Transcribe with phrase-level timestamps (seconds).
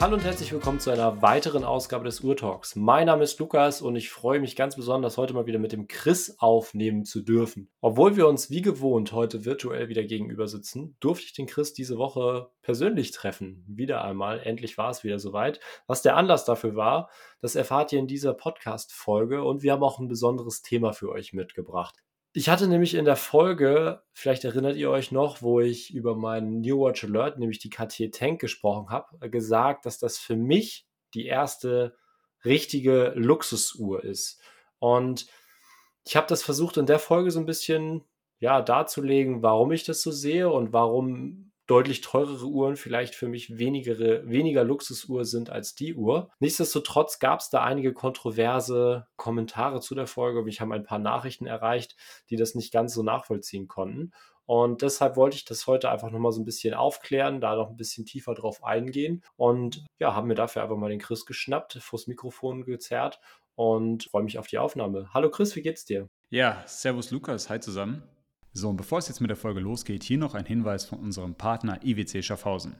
[0.00, 2.74] Hallo und herzlich willkommen zu einer weiteren Ausgabe des Urtalks.
[2.74, 5.86] Mein Name ist Lukas und ich freue mich ganz besonders, heute mal wieder mit dem
[5.86, 7.70] Chris aufnehmen zu dürfen.
[7.80, 11.96] Obwohl wir uns wie gewohnt heute virtuell wieder gegenüber sitzen, durfte ich den Chris diese
[11.96, 13.64] Woche persönlich treffen.
[13.68, 15.60] Wieder einmal, endlich war es wieder soweit.
[15.86, 17.08] Was der Anlass dafür war,
[17.40, 21.32] das erfahrt ihr in dieser Podcast-Folge und wir haben auch ein besonderes Thema für euch
[21.32, 22.03] mitgebracht.
[22.36, 26.62] Ich hatte nämlich in der Folge, vielleicht erinnert ihr euch noch, wo ich über meinen
[26.62, 30.84] New Watch Alert, nämlich die Cartier Tank gesprochen habe, gesagt, dass das für mich
[31.14, 31.96] die erste
[32.44, 34.40] richtige Luxusuhr ist.
[34.80, 35.28] Und
[36.04, 38.02] ich habe das versucht in der Folge so ein bisschen
[38.40, 43.58] ja darzulegen, warum ich das so sehe und warum deutlich teurere Uhren vielleicht für mich
[43.58, 46.30] wenigere, weniger Luxusuhr sind als die Uhr.
[46.38, 50.42] Nichtsdestotrotz gab es da einige kontroverse Kommentare zu der Folge.
[50.42, 51.96] Mich haben ein paar Nachrichten erreicht,
[52.30, 54.12] die das nicht ganz so nachvollziehen konnten.
[54.46, 57.76] Und deshalb wollte ich das heute einfach nochmal so ein bisschen aufklären, da noch ein
[57.76, 59.22] bisschen tiefer drauf eingehen.
[59.36, 63.20] Und ja, haben mir dafür einfach mal den Chris geschnappt, vors Mikrofon gezerrt
[63.54, 65.08] und freue mich auf die Aufnahme.
[65.14, 66.08] Hallo Chris, wie geht's dir?
[66.28, 68.02] Ja, Servus Lukas, hi zusammen.
[68.56, 71.34] So, und bevor es jetzt mit der Folge losgeht, hier noch ein Hinweis von unserem
[71.34, 72.76] Partner IWC Schaffhausen.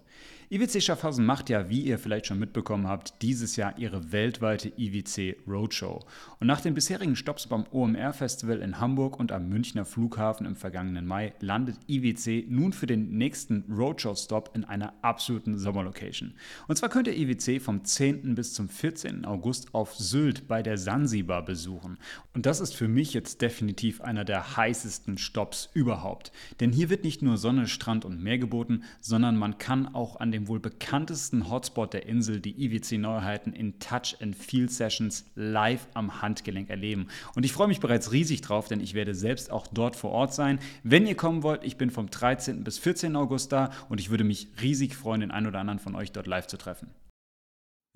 [0.50, 5.36] IWC Schaffhausen macht ja, wie ihr vielleicht schon mitbekommen habt, dieses Jahr ihre weltweite IWC
[5.48, 6.04] Roadshow.
[6.38, 10.54] Und nach den bisherigen Stops beim OMR Festival in Hamburg und am Münchner Flughafen im
[10.54, 16.34] vergangenen Mai landet IWC nun für den nächsten Roadshow-Stop in einer absoluten Sommerlocation.
[16.68, 18.34] Und zwar könnt ihr IWC vom 10.
[18.34, 19.24] bis zum 14.
[19.24, 21.98] August auf Sylt bei der Sansibar besuchen.
[22.34, 26.32] Und das ist für mich jetzt definitiv einer der heißesten Stops überhaupt.
[26.60, 30.32] Denn hier wird nicht nur Sonne, Strand und Meer geboten, sondern man kann auch an
[30.32, 36.22] dem wohl bekanntesten Hotspot der Insel die IWC-Neuheiten in Touch and Feel Sessions live am
[36.22, 37.08] Handgelenk erleben.
[37.34, 40.34] Und ich freue mich bereits riesig drauf, denn ich werde selbst auch dort vor Ort
[40.34, 40.58] sein.
[40.82, 42.64] Wenn ihr kommen wollt, ich bin vom 13.
[42.64, 43.16] bis 14.
[43.16, 46.26] August da und ich würde mich riesig freuen, den einen oder anderen von euch dort
[46.26, 46.88] live zu treffen.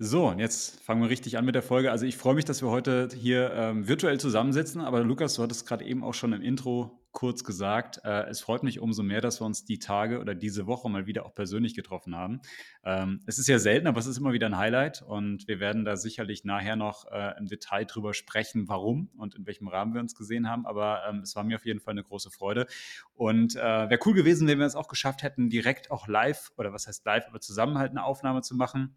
[0.01, 1.91] So, und jetzt fangen wir richtig an mit der Folge.
[1.91, 5.67] Also ich freue mich, dass wir heute hier ähm, virtuell zusammensitzen, aber Lukas, du hattest
[5.67, 9.41] gerade eben auch schon im Intro kurz gesagt, äh, es freut mich umso mehr, dass
[9.41, 12.41] wir uns die Tage oder diese Woche mal wieder auch persönlich getroffen haben.
[12.83, 15.85] Ähm, es ist ja selten, aber es ist immer wieder ein Highlight und wir werden
[15.85, 20.01] da sicherlich nachher noch äh, im Detail drüber sprechen, warum und in welchem Rahmen wir
[20.01, 20.65] uns gesehen haben.
[20.65, 22.67] Aber ähm, es war mir auf jeden Fall eine große Freude
[23.15, 26.73] und äh, wäre cool gewesen, wenn wir es auch geschafft hätten, direkt auch live oder
[26.73, 28.95] was heißt live, aber zusammen halt eine Aufnahme zu machen.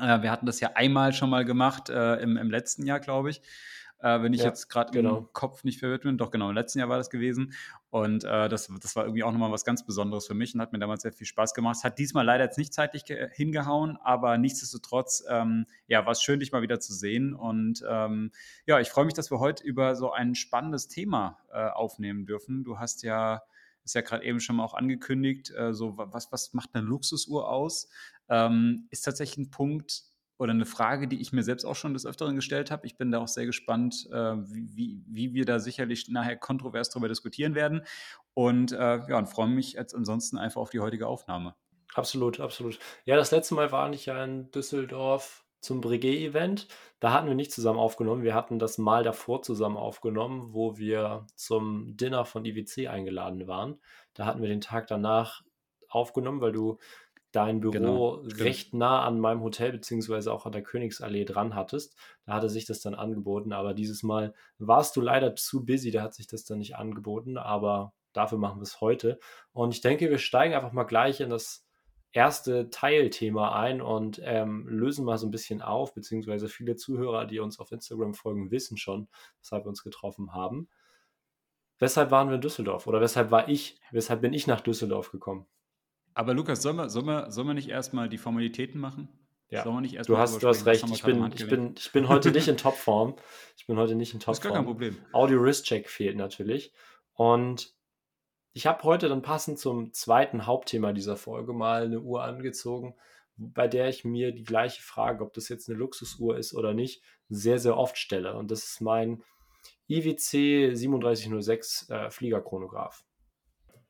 [0.00, 3.30] Äh, wir hatten das ja einmal schon mal gemacht äh, im, im letzten Jahr, glaube
[3.30, 3.42] ich
[4.04, 5.16] äh, wenn ich ja, jetzt gerade genau.
[5.16, 6.18] im Kopf nicht verwirrt bin.
[6.18, 7.54] Doch, genau, im letzten Jahr war das gewesen.
[7.88, 10.72] Und äh, das, das war irgendwie auch nochmal was ganz Besonderes für mich und hat
[10.72, 11.82] mir damals sehr viel Spaß gemacht.
[11.82, 16.52] Hat diesmal leider jetzt nicht zeitlich hingehauen, aber nichtsdestotrotz, ähm, ja, war es schön, dich
[16.52, 17.32] mal wieder zu sehen.
[17.32, 18.30] Und ähm,
[18.66, 22.62] ja, ich freue mich, dass wir heute über so ein spannendes Thema äh, aufnehmen dürfen.
[22.62, 23.42] Du hast ja
[23.84, 27.50] ist ja gerade eben schon mal auch angekündigt, äh, so was, was macht eine Luxusuhr
[27.50, 27.88] aus?
[28.30, 30.04] Ähm, ist tatsächlich ein Punkt,
[30.38, 32.86] oder eine Frage, die ich mir selbst auch schon des Öfteren gestellt habe.
[32.86, 37.08] Ich bin da auch sehr gespannt, äh, wie, wie, wir da sicherlich nachher kontrovers darüber
[37.08, 37.82] diskutieren werden.
[38.34, 38.76] Und äh,
[39.08, 41.54] ja, und freue mich jetzt ansonsten einfach auf die heutige Aufnahme.
[41.94, 42.78] Absolut, absolut.
[43.04, 46.68] Ja, das letzte Mal war ich ja in Düsseldorf zum Breguet-Event.
[47.00, 48.22] Da hatten wir nicht zusammen aufgenommen.
[48.22, 53.80] Wir hatten das Mal davor zusammen aufgenommen, wo wir zum Dinner von IWC eingeladen waren.
[54.12, 55.42] Da hatten wir den Tag danach
[55.88, 56.78] aufgenommen, weil du
[57.34, 61.96] dein Büro genau, recht nah an meinem Hotel beziehungsweise auch an der Königsallee dran hattest.
[62.26, 66.02] Da hatte sich das dann angeboten, aber dieses Mal warst du leider zu busy, da
[66.02, 69.18] hat sich das dann nicht angeboten, aber dafür machen wir es heute.
[69.52, 71.66] Und ich denke, wir steigen einfach mal gleich in das
[72.12, 77.40] erste Teilthema ein und ähm, lösen mal so ein bisschen auf, beziehungsweise viele Zuhörer, die
[77.40, 79.08] uns auf Instagram folgen, wissen schon,
[79.40, 80.68] weshalb wir uns getroffen haben.
[81.80, 82.86] Weshalb waren wir in Düsseldorf?
[82.86, 85.46] Oder weshalb war ich, weshalb bin ich nach Düsseldorf gekommen?
[86.14, 89.08] Aber Lukas, sollen wir, sollen wir, sollen wir nicht erstmal die Formalitäten machen?
[89.50, 89.64] Ja.
[89.64, 90.84] Sollen wir nicht erstmal du hast, du hast recht.
[90.90, 93.16] Ich bin, ich, bin, ich bin heute nicht in Topform.
[93.56, 94.34] Ich bin heute nicht in Topform.
[94.34, 94.96] Das ist gar kein Problem.
[95.12, 96.72] Audio Wrist Check fehlt natürlich.
[97.12, 97.74] Und
[98.52, 102.94] ich habe heute dann passend zum zweiten Hauptthema dieser Folge mal eine Uhr angezogen,
[103.36, 107.02] bei der ich mir die gleiche Frage, ob das jetzt eine Luxusuhr ist oder nicht,
[107.28, 108.36] sehr, sehr oft stelle.
[108.36, 109.22] Und das ist mein
[109.88, 113.04] IWC 3706 äh, Fliegerchronograph.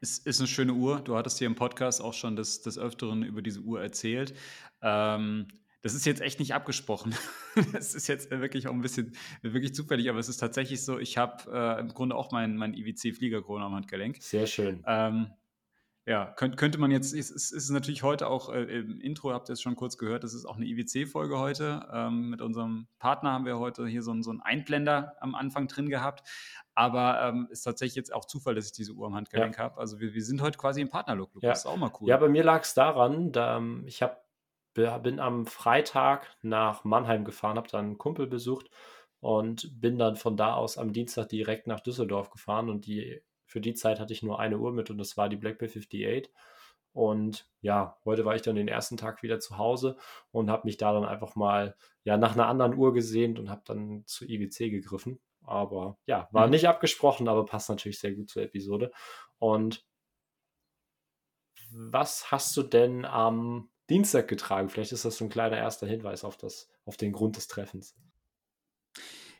[0.04, 1.00] Ist, ist eine schöne Uhr.
[1.00, 4.34] Du hattest hier im Podcast auch schon des, des Öfteren über diese Uhr erzählt.
[4.82, 5.48] Ähm,
[5.80, 7.14] das ist jetzt echt nicht abgesprochen.
[7.72, 11.16] Das ist jetzt wirklich auch ein bisschen wirklich zufällig, aber es ist tatsächlich so, ich
[11.16, 14.20] habe äh, im Grunde auch meinen mein IWC-Fliegerkrone am Handgelenk.
[14.20, 14.82] Sehr schön.
[14.86, 15.30] Ähm,
[16.06, 19.48] ja, könnt, könnte man jetzt, es ist, ist, natürlich heute auch äh, im Intro, habt
[19.48, 21.88] ihr es schon kurz gehört, das ist auch eine IWC-Folge heute.
[21.90, 25.66] Ähm, mit unserem Partner haben wir heute hier so, ein, so einen Einblender am Anfang
[25.66, 26.28] drin gehabt.
[26.74, 29.64] Aber ähm, ist tatsächlich jetzt auch Zufall, dass ich diese Uhr am Handgelenk ja.
[29.64, 29.80] habe.
[29.80, 31.30] Also wir, wir sind heute quasi im Partnerlook.
[31.40, 31.50] Ja.
[31.50, 32.08] Das ist auch mal cool.
[32.08, 34.18] Ja, bei mir lag es daran, da, ähm, ich habe
[34.74, 38.70] bin am Freitag nach Mannheim gefahren, habe dann einen Kumpel besucht
[39.20, 43.22] und bin dann von da aus am Dienstag direkt nach Düsseldorf gefahren und die,
[43.54, 46.28] für die Zeit hatte ich nur eine Uhr mit und das war die Blackberry 58.
[46.92, 49.96] Und ja, heute war ich dann den ersten Tag wieder zu Hause
[50.32, 53.62] und habe mich da dann einfach mal ja, nach einer anderen Uhr gesehnt und habe
[53.64, 55.20] dann zu IWC gegriffen.
[55.40, 56.50] Aber ja, war mhm.
[56.50, 58.90] nicht abgesprochen, aber passt natürlich sehr gut zur Episode.
[59.38, 59.86] Und
[61.70, 64.68] was hast du denn am Dienstag getragen?
[64.68, 67.94] Vielleicht ist das so ein kleiner erster Hinweis auf, das, auf den Grund des Treffens.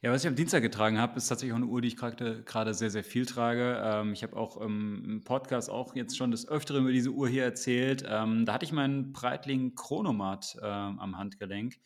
[0.05, 2.75] Ja, was ich am Dienstag getragen habe, ist tatsächlich auch eine Uhr, die ich gerade
[2.75, 3.81] sehr, sehr viel trage.
[3.83, 7.43] Ähm, ich habe auch im Podcast auch jetzt schon des Öfteren über diese Uhr hier
[7.43, 8.05] erzählt.
[8.07, 11.77] Ähm, da hatte ich meinen Breitling Chronomat äh, am Handgelenk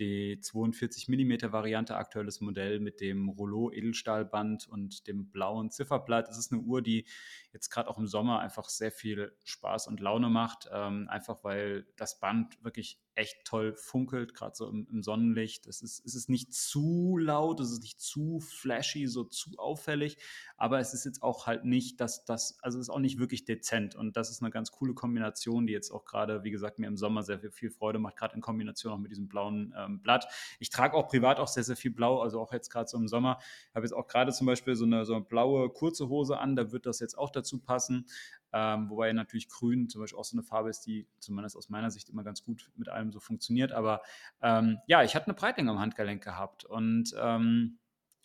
[0.00, 6.28] die 42 mm Variante, aktuelles Modell mit dem Rollo Edelstahlband und dem blauen Zifferblatt.
[6.28, 7.06] Es ist eine Uhr, die
[7.52, 11.86] jetzt gerade auch im Sommer einfach sehr viel Spaß und Laune macht, ähm, einfach weil
[11.96, 15.66] das Band wirklich echt toll funkelt, gerade so im, im, Sonnenlicht.
[15.66, 20.16] Es ist, es ist nicht zu laut, es ist nicht zu flashy, so zu auffällig,
[20.56, 23.44] aber es ist jetzt auch halt nicht, dass das, also es ist auch nicht wirklich
[23.44, 26.86] dezent und das ist eine ganz coole Kombination, die jetzt auch gerade, wie gesagt, mir
[26.86, 30.00] im Sommer sehr viel, viel Freude macht, gerade in Kombination auch mit diesem blauen ähm,
[30.00, 30.26] Blatt.
[30.58, 33.08] Ich trage auch privat auch sehr, sehr viel blau, also auch jetzt gerade so im
[33.08, 33.38] Sommer.
[33.68, 36.56] Ich habe jetzt auch gerade zum Beispiel so eine, so eine blaue kurze Hose an,
[36.56, 38.06] da wird das jetzt auch dazu passen.
[38.52, 41.90] Ähm, wobei natürlich Grün zum Beispiel auch so eine Farbe ist, die zumindest aus meiner
[41.90, 43.72] Sicht immer ganz gut mit allem so funktioniert.
[43.72, 44.02] Aber
[44.42, 47.78] ähm, ja, ich hatte eine Breitling am Handgelenk gehabt und ähm,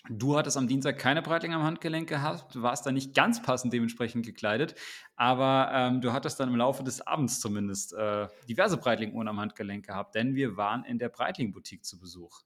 [0.09, 3.73] Du hattest am Dienstag keine Breitling am Handgelenk gehabt, du warst da nicht ganz passend
[3.73, 4.75] dementsprechend gekleidet,
[5.15, 9.87] aber ähm, du hattest dann im Laufe des Abends zumindest äh, diverse Breitling-Uhren am Handgelenk
[9.87, 12.41] gehabt, denn wir waren in der Breitling-Boutique zu Besuch.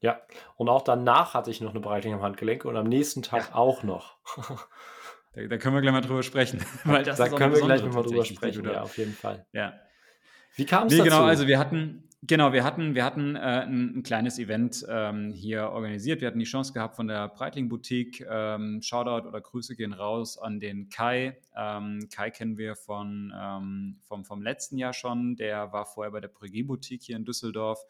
[0.00, 0.20] Ja,
[0.56, 3.54] und auch danach hatte ich noch eine Breitling am Handgelenk und am nächsten Tag ja.
[3.56, 4.18] auch noch.
[5.34, 6.60] Da, da, können wir gleich mal drüber sprechen.
[6.84, 9.44] Weil das da können wir gleich mal drüber sprechen, ja, auf jeden Fall.
[9.52, 9.74] Ja.
[10.56, 11.10] Wie kam es nee, dazu?
[11.10, 15.32] Genau, also wir hatten, genau, wir hatten, wir hatten äh, ein, ein, kleines Event ähm,
[15.32, 16.20] hier organisiert.
[16.20, 18.24] Wir hatten die Chance gehabt von der Breitling Boutique.
[18.30, 21.36] Ähm, Shoutout oder Grüße gehen raus an den Kai.
[21.56, 25.34] Ähm, Kai kennen wir von, ähm, vom, vom letzten Jahr schon.
[25.34, 27.80] Der war vorher bei der Breguet Boutique hier in Düsseldorf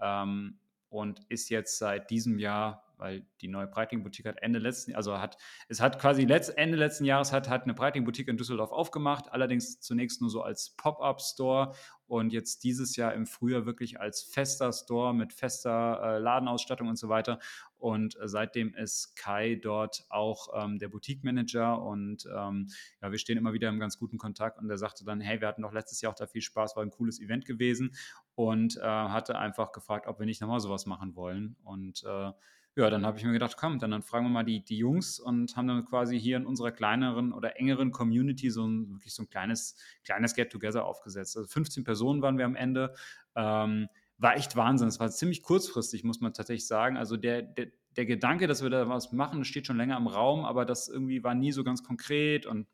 [0.00, 0.58] ähm,
[0.88, 5.36] und ist jetzt seit diesem Jahr weil die neue Breitling-Boutique hat Ende letzten, also hat,
[5.68, 9.80] es hat quasi letzt, Ende letzten Jahres hat, hat eine Breitling-Boutique in Düsseldorf aufgemacht, allerdings
[9.80, 11.74] zunächst nur so als Pop-Up-Store
[12.06, 16.96] und jetzt dieses Jahr im Frühjahr wirklich als fester Store mit fester äh, Ladenausstattung und
[16.96, 17.40] so weiter.
[17.76, 22.68] Und äh, seitdem ist Kai dort auch ähm, der Boutique-Manager und ähm,
[23.00, 25.48] ja, wir stehen immer wieder im ganz guten Kontakt und er sagte dann, hey, wir
[25.48, 27.96] hatten doch letztes Jahr auch da viel Spaß, war ein cooles Event gewesen
[28.36, 32.30] und äh, hatte einfach gefragt, ob wir nicht nochmal sowas machen wollen und äh,
[32.74, 35.20] ja, dann habe ich mir gedacht, komm, dann, dann fragen wir mal die, die Jungs
[35.20, 39.22] und haben dann quasi hier in unserer kleineren oder engeren Community so ein wirklich so
[39.22, 41.36] ein kleines, kleines Get-Together aufgesetzt.
[41.36, 42.94] Also 15 Personen waren wir am Ende.
[43.34, 44.88] Ähm, war echt Wahnsinn.
[44.88, 46.96] Es war ziemlich kurzfristig, muss man tatsächlich sagen.
[46.96, 47.66] Also der, der,
[47.96, 51.22] der Gedanke, dass wir da was machen, steht schon länger im Raum, aber das irgendwie
[51.22, 52.66] war nie so ganz konkret und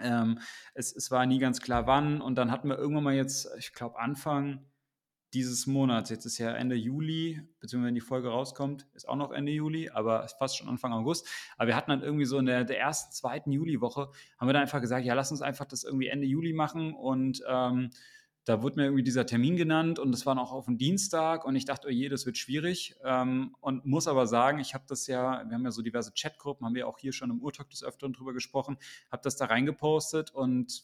[0.00, 0.38] ähm,
[0.74, 2.20] es, es war nie ganz klar, wann.
[2.20, 4.66] Und dann hatten wir irgendwann mal jetzt, ich glaube, Anfang
[5.36, 9.32] dieses Monats, jetzt ist ja Ende Juli, beziehungsweise wenn die Folge rauskommt, ist auch noch
[9.32, 11.28] Ende Juli, aber fast schon Anfang August.
[11.58, 14.62] Aber wir hatten dann irgendwie so in der, der ersten, zweiten Juliwoche, haben wir dann
[14.62, 17.90] einfach gesagt, ja, lass uns einfach das irgendwie Ende Juli machen und ähm,
[18.46, 21.54] da wurde mir irgendwie dieser Termin genannt und das war noch auf dem Dienstag und
[21.54, 25.06] ich dachte, oh je, das wird schwierig ähm, und muss aber sagen, ich habe das
[25.06, 27.84] ja, wir haben ja so diverse Chatgruppen, haben wir auch hier schon im Urtalk des
[27.84, 28.78] Öfteren drüber gesprochen,
[29.10, 30.82] habe das da reingepostet und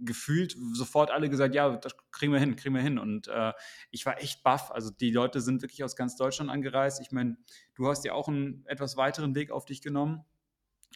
[0.00, 2.98] gefühlt sofort alle gesagt, ja, das kriegen wir hin, kriegen wir hin.
[2.98, 3.52] Und äh,
[3.90, 4.70] ich war echt baff.
[4.70, 7.00] Also die Leute sind wirklich aus ganz Deutschland angereist.
[7.00, 7.36] Ich meine,
[7.74, 10.24] du hast ja auch einen etwas weiteren Weg auf dich genommen.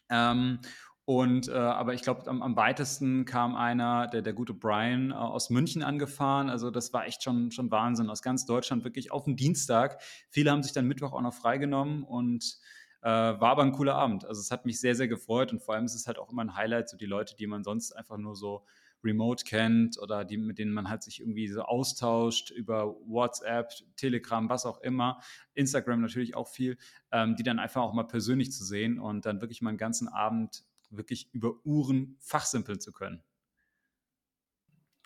[0.09, 0.61] Ähm,
[1.05, 5.15] und äh, aber ich glaube, am, am, weitesten kam einer, der, der gute Brian, äh,
[5.15, 6.49] aus München angefahren.
[6.49, 8.11] Also das war echt schon, schon Wahnsinn.
[8.11, 10.01] Aus ganz Deutschland wirklich auf den Dienstag.
[10.29, 12.59] Viele haben sich dann Mittwoch auch noch freigenommen und
[13.03, 14.25] äh, war aber ein cooler Abend.
[14.25, 16.45] Also es hat mich sehr, sehr gefreut und vor allem ist es halt auch immer
[16.45, 18.65] ein Highlight, so die Leute, die man sonst einfach nur so
[19.03, 24.49] remote kennt oder die, mit denen man halt sich irgendwie so austauscht über WhatsApp, Telegram,
[24.49, 25.21] was auch immer,
[25.55, 26.77] Instagram natürlich auch viel,
[27.13, 30.09] ähm, die dann einfach auch mal persönlich zu sehen und dann wirklich mal einen ganzen
[30.09, 33.23] Abend wirklich über Uhren fachsimpeln zu können.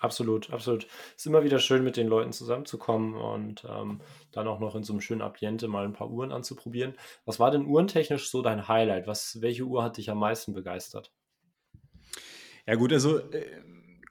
[0.05, 0.85] Absolut, absolut.
[0.85, 4.83] Es ist immer wieder schön, mit den Leuten zusammenzukommen und ähm, dann auch noch in
[4.83, 6.95] so einem schönen Ambiente mal ein paar Uhren anzuprobieren.
[7.25, 9.07] Was war denn uhrentechnisch so dein Highlight?
[9.07, 11.11] Was, welche Uhr hat dich am meisten begeistert?
[12.67, 13.63] Ja gut, also äh,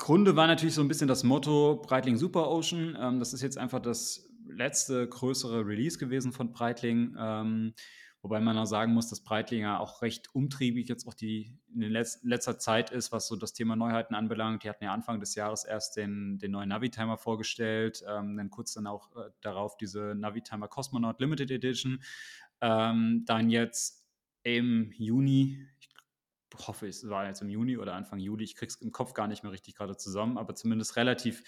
[0.03, 2.97] Grunde war natürlich so ein bisschen das Motto Breitling Super Ocean.
[2.99, 7.15] Ähm, das ist jetzt einfach das letzte größere Release gewesen von Breitling.
[7.17, 7.73] Ähm,
[8.23, 12.19] Wobei man auch sagen muss, dass Breitlinger auch recht umtriebig jetzt auch die in Letz
[12.23, 14.63] letzter Zeit ist, was so das Thema Neuheiten anbelangt.
[14.63, 18.73] Die hatten ja Anfang des Jahres erst den, den neuen Navitimer vorgestellt, ähm, dann kurz
[18.73, 22.01] dann auch äh, darauf diese Navitimer Cosmonaut Limited Edition.
[22.61, 24.05] Ähm, dann jetzt
[24.43, 25.67] im Juni,
[26.55, 29.43] hoffe, es war jetzt im Juni oder Anfang Juli, ich krieg's im Kopf gar nicht
[29.43, 31.43] mehr richtig gerade zusammen, aber zumindest relativ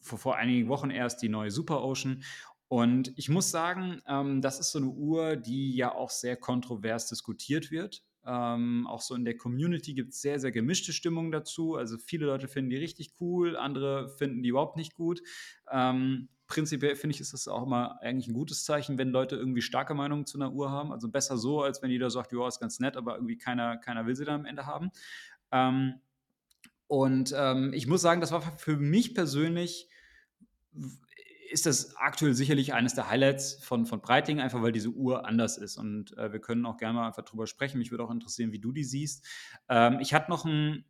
[0.00, 2.22] vor, vor einigen Wochen erst die neue Super Ocean.
[2.68, 7.08] Und ich muss sagen, ähm, das ist so eine Uhr, die ja auch sehr kontrovers
[7.08, 8.02] diskutiert wird.
[8.24, 11.76] Ähm, auch so in der Community gibt es sehr, sehr gemischte Stimmungen dazu.
[11.76, 15.22] Also viele Leute finden die richtig cool, andere finden die überhaupt nicht gut.
[15.70, 19.62] Ähm, prinzipiell finde ich, ist das auch immer eigentlich ein gutes Zeichen, wenn Leute irgendwie
[19.62, 20.92] starke Meinungen zu einer Uhr haben.
[20.92, 24.06] Also besser so, als wenn jeder sagt, ja, ist ganz nett, aber irgendwie keiner, keiner
[24.06, 24.90] will sie dann am Ende haben.
[25.52, 26.00] Ähm,
[26.86, 29.88] und ähm, ich muss sagen, das war für mich persönlich
[31.50, 35.58] ist das aktuell sicherlich eines der Highlights von, von Breitling, einfach weil diese Uhr anders
[35.58, 35.76] ist.
[35.76, 37.78] Und äh, wir können auch gerne mal einfach drüber sprechen.
[37.78, 39.24] Mich würde auch interessieren, wie du die siehst.
[39.68, 40.84] Ähm, ich hatte noch ein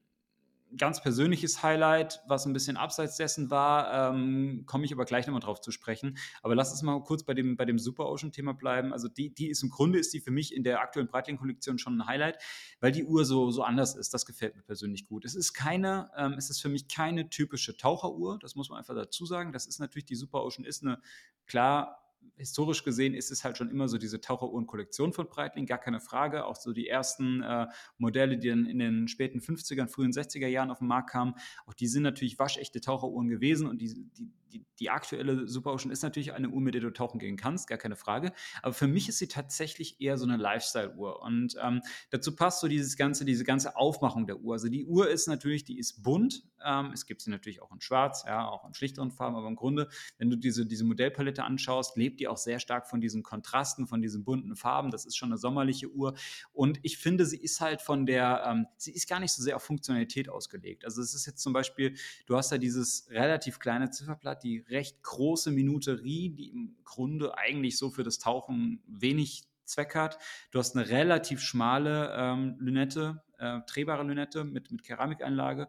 [0.77, 5.41] ganz persönliches Highlight, was ein bisschen abseits dessen war, ähm, komme ich aber gleich nochmal
[5.41, 6.19] drauf zu sprechen.
[6.43, 8.93] Aber lass uns mal kurz bei dem, bei dem Super Ocean-Thema bleiben.
[8.93, 11.99] Also die, die ist im Grunde ist die für mich in der aktuellen Breitling-Kollektion schon
[11.99, 12.39] ein Highlight,
[12.81, 14.13] weil die Uhr so, so anders ist.
[14.13, 15.25] Das gefällt mir persönlich gut.
[15.25, 18.95] Es ist keine, ähm, es ist für mich keine typische Taucheruhr, das muss man einfach
[18.95, 19.53] dazu sagen.
[19.53, 21.01] Das ist natürlich, die Super Ocean ist eine
[21.47, 22.06] klar
[22.37, 26.45] historisch gesehen ist es halt schon immer so diese Taucheruhren-Kollektion von Breitling, gar keine Frage.
[26.47, 27.67] Auch so die ersten äh,
[27.99, 31.35] Modelle, die dann in den späten 50er, frühen 60er Jahren auf den Markt kamen,
[31.67, 35.91] auch die sind natürlich waschechte Taucheruhren gewesen und die, die, die, die aktuelle Super Ocean
[35.91, 38.33] ist natürlich eine Uhr, mit der du tauchen gehen kannst, gar keine Frage.
[38.63, 41.23] Aber für mich ist sie tatsächlich eher so eine Lifestyle-Uhr.
[41.23, 44.55] Und ähm, dazu passt so dieses ganze, diese ganze Aufmachung der Uhr.
[44.55, 46.45] Also die Uhr ist natürlich, die ist bunt.
[46.67, 49.57] Ähm, es gibt sie natürlich auch in Schwarz, ja, auch in schlichteren Farben, aber im
[49.57, 53.87] Grunde, wenn du diese, diese Modellpalette anschaust, lebt die auch sehr stark von diesen Kontrasten,
[53.87, 54.91] von diesen bunten Farben.
[54.91, 56.15] Das ist schon eine sommerliche Uhr.
[56.53, 59.57] Und ich finde, sie ist halt von der, ähm, sie ist gar nicht so sehr
[59.57, 60.85] auf Funktionalität ausgelegt.
[60.85, 61.95] Also es ist jetzt zum Beispiel,
[62.27, 67.79] du hast ja dieses relativ kleine Zifferblatt, die recht große Minuterie, die im Grunde eigentlich
[67.79, 70.19] so für das Tauchen wenig Zweck hat.
[70.51, 75.69] Du hast eine relativ schmale ähm, Lünette, äh, drehbare Lünette mit, mit Keramikeinlage.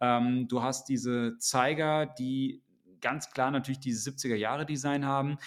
[0.00, 2.62] Ähm, du hast diese Zeiger, die
[3.00, 5.38] ganz klar natürlich dieses 70er Jahre Design haben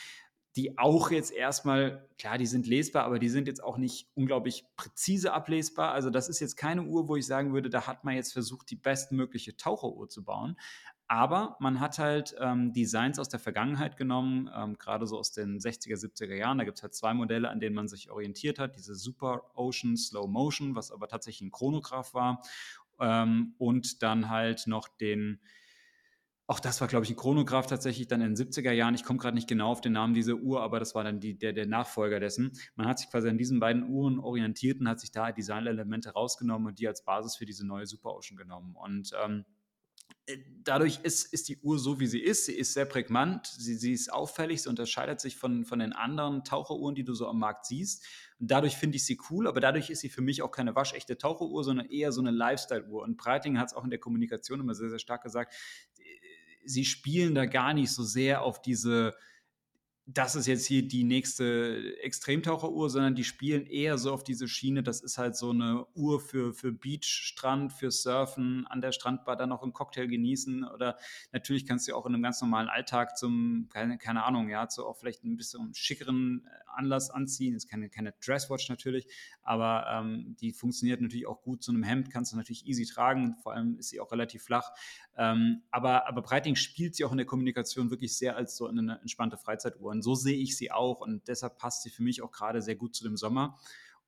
[0.55, 4.65] die auch jetzt erstmal, klar, die sind lesbar, aber die sind jetzt auch nicht unglaublich
[4.75, 5.93] präzise ablesbar.
[5.93, 8.70] Also das ist jetzt keine Uhr, wo ich sagen würde, da hat man jetzt versucht,
[8.70, 10.58] die bestmögliche Taucheruhr zu bauen.
[11.08, 15.60] Aber man hat halt ähm, Designs aus der Vergangenheit genommen, ähm, gerade so aus den
[15.60, 16.58] 60er, 70er Jahren.
[16.58, 18.77] Da gibt es halt zwei Modelle, an denen man sich orientiert hat.
[18.77, 22.41] Diese Super Ocean Slow Motion, was aber tatsächlich ein Chronograph war.
[23.01, 25.41] Ähm, und dann halt noch den
[26.51, 28.93] auch das war, glaube ich, ein Chronograph tatsächlich dann in den 70er Jahren.
[28.93, 31.38] Ich komme gerade nicht genau auf den Namen dieser Uhr, aber das war dann die,
[31.38, 32.51] der, der Nachfolger dessen.
[32.75, 36.67] Man hat sich quasi an diesen beiden Uhren orientiert und hat sich da Designelemente rausgenommen
[36.67, 38.75] und die als Basis für diese neue Super Ocean genommen.
[38.75, 39.46] Und ähm,
[40.25, 42.48] äh, dadurch ist, ist die Uhr so, wie sie ist.
[42.48, 46.43] Sie ist sehr prägnant, sie, sie ist auffällig, sie unterscheidet sich von, von den anderen
[46.43, 48.05] Taucheruhren, die du so am Markt siehst.
[48.43, 51.63] Dadurch finde ich sie cool, aber dadurch ist sie für mich auch keine waschechte Taucheruhr,
[51.63, 53.03] sondern eher so eine Lifestyle-Uhr.
[53.03, 55.53] Und Breiting hat es auch in der Kommunikation immer sehr, sehr stark gesagt
[56.65, 59.15] sie spielen da gar nicht so sehr auf diese
[60.13, 64.84] das ist jetzt hier die nächste Extremtaucheruhr, sondern die spielen eher so auf diese Schiene.
[64.84, 67.36] Das ist halt so eine Uhr für, für Beach,
[67.77, 70.63] für Surfen, an der Strandbar dann noch einen Cocktail genießen.
[70.65, 70.98] Oder
[71.32, 74.86] natürlich kannst du auch in einem ganz normalen Alltag zum, keine, keine Ahnung, ja, zu
[74.86, 77.56] auch vielleicht ein bisschen schickeren äh, Anlass anziehen.
[77.56, 79.08] Ist keine, keine Dresswatch natürlich,
[79.44, 81.63] aber ähm, die funktioniert natürlich auch gut.
[81.63, 83.36] zu einem Hemd kannst du natürlich easy tragen.
[83.44, 84.72] Vor allem ist sie auch relativ flach.
[85.18, 89.00] Ähm, aber, aber Breiting spielt sie auch in der Kommunikation wirklich sehr als so eine
[89.01, 89.91] entspannte Freizeituhr.
[89.91, 91.01] Und so sehe ich sie auch.
[91.01, 93.58] Und deshalb passt sie für mich auch gerade sehr gut zu dem Sommer.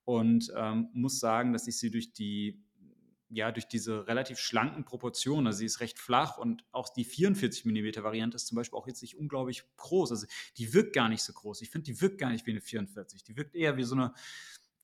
[0.05, 2.63] Und ähm, muss sagen, dass ich sie durch die
[3.35, 7.65] ja, durch diese relativ schlanken Proportionen, also sie ist recht flach und auch die 44
[7.65, 10.11] mm Variante ist zum Beispiel auch jetzt nicht unglaublich groß.
[10.11, 11.61] Also die wirkt gar nicht so groß.
[11.61, 13.23] Ich finde, die wirkt gar nicht wie eine 44.
[13.23, 14.13] Die wirkt eher wie so eine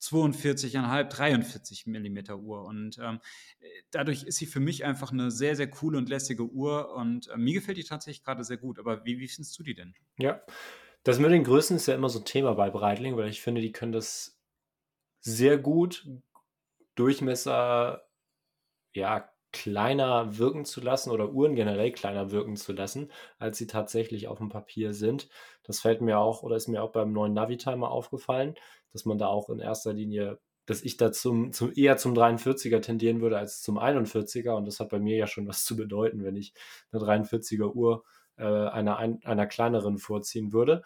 [0.01, 2.65] 42,5, 43 mm Uhr.
[2.65, 3.19] Und ähm,
[3.91, 6.93] dadurch ist sie für mich einfach eine sehr, sehr coole und lässige Uhr.
[6.95, 8.79] Und äh, mir gefällt die tatsächlich gerade sehr gut.
[8.79, 9.95] Aber wie, wie findest du die denn?
[10.17, 10.41] Ja,
[11.03, 13.61] das mit den Größen ist ja immer so ein Thema bei Breitling, weil ich finde,
[13.61, 14.39] die können das
[15.21, 16.07] sehr gut
[16.95, 18.05] Durchmesser
[18.93, 24.27] ja kleiner wirken zu lassen oder Uhren generell kleiner wirken zu lassen, als sie tatsächlich
[24.27, 25.29] auf dem Papier sind.
[25.63, 28.55] Das fällt mir auch oder ist mir auch beim neuen Navitimer aufgefallen,
[28.93, 32.81] dass man da auch in erster Linie, dass ich da zum, zum, eher zum 43er
[32.81, 36.23] tendieren würde als zum 41er und das hat bei mir ja schon was zu bedeuten,
[36.23, 36.53] wenn ich
[36.91, 38.03] eine 43er Uhr
[38.37, 40.83] äh, einer, einer kleineren vorziehen würde.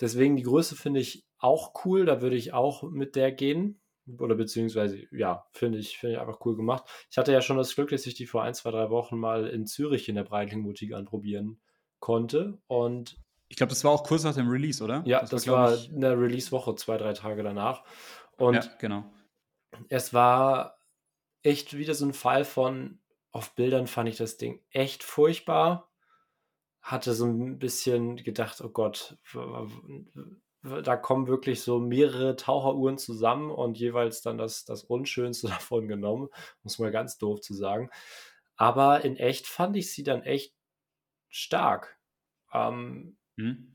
[0.00, 2.04] deswegen die Größe finde ich auch cool.
[2.04, 3.80] Da würde ich auch mit der gehen.
[4.18, 6.84] Oder beziehungsweise, ja, finde ich, finde ich einfach cool gemacht.
[7.10, 9.46] Ich hatte ja schon das Glück, dass ich die vor ein, zwei, drei Wochen mal
[9.46, 11.60] in Zürich in der Breitling Boutique anprobieren
[12.00, 12.58] konnte.
[12.66, 13.18] Und
[13.50, 15.02] ich glaube, das war auch kurz nach dem Release, oder?
[15.04, 17.82] Ja, das, das war, war eine Release-Woche, zwei, drei Tage danach.
[18.36, 19.04] Und ja, genau.
[19.88, 20.78] es war
[21.42, 23.00] echt wieder so ein Fall von,
[23.32, 25.90] auf Bildern fand ich das Ding echt furchtbar.
[26.80, 29.18] Hatte so ein bisschen gedacht, oh Gott,
[30.62, 36.28] da kommen wirklich so mehrere Taucheruhren zusammen und jeweils dann das, das Unschönste davon genommen,
[36.62, 37.90] muss man ganz doof zu sagen.
[38.54, 40.54] Aber in echt fand ich sie dann echt
[41.28, 41.98] stark.
[42.52, 43.66] Ähm, hm.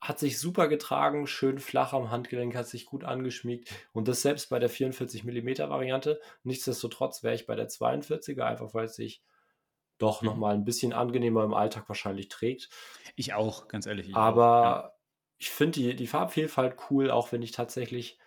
[0.00, 4.48] Hat sich super getragen, schön flach am Handgelenk, hat sich gut angeschmiegt und das selbst
[4.48, 6.20] bei der 44 mm Variante.
[6.44, 9.24] Nichtsdestotrotz wäre ich bei der 42er, einfach weil es sich
[9.98, 10.28] doch mhm.
[10.28, 12.70] nochmal ein bisschen angenehmer im Alltag wahrscheinlich trägt.
[13.16, 14.14] Ich auch, ganz ehrlich.
[14.14, 14.92] Aber auch, ja.
[15.38, 18.20] ich finde die, die Farbvielfalt cool, auch wenn ich tatsächlich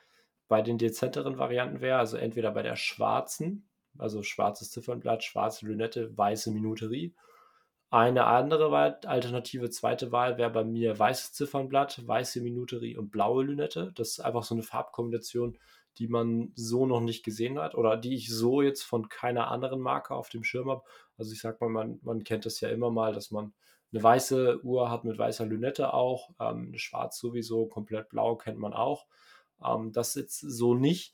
[0.49, 6.17] bei den dezenteren Varianten wäre, also entweder bei der schwarzen, also schwarzes Ziffernblatt, schwarze Lünette,
[6.17, 7.15] weiße Minuterie
[7.91, 13.43] eine andere Wahl, alternative zweite Wahl wäre bei mir weißes Ziffernblatt, weiße Minuterie und blaue
[13.43, 13.91] Lünette.
[13.95, 15.59] Das ist einfach so eine Farbkombination,
[15.97, 19.81] die man so noch nicht gesehen hat oder die ich so jetzt von keiner anderen
[19.81, 20.83] Marke auf dem Schirm habe.
[21.17, 23.53] Also ich sag mal, man, man kennt das ja immer mal, dass man
[23.91, 28.73] eine weiße Uhr hat mit weißer Lünette auch, ähm, schwarz sowieso, komplett blau kennt man
[28.73, 29.05] auch.
[29.61, 31.13] Ähm, das jetzt so nicht.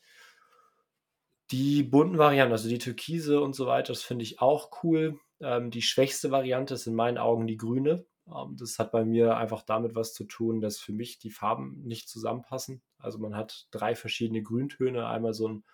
[1.50, 5.18] Die bunten Varianten, also die Türkise und so weiter, das finde ich auch cool.
[5.40, 8.06] Ähm, die schwächste Variante ist in meinen Augen die grüne.
[8.26, 11.82] Ähm, das hat bei mir einfach damit was zu tun, dass für mich die Farben
[11.84, 12.82] nicht zusammenpassen.
[12.98, 15.06] Also man hat drei verschiedene Grüntöne.
[15.06, 15.64] Einmal so ein,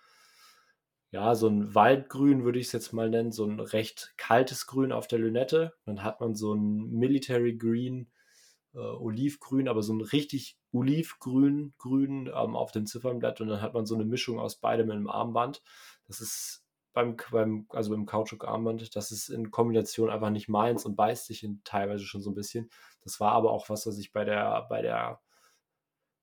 [1.11, 4.91] ja, so ein Waldgrün würde ich es jetzt mal nennen, so ein recht kaltes Grün
[4.91, 5.73] auf der Lünette.
[5.85, 8.11] Dann hat man so ein Military Green,
[8.73, 13.41] äh, Olivgrün, aber so ein richtig Olivgrün, Grün ähm, auf dem Ziffernblatt.
[13.41, 15.63] Und dann hat man so eine Mischung aus beidem im Armband.
[16.07, 16.64] Das ist
[16.95, 18.95] beim, beim also beim Kautschuk-Armband.
[18.95, 22.35] Das ist in Kombination einfach nicht meins und beißt sich in, teilweise schon so ein
[22.35, 22.69] bisschen.
[23.03, 25.21] Das war aber auch was, was ich bei der, bei der,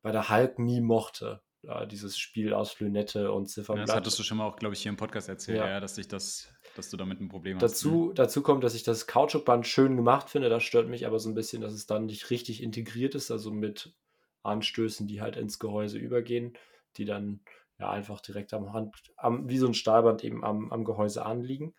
[0.00, 1.42] bei der Hulk nie mochte.
[1.64, 3.86] Ja, dieses Spiel aus Lünette und Ziffernblatt.
[3.86, 5.68] Ja, das hattest du schon mal auch, glaube ich, hier im Podcast erzählt, ja.
[5.68, 5.78] ja.
[5.78, 8.08] dass ich das, dass du damit ein Problem dazu, hast.
[8.08, 8.14] Ne?
[8.14, 10.48] Dazu kommt, dass ich das Kautschukband schön gemacht finde.
[10.48, 13.52] Das stört mich aber so ein bisschen, dass es dann nicht richtig integriert ist, also
[13.52, 13.94] mit
[14.42, 16.58] Anstößen, die halt ins Gehäuse übergehen,
[16.96, 17.44] die dann
[17.82, 21.74] ja einfach direkt am Hand, am, wie so ein Stahlband eben am, am Gehäuse anliegen.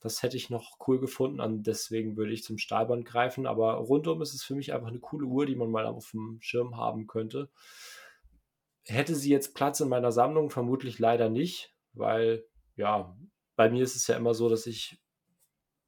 [0.00, 3.46] Das hätte ich noch cool gefunden, und deswegen würde ich zum Stahlband greifen.
[3.46, 6.38] Aber rundum ist es für mich einfach eine coole Uhr, die man mal auf dem
[6.40, 7.50] Schirm haben könnte.
[8.84, 10.50] Hätte sie jetzt Platz in meiner Sammlung?
[10.50, 12.44] Vermutlich leider nicht, weil
[12.76, 13.16] ja,
[13.56, 15.00] bei mir ist es ja immer so, dass ich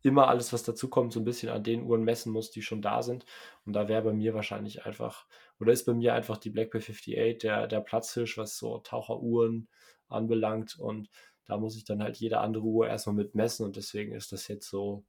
[0.02, 2.80] immer alles, was dazu kommt, so ein bisschen an den Uhren messen muss, die schon
[2.80, 3.26] da sind.
[3.66, 5.26] Und da wäre bei mir wahrscheinlich einfach,
[5.60, 9.68] oder ist bei mir einfach die Blackberry 58 der, der Platzhirsch, was so Taucheruhren
[10.08, 10.78] anbelangt.
[10.78, 11.08] Und
[11.44, 13.64] da muss ich dann halt jede andere Uhr erstmal mit messen.
[13.64, 15.04] Und deswegen ist das jetzt so,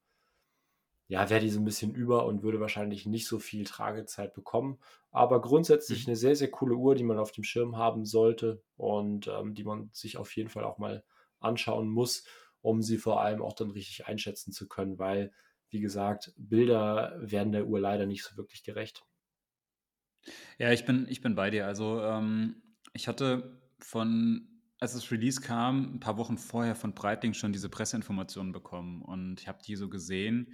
[1.07, 4.79] ja, wäre die so ein bisschen über und würde wahrscheinlich nicht so viel Tragezeit bekommen.
[5.11, 6.11] Aber grundsätzlich mhm.
[6.11, 9.63] eine sehr, sehr coole Uhr, die man auf dem Schirm haben sollte und ähm, die
[9.63, 11.03] man sich auf jeden Fall auch mal
[11.39, 12.23] anschauen muss
[12.61, 15.31] um sie vor allem auch dann richtig einschätzen zu können, weil,
[15.69, 19.05] wie gesagt, Bilder werden der Uhr leider nicht so wirklich gerecht.
[20.57, 21.65] Ja, ich bin, ich bin bei dir.
[21.65, 22.61] Also ähm,
[22.93, 24.47] ich hatte von,
[24.79, 29.39] als das Release kam, ein paar Wochen vorher von Breitling schon diese Presseinformationen bekommen und
[29.39, 30.53] ich habe die so gesehen.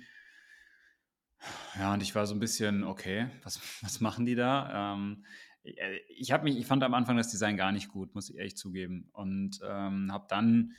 [1.78, 4.93] Ja, und ich war so ein bisschen, okay, was, was machen die da?
[4.93, 5.25] Ähm,
[5.63, 8.56] ich, habe mich, ich fand am Anfang das Design gar nicht gut, muss ich ehrlich
[8.56, 9.10] zugeben.
[9.13, 10.73] Und ähm, habe dann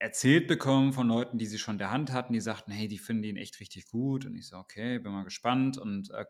[0.00, 2.98] erzählt bekommen von Leuten, die sie schon in der Hand hatten, die sagten, hey, die
[2.98, 4.24] finden ihn echt richtig gut.
[4.24, 5.76] Und ich so, okay, bin mal gespannt.
[5.76, 6.24] Und äh,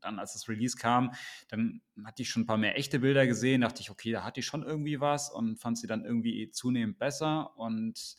[0.00, 1.12] dann, als das Release kam,
[1.48, 4.40] dann hatte ich schon ein paar mehr echte Bilder gesehen, dachte ich, okay, da hatte
[4.40, 7.56] ich schon irgendwie was und fand sie dann irgendwie zunehmend besser.
[7.58, 8.16] Und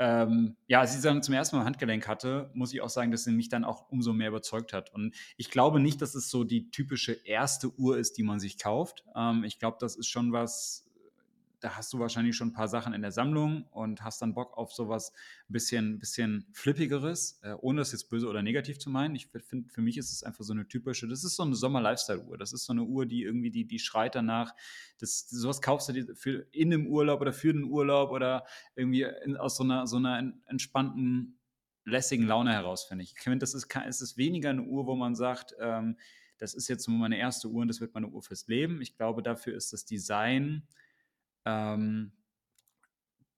[0.00, 2.88] ähm, ja, als ich sie dann zum ersten Mal im Handgelenk hatte, muss ich auch
[2.88, 4.92] sagen, dass sie mich dann auch umso mehr überzeugt hat.
[4.92, 8.58] Und ich glaube nicht, dass es so die typische erste Uhr ist, die man sich
[8.58, 9.04] kauft.
[9.14, 10.89] Ähm, ich glaube, das ist schon was,
[11.60, 14.56] da hast du wahrscheinlich schon ein paar Sachen in der Sammlung und hast dann Bock
[14.56, 15.12] auf sowas
[15.48, 19.14] ein bisschen, bisschen flippigeres, äh, ohne das jetzt böse oder negativ zu meinen.
[19.14, 22.38] Ich finde, für mich ist es einfach so eine typische, das ist so eine Sommer-Lifestyle-Uhr.
[22.38, 24.54] Das ist so eine Uhr, die irgendwie, die, die schreit danach.
[24.98, 29.06] Das, sowas kaufst du dir für in dem Urlaub oder für den Urlaub oder irgendwie
[29.24, 31.38] in, aus so einer, so einer entspannten,
[31.84, 33.14] lässigen Laune heraus, finde ich.
[33.16, 35.96] Ich finde, das ist, es ist weniger eine Uhr, wo man sagt, ähm,
[36.38, 38.80] das ist jetzt meine erste Uhr und das wird meine Uhr fürs Leben.
[38.80, 40.66] Ich glaube, dafür ist das Design
[41.44, 42.12] ähm,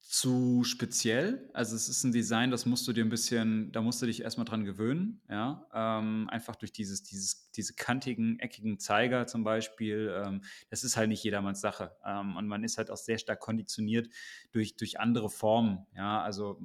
[0.00, 1.48] zu speziell.
[1.54, 4.22] Also es ist ein Design, das musst du dir ein bisschen, da musst du dich
[4.22, 5.66] erstmal dran gewöhnen, ja.
[5.72, 10.12] Ähm, einfach durch dieses, dieses, diese kantigen, eckigen Zeiger zum Beispiel.
[10.14, 11.96] Ähm, das ist halt nicht jedermanns Sache.
[12.04, 14.08] Ähm, und man ist halt auch sehr stark konditioniert
[14.50, 16.20] durch, durch andere Formen, ja.
[16.22, 16.60] Also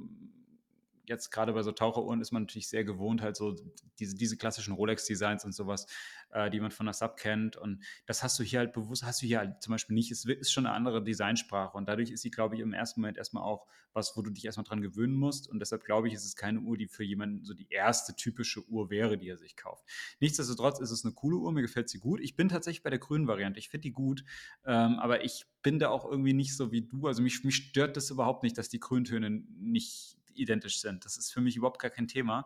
[1.08, 3.56] jetzt gerade bei so Taucheruhren ist man natürlich sehr gewohnt, halt so
[4.00, 5.88] diese, diese klassischen Rolex-Designs und sowas,
[6.32, 7.56] äh, die man von der Sub kennt.
[7.56, 10.12] Und das hast du hier halt bewusst, hast du hier halt zum Beispiel nicht.
[10.12, 13.18] Es ist schon eine andere Designsprache und dadurch ist sie, glaube ich, im ersten Moment
[13.18, 15.50] erstmal auch was, wo du dich erstmal dran gewöhnen musst.
[15.50, 18.66] Und deshalb glaube ich, ist es keine Uhr, die für jemanden so die erste typische
[18.70, 19.84] Uhr wäre, die er sich kauft.
[20.20, 22.20] Nichtsdestotrotz ist es eine coole Uhr, mir gefällt sie gut.
[22.22, 23.60] Ich bin tatsächlich bei der grünen Variante.
[23.60, 24.24] Ich finde die gut,
[24.66, 27.08] ähm, aber ich bin da auch irgendwie nicht so wie du.
[27.08, 31.06] Also mich, mich stört das überhaupt nicht, dass die Grüntöne nicht identisch sind.
[31.06, 32.46] Das ist für mich überhaupt gar kein Thema.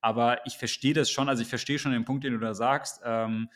[0.00, 3.00] Aber ich verstehe das schon, also ich verstehe schon den Punkt, den du da sagst,
[3.04, 3.48] ähm,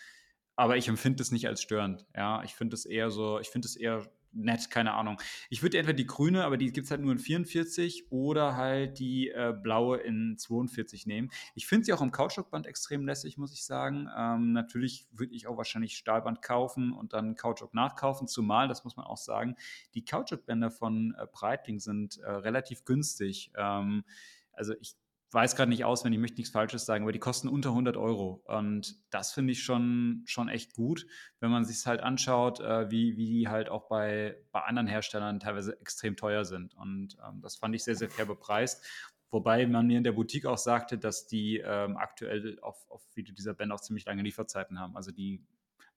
[0.54, 2.06] aber ich empfinde es nicht als störend.
[2.14, 5.20] Ja, ich finde es eher so, ich finde es eher nett, keine Ahnung.
[5.50, 8.98] Ich würde entweder die grüne, aber die gibt es halt nur in 44 oder halt
[8.98, 11.30] die äh, blaue in 42 nehmen.
[11.54, 14.08] Ich finde sie auch im Kautschukband extrem lässig, muss ich sagen.
[14.16, 18.96] Ähm, natürlich würde ich auch wahrscheinlich Stahlband kaufen und dann Kautschuk nachkaufen, zumal, das muss
[18.96, 19.56] man auch sagen,
[19.94, 23.50] die Kautschukbänder von äh, Breitling sind äh, relativ günstig.
[23.56, 24.04] Ähm,
[24.52, 24.96] also ich
[25.36, 28.42] weiß gerade nicht auswendig, ich möchte nichts Falsches sagen, aber die kosten unter 100 Euro.
[28.46, 31.06] Und das finde ich schon, schon echt gut,
[31.40, 34.86] wenn man sich es halt anschaut, äh, wie, wie die halt auch bei, bei anderen
[34.86, 36.74] Herstellern teilweise extrem teuer sind.
[36.74, 38.82] Und ähm, das fand ich sehr, sehr fair bepreist.
[39.30, 43.34] Wobei man mir in der Boutique auch sagte, dass die ähm, aktuell auf, auf viele
[43.34, 44.96] dieser Bänder auch ziemlich lange Lieferzeiten haben.
[44.96, 45.44] Also die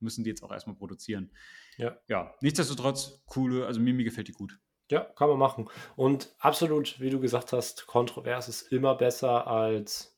[0.02, 1.32] müssen die jetzt auch erstmal produzieren.
[1.78, 1.98] Ja.
[2.10, 4.60] Ja, nichtsdestotrotz, coole, also mir, mir gefällt die gut.
[4.90, 5.70] Ja, kann man machen.
[5.96, 10.18] Und absolut, wie du gesagt hast, kontrovers ist immer besser als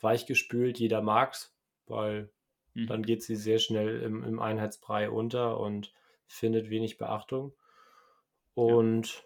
[0.00, 0.78] weichgespült.
[0.78, 1.54] Jeder mag's,
[1.86, 2.30] weil
[2.74, 2.86] mhm.
[2.88, 5.92] dann geht sie sehr schnell im, im Einheitsbrei unter und
[6.26, 7.54] findet wenig Beachtung.
[8.54, 9.24] Und.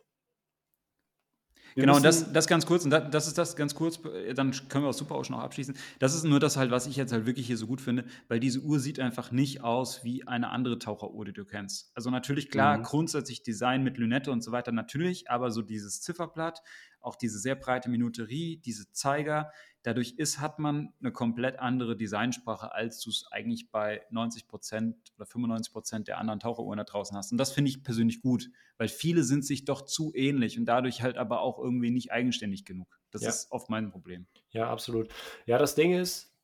[1.75, 4.01] Wir genau, das, das ganz kurz, und das, das, ist das ganz kurz,
[4.35, 5.75] dann können wir auch super auch schon noch abschließen.
[5.99, 8.41] Das ist nur das halt, was ich jetzt halt wirklich hier so gut finde, weil
[8.41, 11.93] diese Uhr sieht einfach nicht aus wie eine andere Taucheruhr, die du kennst.
[11.95, 12.83] Also natürlich, klar, mhm.
[12.83, 16.63] grundsätzlich Design mit Lünette und so weiter, natürlich, aber so dieses Zifferblatt,
[17.01, 19.53] auch diese sehr breite Minuterie, diese Zeiger,
[19.89, 24.97] dadurch ist, hat man eine komplett andere Designsprache, als du es eigentlich bei 90 Prozent
[25.17, 27.33] oder 95 Prozent der anderen Taucheruhren da draußen hast.
[27.33, 31.03] Und das finde ich persönlich gut, weil viele sind sich doch zu ähnlich und dadurch
[31.03, 32.99] halt aber auch irgendwie nicht eigenständig genug.
[33.11, 33.31] Das ja.
[33.31, 34.27] ist oft mein Problem.
[34.51, 35.09] Ja, absolut.
[35.47, 36.35] Ja, das Ding ist,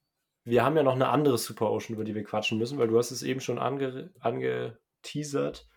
[0.44, 2.96] wir haben ja noch eine andere Super Ocean, über die wir quatschen müssen, weil du
[2.96, 5.68] hast es eben schon ange angeteasert.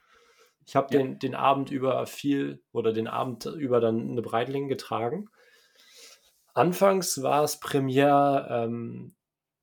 [0.66, 1.02] Ich habe ja.
[1.02, 5.30] den, den Abend über viel oder den Abend über dann eine Breitling getragen.
[6.58, 9.14] Anfangs war es Premiere ähm,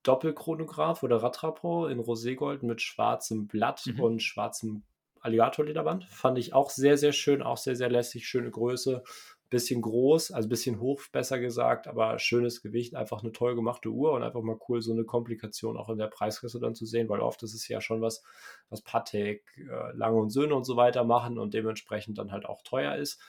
[0.04, 4.00] Doppelchronograph oder Rattraport in Roségold mit schwarzem Blatt mhm.
[4.00, 4.84] und schwarzem
[5.20, 6.04] Alligatorlederband.
[6.04, 9.02] Fand ich auch sehr, sehr schön, auch sehr, sehr lässig, schöne Größe
[9.50, 13.88] bisschen groß, also ein bisschen hoch, besser gesagt, aber schönes Gewicht, einfach eine toll gemachte
[13.88, 17.08] Uhr und einfach mal cool, so eine Komplikation auch in der Preisklasse dann zu sehen,
[17.08, 18.24] weil oft ist es ja schon was,
[18.68, 22.62] was Patek, äh, Lange und Söhne und so weiter machen und dementsprechend dann halt auch
[22.62, 23.20] teuer ist.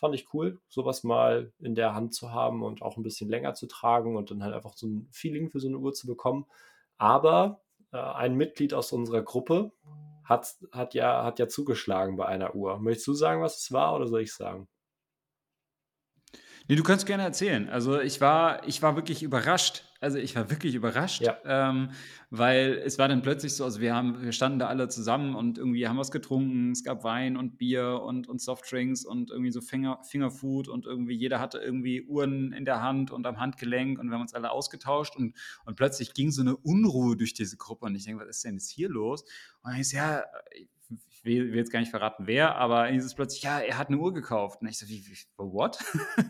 [0.00, 3.52] Fand ich cool, sowas mal in der Hand zu haben und auch ein bisschen länger
[3.52, 6.46] zu tragen und dann halt einfach so ein Feeling für so eine Uhr zu bekommen.
[6.96, 7.60] Aber
[7.92, 9.72] äh, ein Mitglied aus unserer Gruppe
[10.24, 12.78] hat, hat, ja, hat ja zugeschlagen bei einer Uhr.
[12.78, 14.68] Möchtest du sagen, was es war oder soll ich sagen?
[16.70, 17.68] Nee, du kannst gerne erzählen.
[17.68, 19.82] Also ich war, ich war wirklich überrascht.
[19.98, 21.36] Also ich war wirklich überrascht, ja.
[21.44, 21.90] ähm,
[22.30, 25.58] weil es war dann plötzlich so, also wir haben, wir standen da alle zusammen und
[25.58, 26.70] irgendwie haben was getrunken.
[26.70, 31.14] Es gab Wein und Bier und, und Softdrinks und irgendwie so Finger, Fingerfood und irgendwie
[31.14, 34.52] jeder hatte irgendwie Uhren in der Hand und am Handgelenk und wir haben uns alle
[34.52, 38.36] ausgetauscht und, und plötzlich ging so eine Unruhe durch diese Gruppe und ich denke, was
[38.36, 39.24] ist denn jetzt hier los?
[39.64, 40.22] Und ich ja,
[41.22, 43.88] ich will, will, jetzt gar nicht verraten, wer, aber hieß es plötzlich, ja, er hat
[43.88, 44.62] eine Uhr gekauft.
[44.62, 45.78] Und ich so, wie, wie what?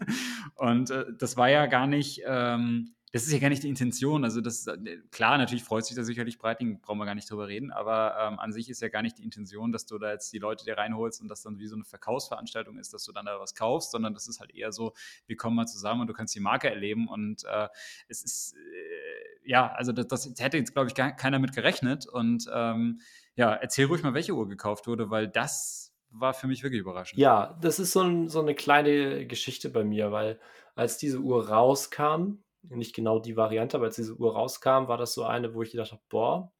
[0.57, 4.25] und äh, das war ja gar nicht, ähm, das ist ja gar nicht die Intention.
[4.25, 7.49] Also das, äh, klar, natürlich freut sich da sicherlich Breiting, brauchen wir gar nicht drüber
[7.49, 10.33] reden, aber ähm, an sich ist ja gar nicht die Intention, dass du da jetzt
[10.33, 13.27] die Leute dir reinholst und das dann wie so eine Verkaufsveranstaltung ist, dass du dann
[13.27, 14.93] da was kaufst, sondern das ist halt eher so,
[15.27, 17.69] wir kommen mal zusammen und du kannst die Marke erleben und äh,
[18.09, 22.07] es ist, äh, ja, also das, das hätte jetzt, glaube ich, gar, keiner mit gerechnet
[22.07, 23.01] und ähm,
[23.41, 27.19] ja, erzähl ruhig mal, welche Uhr gekauft wurde, weil das war für mich wirklich überraschend.
[27.19, 30.39] Ja, das ist so, ein, so eine kleine Geschichte bei mir, weil
[30.75, 35.15] als diese Uhr rauskam, nicht genau die Variante, aber als diese Uhr rauskam, war das
[35.15, 36.53] so eine, wo ich gedacht habe, boah,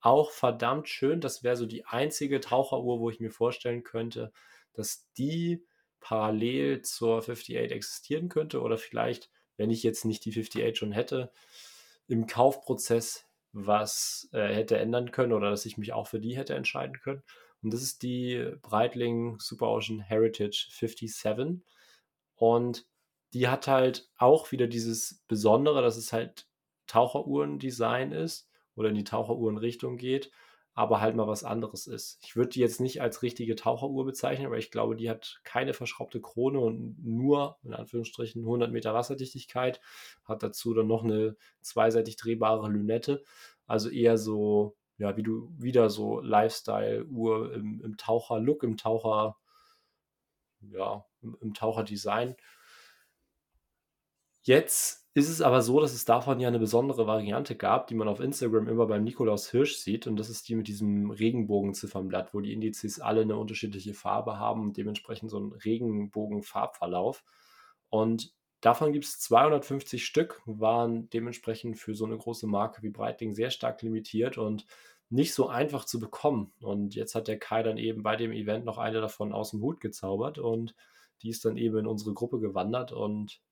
[0.00, 1.20] auch verdammt schön.
[1.20, 4.32] Das wäre so die einzige Taucheruhr, wo ich mir vorstellen könnte,
[4.72, 5.66] dass die
[6.00, 11.30] parallel zur 58 existieren könnte oder vielleicht, wenn ich jetzt nicht die 58 schon hätte,
[12.08, 16.54] im Kaufprozess was äh, hätte ändern können oder dass ich mich auch für die hätte
[16.54, 17.22] entscheiden können.
[17.62, 21.62] Und das ist die Breitling Super Ocean Heritage 57.
[22.34, 22.86] Und
[23.34, 26.48] die hat halt auch wieder dieses Besondere, dass es halt
[26.86, 30.30] Taucheruhren-Design ist oder in die Taucheruhren-Richtung geht,
[30.74, 32.18] aber halt mal was anderes ist.
[32.22, 35.74] Ich würde die jetzt nicht als richtige Taucheruhr bezeichnen, aber ich glaube, die hat keine
[35.74, 39.80] verschraubte Krone und nur, in Anführungsstrichen, 100 Meter Wasserdichtigkeit,
[40.24, 43.22] hat dazu dann noch eine zweiseitig drehbare Lünette,
[43.66, 49.36] also eher so, ja, wie du wieder so Lifestyle-Uhr im, im Taucher-Look, im Taucher,
[50.60, 52.34] ja, im, im Taucher-Design.
[54.42, 58.08] Jetzt ist es aber so, dass es davon ja eine besondere Variante gab, die man
[58.08, 60.06] auf Instagram immer beim Nikolaus Hirsch sieht.
[60.06, 64.62] Und das ist die mit diesem Regenbogenziffernblatt, wo die Indizes alle eine unterschiedliche Farbe haben
[64.62, 67.24] und dementsprechend so einen Regenbogenfarbverlauf.
[67.90, 73.34] Und davon gibt es 250 Stück, waren dementsprechend für so eine große Marke wie Breitling
[73.34, 74.64] sehr stark limitiert und
[75.10, 76.54] nicht so einfach zu bekommen.
[76.62, 79.60] Und jetzt hat der Kai dann eben bei dem Event noch eine davon aus dem
[79.60, 80.74] Hut gezaubert und
[81.20, 83.42] die ist dann eben in unsere Gruppe gewandert und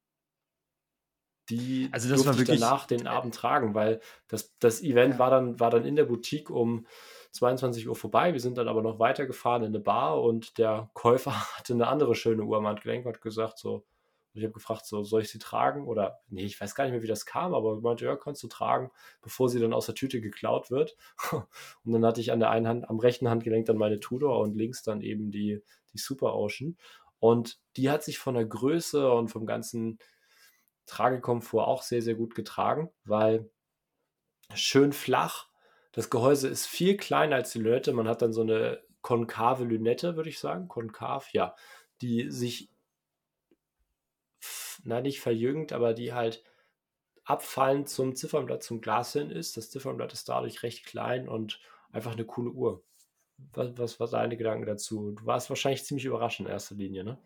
[1.51, 5.19] die also das war wirklich, danach den Abend tragen, weil das, das Event ja.
[5.19, 6.87] war, dann, war dann in der Boutique um
[7.33, 8.33] 22 Uhr vorbei.
[8.33, 12.15] Wir sind dann aber noch weitergefahren in eine Bar und der Käufer hatte eine andere
[12.15, 13.85] schöne Uhr am Handgelenk und hat gesagt so,
[14.33, 15.87] ich habe gefragt, so, soll ich sie tragen?
[15.87, 18.43] Oder, nee, ich weiß gar nicht mehr, wie das kam, aber ich meinte, ja, kannst
[18.43, 18.91] du tragen,
[19.23, 20.97] bevor sie dann aus der Tüte geklaut wird.
[21.33, 24.55] und dann hatte ich an der einen Hand, am rechten Handgelenk dann meine Tudor und
[24.55, 26.77] links dann eben die, die Super Ocean.
[27.19, 29.99] Und die hat sich von der Größe und vom ganzen
[30.91, 33.49] Tragekomfort auch sehr, sehr gut getragen, weil
[34.55, 35.49] schön flach.
[35.93, 37.93] Das Gehäuse ist viel kleiner als die Lünette.
[37.93, 40.69] Man hat dann so eine konkave Lünette, würde ich sagen.
[40.69, 41.55] Konkav, ja.
[42.01, 42.71] Die sich,
[44.85, 46.43] na, nicht verjüngt, aber die halt
[47.25, 49.57] abfallend zum Ziffernblatt, zum Glas hin ist.
[49.57, 51.61] Das Ziffernblatt ist dadurch recht klein und
[51.93, 52.83] einfach eine coole Uhr.
[53.53, 55.13] Was, was war deine Gedanken dazu?
[55.13, 57.19] Du warst wahrscheinlich ziemlich überrascht in erster Linie, ne?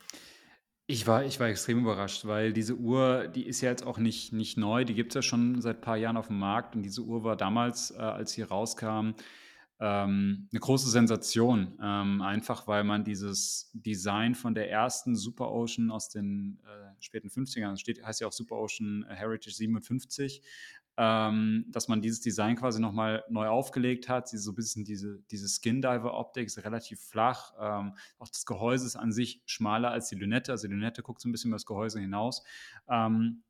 [0.91, 4.35] Ich war ich war extrem überrascht, weil diese Uhr, die ist ja jetzt auch nicht
[4.35, 6.77] nicht neu, die gibt es ja schon seit ein paar Jahren auf dem Markt.
[6.77, 9.13] Und diese Uhr war damals, äh, als sie rauskam,
[9.81, 15.91] ähm, 'ne große Sensation, ähm, einfach weil man dieses Design von der ersten Super Ocean
[15.91, 20.43] aus den, äh, späten 50ern, steht heißt ja auch Super Ocean Heritage 57,
[20.97, 24.29] ähm, dass man dieses Design quasi nochmal neu aufgelegt hat.
[24.29, 27.53] Sie so ein bisschen diese, diese Skin-Diver-Optik ist relativ flach.
[27.59, 30.53] Ähm, auch das Gehäuse ist an sich schmaler als die Lünette.
[30.53, 32.45] Also die Lünette guckt so ein bisschen über das Gehäuse hinaus.
[32.89, 33.43] Ähm,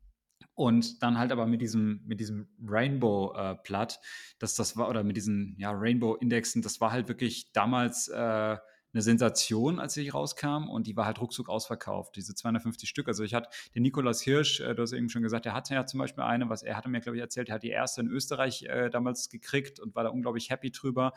[0.54, 4.06] und dann halt aber mit diesem, mit diesem Rainbow-Platt, äh,
[4.38, 8.56] dass das war, oder mit diesen ja, Rainbow-Indexen, das war halt wirklich damals äh,
[8.94, 13.08] eine Sensation, als sie rauskam und die war halt ruckzuck ausverkauft, diese 250 Stück.
[13.08, 15.84] Also ich hatte den Nikolaus Hirsch, äh, du hast eben schon gesagt, der hatte ja
[15.84, 18.08] zum Beispiel eine, was er hatte mir, glaube ich, erzählt, er hat die erste in
[18.08, 21.12] Österreich äh, damals gekriegt und war da unglaublich happy drüber.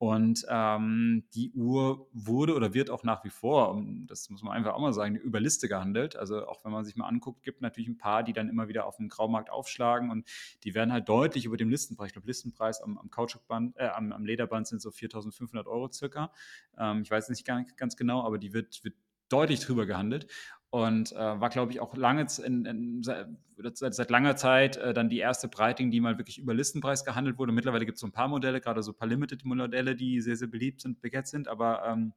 [0.00, 4.72] Und ähm, die Uhr wurde oder wird auch nach wie vor, das muss man einfach
[4.72, 6.16] auch mal sagen, über Liste gehandelt.
[6.16, 8.86] Also auch wenn man sich mal anguckt, gibt natürlich ein paar, die dann immer wieder
[8.86, 10.26] auf dem Graumarkt aufschlagen und
[10.64, 12.06] die werden halt deutlich über dem Listenpreis.
[12.06, 16.32] Ich glaube, Listenpreis am, am Kautschukband, äh, am, am, Lederband sind so 4.500 Euro circa.
[16.78, 18.94] Ähm, ich weiß nicht ganz genau, aber die wird, wird
[19.28, 20.26] deutlich drüber gehandelt
[20.70, 25.08] und äh, war, glaube ich, auch lange in, in, seit, seit, langer Zeit äh, dann
[25.08, 27.52] die erste Breiting, die mal wirklich über Listenpreis gehandelt wurde.
[27.52, 30.48] Mittlerweile gibt es so ein paar Modelle, gerade so ein paar Limited-Modelle, die sehr, sehr
[30.48, 32.12] beliebt sind, begehrt sind, aber ähm,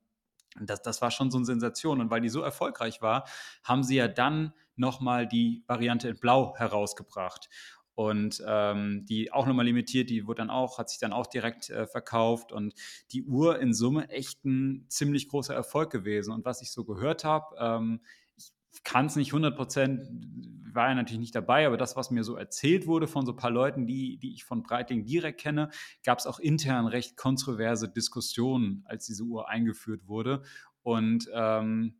[0.61, 1.99] das, das war schon so eine Sensation.
[1.99, 3.25] Und weil die so erfolgreich war,
[3.63, 7.49] haben sie ja dann nochmal die Variante in Blau herausgebracht
[7.95, 11.69] und ähm, die auch nochmal limitiert, die wurde dann auch, hat sich dann auch direkt
[11.69, 12.73] äh, verkauft und
[13.11, 16.33] die Uhr in Summe echt ein ziemlich großer Erfolg gewesen.
[16.33, 18.01] Und was ich so gehört habe, ähm,
[18.83, 20.09] kann es nicht 100 Prozent,
[20.73, 23.37] war ja natürlich nicht dabei, aber das, was mir so erzählt wurde von so ein
[23.37, 25.69] paar Leuten, die, die ich von Breitling direkt kenne,
[26.03, 30.41] gab es auch intern recht kontroverse Diskussionen, als diese Uhr eingeführt wurde.
[30.81, 31.95] Und ähm,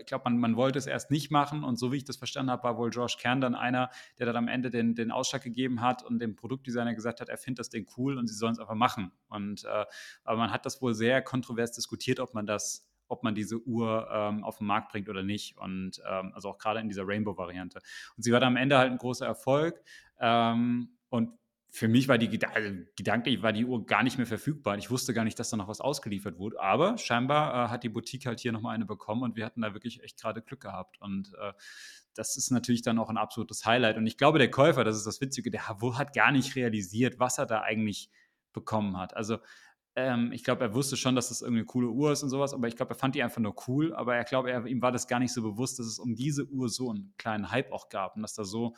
[0.00, 2.50] ich glaube, man, man wollte es erst nicht machen und so wie ich das verstanden
[2.50, 5.80] habe, war wohl Josh Kern dann einer, der dann am Ende den, den Ausschlag gegeben
[5.80, 8.58] hat und dem Produktdesigner gesagt hat, er findet das Ding cool und sie sollen es
[8.58, 9.12] einfach machen.
[9.28, 9.84] Und äh,
[10.24, 14.08] aber man hat das wohl sehr kontrovers diskutiert, ob man das ob man diese Uhr
[14.12, 15.56] ähm, auf den Markt bringt oder nicht.
[15.58, 17.80] Und ähm, also auch gerade in dieser Rainbow-Variante.
[18.16, 19.80] Und sie war dann am Ende halt ein großer Erfolg.
[20.20, 21.30] Ähm, und
[21.70, 24.78] für mich war die also gedanklich war die Uhr gar nicht mehr verfügbar.
[24.78, 26.58] Ich wusste gar nicht, dass da noch was ausgeliefert wurde.
[26.60, 29.74] Aber scheinbar äh, hat die Boutique halt hier nochmal eine bekommen und wir hatten da
[29.74, 31.00] wirklich echt gerade Glück gehabt.
[31.00, 31.52] Und äh,
[32.14, 33.98] das ist natürlich dann auch ein absolutes Highlight.
[33.98, 37.36] Und ich glaube, der Käufer, das ist das Witzige, der hat gar nicht realisiert, was
[37.36, 38.10] er da eigentlich
[38.54, 39.14] bekommen hat.
[39.14, 39.38] Also
[39.96, 42.68] ähm, ich glaube, er wusste schon, dass das irgendeine coole Uhr ist und sowas, aber
[42.68, 43.94] ich glaube, er fand die einfach nur cool.
[43.94, 46.68] Aber er glaube, ihm war das gar nicht so bewusst, dass es um diese Uhr
[46.68, 48.74] so einen kleinen Hype auch gab und dass da so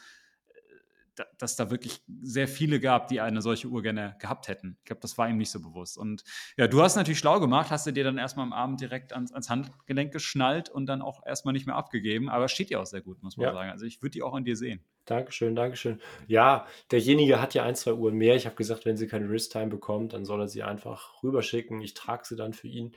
[1.38, 4.76] dass da wirklich sehr viele gab, die eine solche Uhr gerne gehabt hätten.
[4.80, 5.98] Ich glaube, das war ihm nicht so bewusst.
[5.98, 6.24] Und
[6.56, 9.32] ja, du hast natürlich schlau gemacht, hast du dir dann erstmal am Abend direkt ans,
[9.32, 12.28] ans Handgelenk geschnallt und dann auch erstmal nicht mehr abgegeben.
[12.28, 13.52] Aber steht ja auch sehr gut, muss man ja.
[13.52, 13.70] sagen.
[13.70, 14.80] Also ich würde die auch an dir sehen.
[15.04, 16.00] Dankeschön, Dankeschön.
[16.26, 18.36] Ja, derjenige hat ja ein, zwei Uhren mehr.
[18.36, 21.80] Ich habe gesagt, wenn sie keine Wrist-Time bekommt, dann soll er sie einfach rüberschicken.
[21.80, 22.94] Ich trage sie dann für ihn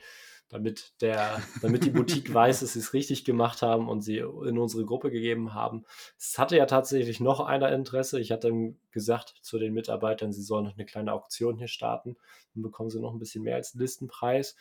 [0.52, 4.58] damit, der, damit die Boutique weiß, dass sie es richtig gemacht haben und sie in
[4.58, 5.84] unsere Gruppe gegeben haben.
[6.18, 8.20] Es hatte ja tatsächlich noch einer Interesse.
[8.20, 12.16] Ich hatte gesagt zu den Mitarbeitern, sie sollen noch eine kleine Auktion hier starten.
[12.54, 14.54] Dann bekommen sie noch ein bisschen mehr als Listenpreis.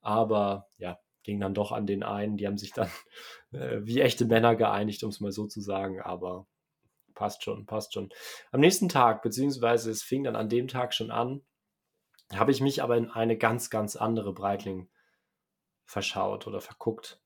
[0.00, 2.38] Aber ja, ging dann doch an den einen.
[2.38, 2.88] Die haben sich dann
[3.52, 6.00] äh, wie echte Männer geeinigt, um es mal so zu sagen.
[6.00, 6.46] Aber
[7.14, 8.08] passt schon, passt schon.
[8.50, 11.42] Am nächsten Tag, beziehungsweise es fing dann an dem Tag schon an,
[12.34, 14.88] habe ich mich aber in eine ganz, ganz andere Breitling
[15.84, 17.20] verschaut oder verguckt.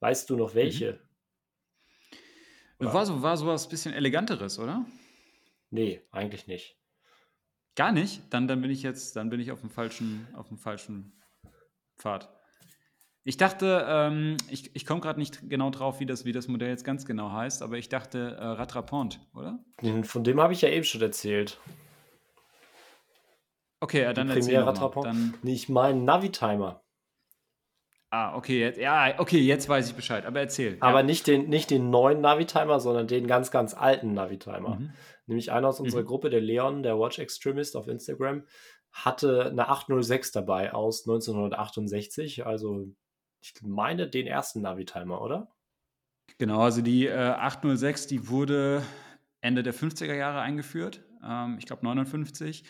[0.00, 0.56] Weißt du noch mhm.
[0.56, 1.00] welche?
[2.78, 2.92] Mhm.
[2.92, 4.84] War, so, war sowas bisschen eleganteres, oder?
[5.70, 6.78] Nee, eigentlich nicht.
[7.74, 8.22] Gar nicht?
[8.30, 11.20] Dann, dann bin ich jetzt, dann bin ich auf dem falschen, auf dem falschen
[11.98, 12.32] Pfad.
[13.24, 16.68] Ich dachte, ähm, ich, ich komme gerade nicht genau drauf, wie das, wie das Modell
[16.68, 19.58] jetzt ganz genau heißt, aber ich dachte äh, Rattrapont, oder?
[20.04, 21.58] Von dem habe ich ja eben schon erzählt.
[23.80, 24.72] Okay, ja, dann erzähl mal.
[25.02, 25.34] Dann...
[25.42, 26.85] Nee, ich meine Navitimer.
[28.16, 30.78] Ah, okay, jetzt, ja, okay, jetzt weiß ich Bescheid, aber erzähl.
[30.80, 31.02] Aber ja.
[31.04, 34.76] nicht, den, nicht den neuen Navitimer, sondern den ganz, ganz alten Navitimer.
[34.76, 34.92] Mhm.
[35.26, 36.06] Nämlich einer aus unserer mhm.
[36.06, 38.44] Gruppe, der Leon, der Watch Extremist auf Instagram,
[38.90, 42.46] hatte eine 806 dabei aus 1968.
[42.46, 42.86] Also,
[43.42, 45.52] ich meine, den ersten Navitimer, oder?
[46.38, 48.82] Genau, also die äh, 806, die wurde
[49.42, 52.64] Ende der 50er Jahre eingeführt, ähm, ich glaube 59.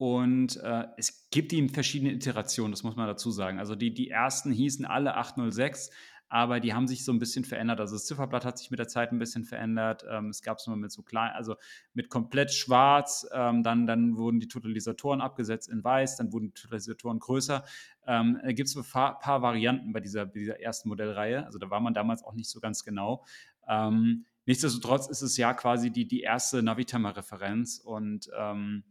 [0.00, 3.58] Und äh, es gibt die in verschiedenen Iterationen, das muss man dazu sagen.
[3.58, 5.90] Also die, die ersten hießen alle 806,
[6.30, 7.80] aber die haben sich so ein bisschen verändert.
[7.80, 10.02] Also das Zifferblatt hat sich mit der Zeit ein bisschen verändert.
[10.10, 11.56] Ähm, es gab es nur mit so klein, also
[11.92, 13.28] mit komplett schwarz.
[13.30, 17.62] Ähm, dann, dann wurden die Totalisatoren abgesetzt in weiß, dann wurden die Totalisatoren größer.
[18.06, 21.44] Ähm, da gibt es ein paar, paar, Varianten bei dieser, dieser ersten Modellreihe.
[21.44, 23.22] Also da war man damals auch nicht so ganz genau.
[23.68, 28.84] Ähm, nichtsdestotrotz ist es ja quasi die, die erste Navitimer-Referenz und ähm,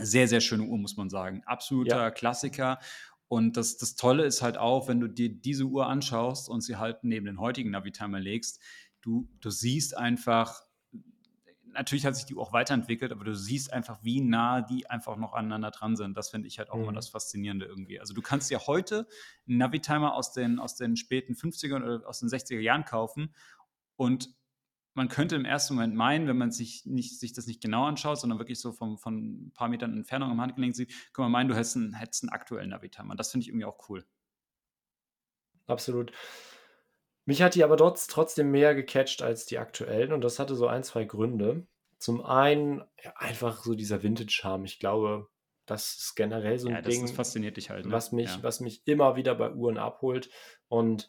[0.00, 1.42] sehr, sehr schöne Uhr, muss man sagen.
[1.44, 2.10] Absoluter ja.
[2.10, 2.78] Klassiker.
[3.28, 6.76] Und das, das Tolle ist halt auch, wenn du dir diese Uhr anschaust und sie
[6.76, 8.60] halt neben den heutigen Navitimer legst,
[9.00, 10.62] du, du siehst einfach,
[11.72, 15.16] natürlich hat sich die Uhr auch weiterentwickelt, aber du siehst einfach, wie nah die einfach
[15.16, 16.16] noch aneinander dran sind.
[16.16, 16.82] Das finde ich halt auch mhm.
[16.82, 18.00] immer das Faszinierende irgendwie.
[18.00, 19.08] Also du kannst ja heute
[19.48, 23.34] einen Navitimer aus den, aus den späten 50er oder aus den 60er Jahren kaufen
[23.96, 24.30] und
[24.94, 28.18] man könnte im ersten Moment meinen, wenn man sich, nicht, sich das nicht genau anschaut,
[28.18, 31.48] sondern wirklich so vom, von ein paar Metern Entfernung am Handgelenk sieht, kann man meinen,
[31.48, 33.16] du hättest einen, hättest einen aktuellen Navitimer.
[33.16, 34.04] Das finde ich irgendwie auch cool.
[35.66, 36.12] Absolut.
[37.24, 40.66] Mich hat die aber trotz, trotzdem mehr gecatcht als die aktuellen und das hatte so
[40.66, 41.66] ein, zwei Gründe.
[41.98, 44.64] Zum einen ja, einfach so dieser Vintage-Charme.
[44.64, 45.28] Ich glaube,
[45.66, 47.02] das ist generell so ein ja, Ding.
[47.02, 47.86] Das fasziniert dich halt.
[47.86, 47.92] Ne?
[47.92, 48.42] Was, mich, ja.
[48.42, 50.28] was mich immer wieder bei Uhren abholt.
[50.66, 51.08] Und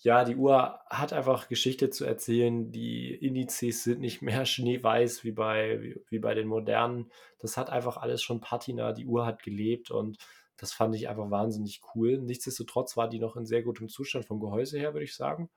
[0.00, 2.70] ja, die Uhr hat einfach Geschichte zu erzählen.
[2.70, 7.10] Die Indizes sind nicht mehr schneeweiß wie bei, wie, wie bei den modernen.
[7.40, 8.92] Das hat einfach alles schon Patina.
[8.92, 10.18] Die Uhr hat gelebt und
[10.56, 12.18] das fand ich einfach wahnsinnig cool.
[12.18, 15.50] Nichtsdestotrotz war die noch in sehr gutem Zustand vom Gehäuse her, würde ich sagen.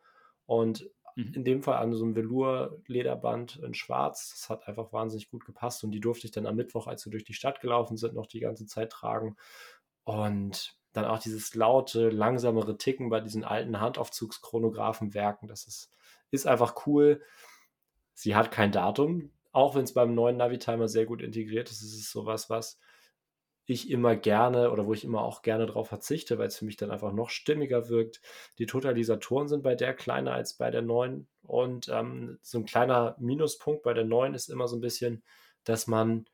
[0.48, 1.34] Und mhm.
[1.36, 4.32] in dem Fall an so einem Velour-Lederband in Schwarz.
[4.32, 7.12] Das hat einfach wahnsinnig gut gepasst und die durfte ich dann am Mittwoch, als wir
[7.12, 9.38] durch die Stadt gelaufen sind, noch die ganze Zeit tragen.
[10.04, 15.48] Und dann auch dieses laute, langsamere Ticken bei diesen alten Handaufzugschronographenwerken.
[15.48, 15.90] Das ist,
[16.32, 17.22] ist einfach cool.
[18.14, 21.82] Sie hat kein Datum, auch wenn es beim neuen Navitimer sehr gut integriert ist.
[21.82, 22.80] Es ist sowas, was
[23.66, 26.78] ich immer gerne oder wo ich immer auch gerne darauf verzichte, weil es für mich
[26.78, 28.22] dann einfach noch stimmiger wirkt.
[28.58, 31.28] Die Totalisatoren sind bei der kleiner als bei der neuen.
[31.44, 35.24] Und ähm, so ein kleiner Minuspunkt bei der neuen ist immer so ein bisschen,
[35.64, 36.26] dass man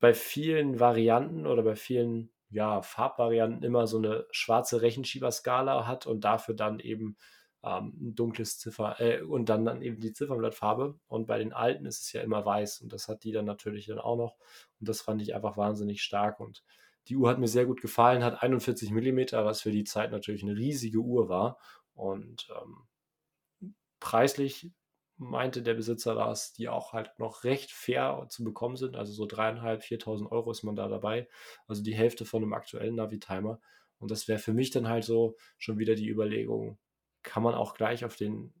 [0.00, 6.24] bei vielen Varianten oder bei vielen ja, Farbvarianten immer so eine schwarze Rechenschieberskala hat und
[6.24, 7.16] dafür dann eben
[7.64, 10.98] ähm, ein dunkles Ziffer äh, und dann, dann eben die Ziffernblattfarbe.
[11.08, 13.86] Und bei den alten ist es ja immer weiß und das hat die dann natürlich
[13.86, 14.36] dann auch noch.
[14.80, 16.62] Und das fand ich einfach wahnsinnig stark und
[17.08, 20.42] die Uhr hat mir sehr gut gefallen, hat 41 mm, was für die Zeit natürlich
[20.42, 21.58] eine riesige Uhr war.
[21.94, 24.70] Und ähm, preislich
[25.18, 28.96] meinte der Besitzer dass die auch halt noch recht fair zu bekommen sind.
[28.96, 31.28] Also so dreieinhalb, 4.000 Euro ist man da dabei.
[31.66, 33.60] Also die Hälfte von einem aktuellen Navi-Timer.
[33.98, 36.78] Und das wäre für mich dann halt so schon wieder die Überlegung,
[37.22, 38.52] kann man auch gleich auf den,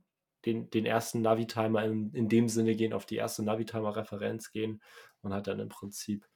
[0.46, 4.80] den, den ersten Navi-Timer in, in dem Sinne gehen, auf die erste Navi-Timer-Referenz gehen
[5.20, 6.26] und hat dann im Prinzip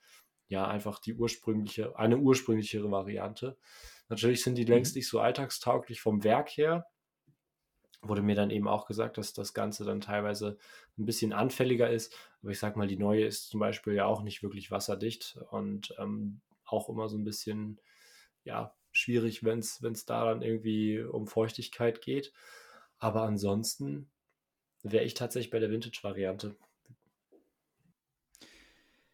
[0.49, 3.57] ja einfach die ursprüngliche, eine ursprünglichere Variante.
[4.09, 4.99] Natürlich sind die längst mhm.
[4.99, 6.87] nicht so alltagstauglich vom Werk her,
[8.03, 10.59] wurde mir dann eben auch gesagt, dass das Ganze dann teilweise
[10.99, 12.15] ein bisschen anfälliger ist.
[12.43, 15.95] Aber ich sag mal, die neue ist zum Beispiel ja auch nicht wirklich wasserdicht und
[15.99, 17.79] ähm, auch immer so ein bisschen,
[18.45, 22.33] ja, schwierig, wenn es da dann irgendwie um Feuchtigkeit geht.
[22.99, 24.11] Aber ansonsten
[24.83, 26.57] wäre ich tatsächlich bei der Vintage-Variante.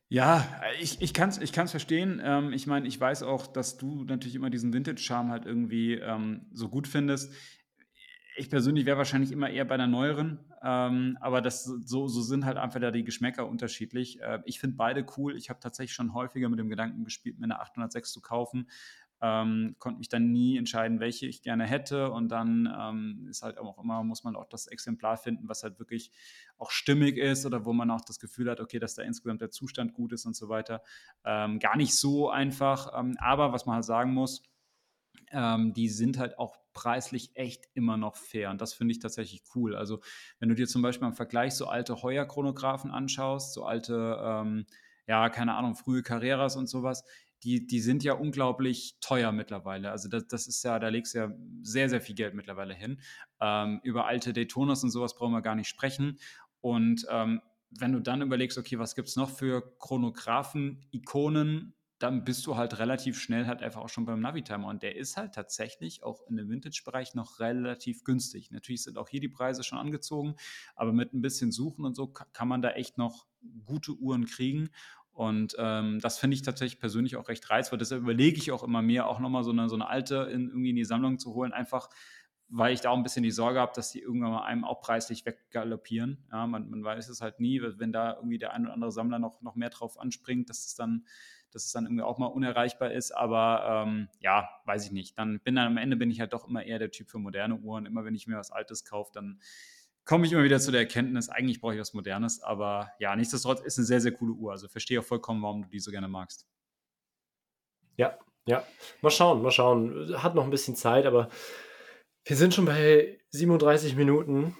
[0.09, 2.23] Ja, ich, ich kann es ich kann's verstehen.
[2.25, 6.47] Ähm, ich meine, ich weiß auch, dass du natürlich immer diesen Vintage-Charme halt irgendwie ähm,
[6.53, 7.33] so gut findest.
[8.37, 12.45] Ich persönlich wäre wahrscheinlich immer eher bei der neueren, ähm, aber das, so, so sind
[12.45, 14.21] halt einfach da die Geschmäcker unterschiedlich.
[14.21, 15.37] Äh, ich finde beide cool.
[15.37, 18.69] Ich habe tatsächlich schon häufiger mit dem Gedanken gespielt, mir eine 806 zu kaufen.
[19.23, 22.11] Ähm, konnte mich dann nie entscheiden, welche ich gerne hätte.
[22.11, 25.79] Und dann ähm, ist halt auch immer, muss man auch das Exemplar finden, was halt
[25.79, 26.11] wirklich
[26.59, 29.51] auch stimmig ist oder wo man auch das Gefühl hat, okay, dass da insgesamt der
[29.51, 30.83] Zustand gut ist und so weiter.
[31.25, 32.93] Ähm, gar nicht so einfach.
[32.99, 34.43] Ähm, aber was man halt sagen muss,
[35.33, 38.51] ähm, die sind halt auch preislich echt immer noch fair.
[38.51, 39.75] Und das finde ich tatsächlich cool.
[39.75, 40.01] Also,
[40.39, 44.67] wenn du dir zum Beispiel im Vergleich so alte Heuer-Chronographen anschaust, so alte, ähm,
[45.07, 47.05] ja, keine Ahnung, frühe Carreras und sowas,
[47.43, 49.91] die, die sind ja unglaublich teuer mittlerweile.
[49.91, 53.01] Also das, das ist ja, da legst du ja sehr, sehr viel Geld mittlerweile hin.
[53.41, 56.19] Ähm, über alte Daytonas und sowas brauchen wir gar nicht sprechen.
[56.61, 62.25] Und ähm, wenn du dann überlegst, okay, was gibt es noch für Chronographen, Ikonen, dann
[62.25, 64.69] bist du halt relativ schnell halt einfach auch schon beim Navitimer.
[64.69, 68.51] Und der ist halt tatsächlich auch in dem Vintage-Bereich noch relativ günstig.
[68.51, 70.37] Natürlich sind auch hier die Preise schon angezogen,
[70.75, 73.27] aber mit ein bisschen Suchen und so kann man da echt noch
[73.65, 74.69] gute Uhren kriegen.
[75.13, 77.79] Und ähm, das finde ich tatsächlich persönlich auch recht reizvoll.
[77.79, 80.71] Deshalb überlege ich auch immer mehr, auch nochmal so eine, so eine alte in, irgendwie
[80.71, 81.89] in die Sammlung zu holen, einfach
[82.49, 84.81] weil ich da auch ein bisschen die Sorge habe, dass die irgendwann mal einem auch
[84.81, 86.27] preislich weggaloppieren.
[86.31, 89.19] Ja, man, man weiß es halt nie, wenn da irgendwie der ein oder andere Sammler
[89.19, 91.07] noch, noch mehr drauf anspringt, dass es dann,
[91.57, 93.11] dass es dann irgendwie auch mal unerreichbar ist.
[93.11, 95.19] Aber ähm, ja, weiß ich nicht.
[95.19, 97.57] Dann bin dann am Ende bin ich halt doch immer eher der Typ für moderne
[97.57, 97.87] Uhren.
[97.87, 99.41] Immer wenn ich mir was Altes kaufe, dann
[100.05, 103.61] komme ich immer wieder zu der Erkenntnis, eigentlich brauche ich was Modernes, aber ja, nichtsdestotrotz
[103.63, 104.53] ist eine sehr, sehr coole Uhr.
[104.53, 106.47] Also verstehe auch vollkommen, warum du die so gerne magst.
[107.97, 108.65] Ja, ja.
[109.03, 110.23] Mal schauen, mal schauen.
[110.23, 111.29] Hat noch ein bisschen Zeit, aber
[112.25, 114.57] wir sind schon bei 37 Minuten.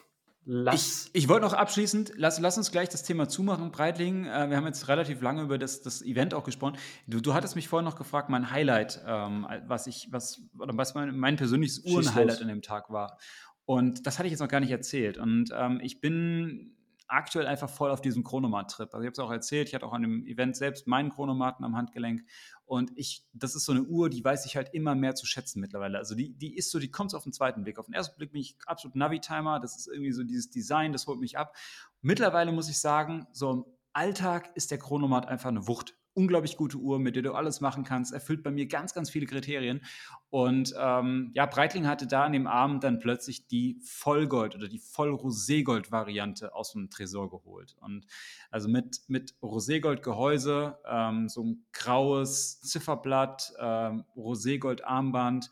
[0.49, 1.11] Lass.
[1.13, 4.27] Ich, ich wollte noch abschließend, lass, lass uns gleich das Thema zumachen, Breitling.
[4.27, 6.77] Äh, wir haben jetzt relativ lange über das, das Event auch gesprochen.
[7.09, 10.95] Du, du hattest mich vorhin noch gefragt, mein Highlight, ähm, was ich, was, oder was
[10.95, 13.19] mein, mein persönliches Uhrenhighlight an dem Tag war.
[13.65, 15.19] Und das hatte ich jetzt noch gar nicht erzählt.
[15.19, 16.76] Und ähm, ich bin
[17.09, 18.93] aktuell einfach voll auf diesem Chronomat-Trip.
[18.93, 21.65] Also ich habe es auch erzählt, ich hatte auch an dem Event selbst meinen Chronomaten
[21.65, 22.25] am Handgelenk.
[22.65, 25.61] Und ich, das ist so eine Uhr, die weiß ich halt immer mehr zu schätzen
[25.61, 25.99] mittlerweile.
[25.99, 27.79] Also die, die ist so, die kommt auf den zweiten Blick.
[27.79, 29.61] Auf den ersten Blick bin ich absolut Navi-Timer.
[29.61, 31.57] Das ist irgendwie so dieses Design, das holt mich ab.
[32.03, 36.79] Mittlerweile muss ich sagen, so im Alltag ist der Chronomat einfach eine Wucht unglaublich gute
[36.79, 39.83] Uhr, mit der du alles machen kannst, erfüllt bei mir ganz, ganz viele Kriterien.
[40.31, 44.79] Und ähm, ja, Breitling hatte da an dem Abend dann plötzlich die Vollgold oder die
[44.79, 47.77] Voll-Roségold-Variante aus dem Tresor geholt.
[47.81, 48.07] Und
[48.51, 55.51] also mit, mit Roségold-Gehäuse, ähm, so ein graues Zifferblatt, ähm, Roségold-Armband,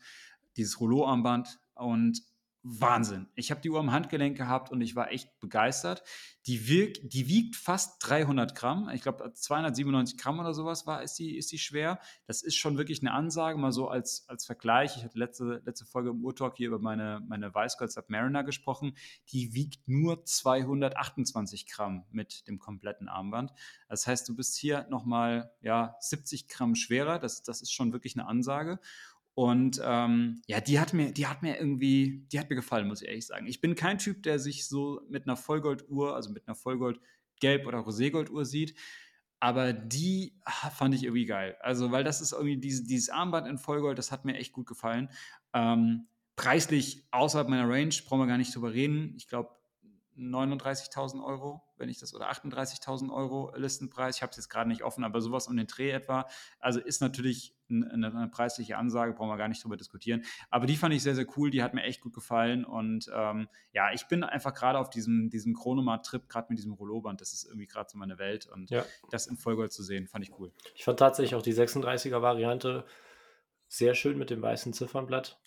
[0.57, 2.23] dieses Rollo-Armband und
[2.67, 3.27] Wahnsinn.
[3.35, 6.01] Ich habe die Uhr am Handgelenk gehabt und ich war echt begeistert.
[6.47, 8.89] Die, wirkt, die wiegt fast 300 Gramm.
[8.91, 11.99] Ich glaube, 297 Gramm oder sowas war, ist die, ist die schwer.
[12.25, 14.97] Das ist schon wirklich eine Ansage, mal so als, als Vergleich.
[14.97, 18.97] Ich hatte letzte, letzte Folge im Urtalk hier über meine, meine Weißgold Submariner gesprochen.
[19.31, 23.53] Die wiegt nur 228 Gramm mit dem kompletten Armband.
[23.89, 27.19] Das heißt, du bist hier nochmal ja, 70 Gramm schwerer.
[27.19, 28.79] Das, das ist schon wirklich eine Ansage.
[29.35, 33.01] Und ähm, ja, die hat mir, die hat mir irgendwie, die hat mir gefallen, muss
[33.01, 33.47] ich ehrlich sagen.
[33.47, 37.01] Ich bin kein Typ, der sich so mit einer Vollgolduhr, also mit einer Vollgold
[37.41, 38.75] Gelb- oder Roségolduhr sieht.
[39.41, 40.39] Aber die
[40.77, 41.57] fand ich irgendwie geil.
[41.59, 44.67] Also, weil das ist irgendwie diese, dieses Armband in Vollgold, das hat mir echt gut
[44.67, 45.09] gefallen.
[45.53, 46.07] Ähm,
[46.37, 49.13] preislich außerhalb meiner Range, brauchen wir gar nicht drüber reden.
[49.17, 49.49] Ich glaube,
[50.17, 54.17] 39.000 Euro, wenn ich das, oder 38.000 Euro Listenpreis.
[54.17, 56.27] Ich habe es jetzt gerade nicht offen, aber sowas um den Dreh etwa.
[56.59, 60.23] Also ist natürlich eine, eine, preisliche Ansage, brauchen wir gar nicht drüber diskutieren.
[60.49, 62.65] Aber die fand ich sehr, sehr cool, die hat mir echt gut gefallen.
[62.65, 67.21] Und ähm, ja, ich bin einfach gerade auf diesem, diesem Chronomat-Trip, gerade mit diesem Rollo-Band,
[67.21, 68.47] das ist irgendwie gerade so meine Welt.
[68.47, 68.85] Und ja.
[69.09, 70.51] das in Vollgold zu sehen, fand ich cool.
[70.75, 72.85] Ich fand tatsächlich auch die 36er-Variante
[73.67, 75.39] sehr schön mit dem weißen Ziffernblatt.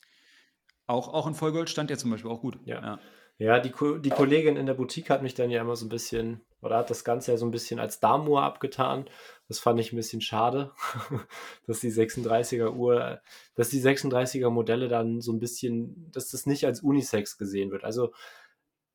[0.87, 2.59] Auch, auch in Vollgold stand der zum Beispiel auch gut.
[2.65, 2.83] Ja.
[2.83, 2.99] ja.
[3.39, 6.41] Ja, die, die Kollegin in der Boutique hat mich dann ja immer so ein bisschen,
[6.61, 9.09] oder hat das Ganze ja so ein bisschen als Damour abgetan.
[9.47, 10.73] Das fand ich ein bisschen schade,
[11.67, 13.21] dass die 36er Uhr,
[13.55, 17.85] dass die 36er Modelle dann so ein bisschen, dass das nicht als Unisex gesehen wird.
[17.85, 18.13] Also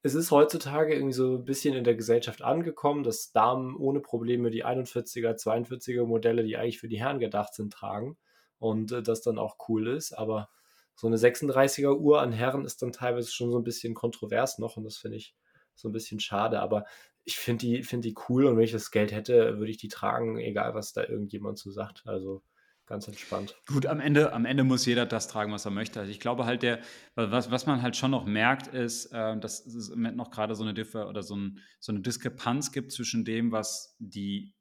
[0.01, 4.51] es ist heutzutage irgendwie so ein bisschen in der Gesellschaft angekommen, dass Damen ohne Probleme
[4.51, 8.17] die 41er, 42er Modelle, die eigentlich für die Herren gedacht sind, tragen
[8.59, 10.11] und äh, das dann auch cool ist.
[10.11, 10.49] Aber
[10.95, 14.77] so eine 36er Uhr an Herren ist dann teilweise schon so ein bisschen kontrovers noch
[14.77, 15.35] und das finde ich
[15.75, 16.59] so ein bisschen schade.
[16.59, 16.85] Aber
[17.23, 19.87] ich finde die, find die cool und wenn ich das Geld hätte, würde ich die
[19.87, 22.03] tragen, egal was da irgendjemand zu sagt.
[22.05, 22.43] Also
[22.85, 23.55] ganz entspannt.
[23.67, 25.99] Gut, am Ende, am Ende muss jeder das tragen, was er möchte.
[25.99, 26.81] Also ich glaube halt, der,
[27.15, 30.55] was, was man halt schon noch merkt, ist, äh, dass es im Moment noch gerade
[30.55, 34.53] so eine Differ oder so, ein, so eine Diskrepanz gibt zwischen dem, was die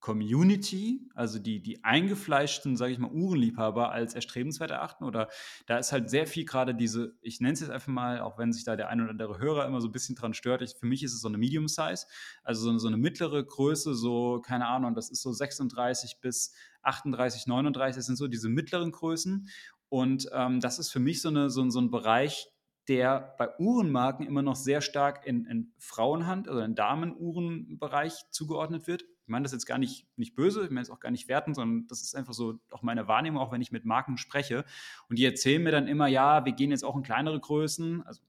[0.00, 5.04] Community, also die, die eingefleischten, sage ich mal, Uhrenliebhaber als erstrebenswert erachten?
[5.04, 5.28] Oder
[5.66, 8.52] da ist halt sehr viel gerade diese, ich nenne es jetzt einfach mal, auch wenn
[8.52, 10.86] sich da der ein oder andere Hörer immer so ein bisschen dran stört, ich, für
[10.86, 12.06] mich ist es so eine Medium Size,
[12.42, 16.54] also so eine, so eine mittlere Größe, so, keine Ahnung, das ist so 36 bis
[16.82, 19.48] 38, 39, das sind so diese mittleren Größen.
[19.90, 22.48] Und ähm, das ist für mich so, eine, so, so ein Bereich,
[22.88, 29.04] der bei Uhrenmarken immer noch sehr stark in, in Frauenhand, also in Damenuhrenbereich zugeordnet wird.
[29.30, 31.54] Ich meine das jetzt gar nicht, nicht böse, ich meine es auch gar nicht werten,
[31.54, 34.64] sondern das ist einfach so auch meine Wahrnehmung, auch wenn ich mit Marken spreche.
[35.08, 38.22] Und die erzählen mir dann immer, ja, wir gehen jetzt auch in kleinere Größen, also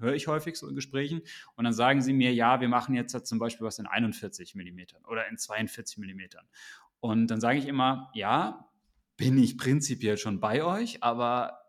[0.00, 1.22] höre ich häufig so in Gesprächen.
[1.54, 4.56] Und dann sagen sie mir, ja, wir machen jetzt halt zum Beispiel was in 41
[4.56, 6.22] mm oder in 42 mm.
[6.98, 8.68] Und dann sage ich immer, ja,
[9.16, 11.60] bin ich prinzipiell schon bei euch, aber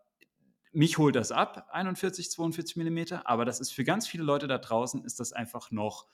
[0.72, 4.58] mich holt das ab, 41, 42 Millimeter, aber das ist für ganz viele Leute da
[4.58, 6.08] draußen, ist das einfach noch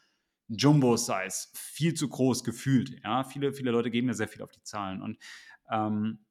[0.51, 3.01] Jumbo-Size, viel zu groß gefühlt.
[3.05, 5.01] Ja, viele, viele Leute geben ja sehr viel auf die Zahlen.
[5.01, 5.19] Und
[5.71, 6.25] ähm,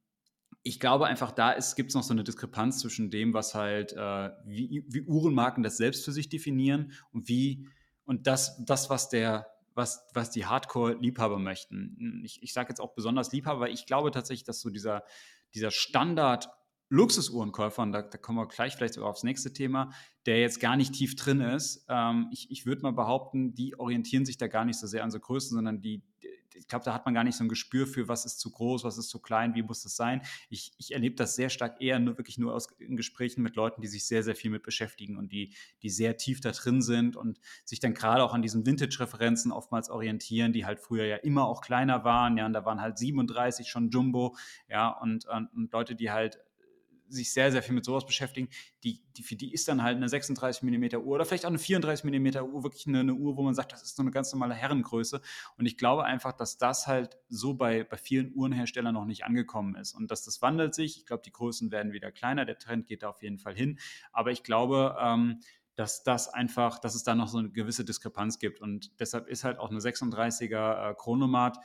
[0.63, 4.29] ich glaube einfach, da gibt es noch so eine Diskrepanz zwischen dem, was halt, äh,
[4.45, 7.67] wie, wie Uhrenmarken das selbst für sich definieren und wie,
[8.03, 12.21] und das, das was der, was, was die Hardcore-Liebhaber möchten.
[12.25, 15.03] Ich, ich sage jetzt auch besonders Liebhaber, weil ich glaube tatsächlich, dass so dieser,
[15.53, 16.49] dieser Standard
[16.89, 19.91] Luxusuhrenkäufer, und da, da, kommen wir gleich vielleicht sogar aufs nächste Thema,
[20.25, 21.85] der jetzt gar nicht tief drin ist.
[21.87, 25.11] Ähm, ich ich würde mal behaupten, die orientieren sich da gar nicht so sehr an
[25.11, 26.01] so Größen, sondern die,
[26.59, 28.83] ich glaube, da hat man gar nicht so ein Gespür für, was ist zu groß,
[28.83, 30.21] was ist zu klein, wie muss das sein.
[30.49, 33.81] Ich, ich erlebe das sehr stark eher nur, wirklich nur aus in Gesprächen mit Leuten,
[33.81, 37.15] die sich sehr, sehr viel mit beschäftigen und die, die sehr tief da drin sind
[37.15, 41.47] und sich dann gerade auch an diesen Vintage-Referenzen oftmals orientieren, die halt früher ja immer
[41.47, 42.37] auch kleiner waren.
[42.37, 44.35] Ja, und da waren halt 37 schon Jumbo,
[44.67, 46.39] ja, und, und, und Leute, die halt
[47.09, 48.49] sich sehr, sehr viel mit sowas beschäftigen,
[48.83, 51.59] die, die, für die ist dann halt eine 36 mm Uhr oder vielleicht auch eine
[51.59, 54.31] 34 mm Uhr wirklich eine, eine, Uhr, wo man sagt, das ist so eine ganz
[54.31, 55.21] normale Herrengröße.
[55.57, 59.75] Und ich glaube einfach, dass das halt so bei, bei vielen Uhrenherstellern noch nicht angekommen
[59.75, 60.97] ist und dass das wandelt sich.
[60.97, 63.79] Ich glaube, die Größen werden wieder kleiner, der Trend geht da auf jeden Fall hin.
[64.11, 65.39] Aber ich glaube, ähm,
[65.79, 68.59] dass das einfach, dass es da noch so eine gewisse Diskrepanz gibt.
[68.59, 71.57] Und deshalb ist halt auch eine 36er äh, Chronomat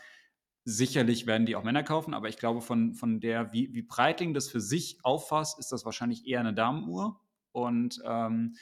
[0.65, 4.33] Sicherlich werden die auch Männer kaufen, aber ich glaube, von, von der, wie, wie Breitling
[4.33, 7.21] das für sich auffasst, ist das wahrscheinlich eher eine Damenuhr.
[7.53, 8.57] Und ähm,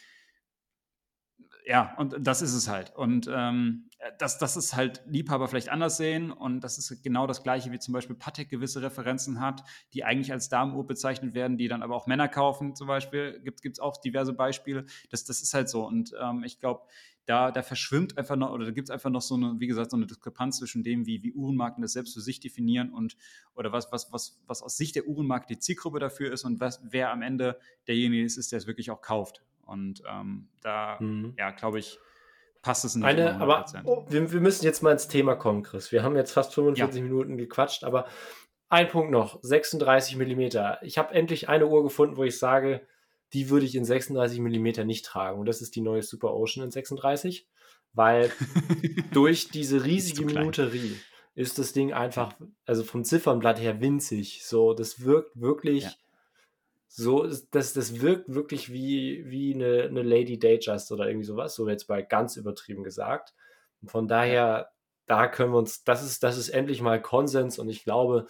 [1.65, 2.95] ja, und das ist es halt.
[2.97, 3.89] Und ähm,
[4.19, 7.79] dass, dass es halt Liebhaber vielleicht anders sehen und das ist genau das gleiche, wie
[7.79, 9.63] zum Beispiel Patek gewisse Referenzen hat,
[9.95, 13.41] die eigentlich als Damenuhr bezeichnet werden, die dann aber auch Männer kaufen, zum Beispiel.
[13.45, 14.87] Gibt es auch diverse Beispiele.
[15.11, 15.87] Das, das ist halt so.
[15.87, 16.83] Und ähm, ich glaube,
[17.27, 19.93] da, da verschwimmt einfach noch, oder da gibt es einfach noch so eine, wie gesagt,
[19.93, 23.17] so eine Diskrepanz zwischen dem, wie, wie Uhrenmarken das selbst für sich definieren und
[23.55, 26.81] oder was, was, was, was aus Sicht der Uhrenmarke die Zielgruppe dafür ist und was,
[26.83, 29.43] wer am Ende derjenige ist, der es wirklich auch kauft.
[29.73, 31.35] Und ähm, da, mhm.
[31.39, 31.99] ja, glaube ich,
[32.61, 33.05] passt es nicht.
[33.05, 35.91] Eine, aber oh, wir, wir müssen jetzt mal ins Thema kommen, Chris.
[35.91, 37.03] Wir haben jetzt fast 45 ja.
[37.03, 38.07] Minuten gequatscht, aber
[38.69, 40.79] ein Punkt noch: 36 Millimeter.
[40.83, 42.87] Ich habe endlich eine Uhr gefunden, wo ich sage,
[43.33, 45.41] die würde ich in 36 mm nicht tragen.
[45.41, 47.49] Und das ist die neue Super Ocean in 36,
[47.93, 48.31] weil
[49.13, 50.97] durch diese riesige Minuterie
[51.35, 52.35] ist das Ding einfach,
[52.67, 54.45] also vom Ziffernblatt her winzig.
[54.45, 55.85] So, das wirkt wirklich.
[55.85, 55.93] Ja.
[56.95, 61.67] So, das, das wirkt wirklich wie, wie eine, eine Lady Datejust oder irgendwie sowas, so
[61.67, 63.35] jetzt mal ganz übertrieben gesagt.
[63.81, 64.71] Und von daher,
[65.07, 68.27] da können wir uns, das ist, das ist endlich mal Konsens und ich glaube,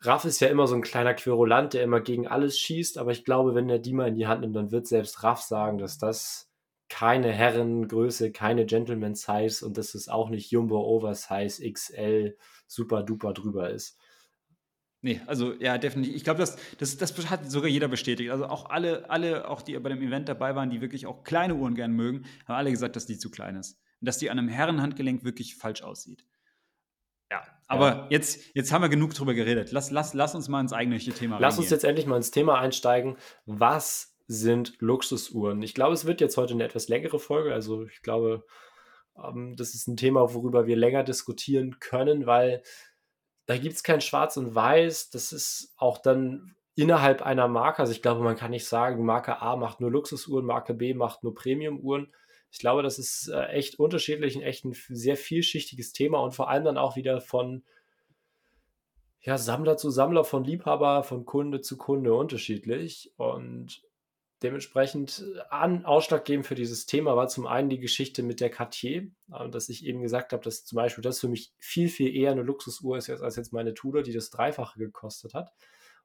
[0.00, 3.26] Raff ist ja immer so ein kleiner Querulant, der immer gegen alles schießt, aber ich
[3.26, 5.98] glaube, wenn er die mal in die Hand nimmt, dann wird selbst Raff sagen, dass
[5.98, 6.50] das
[6.88, 12.34] keine Herrengröße, keine Gentleman Size und dass es auch nicht Jumbo Oversize XL
[12.66, 13.98] super duper drüber ist.
[15.08, 16.14] Nee, also ja, definitiv.
[16.14, 18.30] Ich glaube, das, das, das hat sogar jeder bestätigt.
[18.30, 21.54] Also auch alle, alle, auch die bei dem Event dabei waren, die wirklich auch kleine
[21.54, 23.80] Uhren gern mögen, haben alle gesagt, dass die zu klein ist.
[24.02, 26.26] Und dass die an einem Herrenhandgelenk wirklich falsch aussieht.
[27.30, 28.06] Ja, aber ja.
[28.10, 29.72] Jetzt, jetzt haben wir genug drüber geredet.
[29.72, 31.64] Lass, lass, lass uns mal ins eigentliche Thema Lass reingehen.
[31.64, 33.16] uns jetzt endlich mal ins Thema einsteigen.
[33.46, 35.62] Was sind Luxusuhren?
[35.62, 37.54] Ich glaube, es wird jetzt heute eine etwas längere Folge.
[37.54, 38.44] Also ich glaube,
[39.16, 42.62] ähm, das ist ein Thema, worüber wir länger diskutieren können, weil
[43.48, 45.10] da gibt es kein Schwarz und Weiß.
[45.10, 47.80] Das ist auch dann innerhalb einer Marke.
[47.80, 51.24] Also ich glaube, man kann nicht sagen, Marke A macht nur Luxusuhren, Marke B macht
[51.24, 52.12] nur Premiumuhren
[52.50, 56.48] ich glaube, das ist äh, echt unterschiedlich, ein echt ein sehr vielschichtiges Thema und vor
[56.48, 57.62] allem dann auch wieder von
[59.20, 63.12] ja, Sammler zu Sammler, von Liebhaber, von Kunde zu Kunde unterschiedlich.
[63.16, 63.82] Und
[64.42, 69.10] dementsprechend äh, an, ausschlaggebend für dieses Thema war zum einen die Geschichte mit der Cartier,
[69.32, 72.32] äh, dass ich eben gesagt habe, dass zum Beispiel das für mich viel, viel eher
[72.32, 75.52] eine Luxusuhr ist als jetzt meine Tudor, die das Dreifache gekostet hat.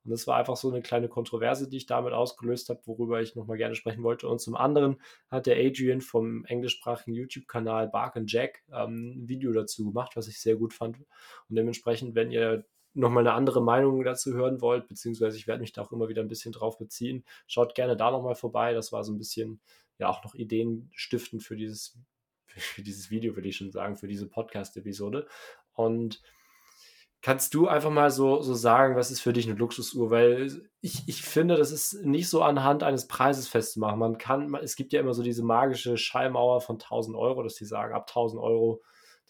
[0.04, 3.36] Und das war einfach so eine kleine Kontroverse, die ich damit ausgelöst habe, worüber ich
[3.36, 4.28] nochmal gerne sprechen wollte.
[4.28, 9.54] Und zum anderen hat der Adrian vom englischsprachigen YouTube-Kanal Bark and Jack ähm, ein Video
[9.54, 11.00] dazu gemacht, was ich sehr gut fand.
[11.00, 15.74] Und dementsprechend, wenn ihr nochmal eine andere Meinung dazu hören wollt, beziehungsweise ich werde mich
[15.74, 18.74] da auch immer wieder ein bisschen drauf beziehen, schaut gerne da nochmal vorbei.
[18.74, 19.62] Das war so ein bisschen
[19.98, 21.98] ja auch noch Ideen stiften für dieses,
[22.48, 25.28] für dieses Video, würde ich schon sagen, für diese Podcast-Episode.
[25.74, 26.22] Und
[27.22, 30.12] kannst du einfach mal so, so sagen, was ist für dich eine Luxusuhr?
[30.12, 33.98] Weil ich, ich finde, das ist nicht so anhand eines Preises festzumachen.
[33.98, 37.66] Man kann, es gibt ja immer so diese magische Schallmauer von 1000 Euro, dass die
[37.66, 38.84] sagen, ab 1000 Euro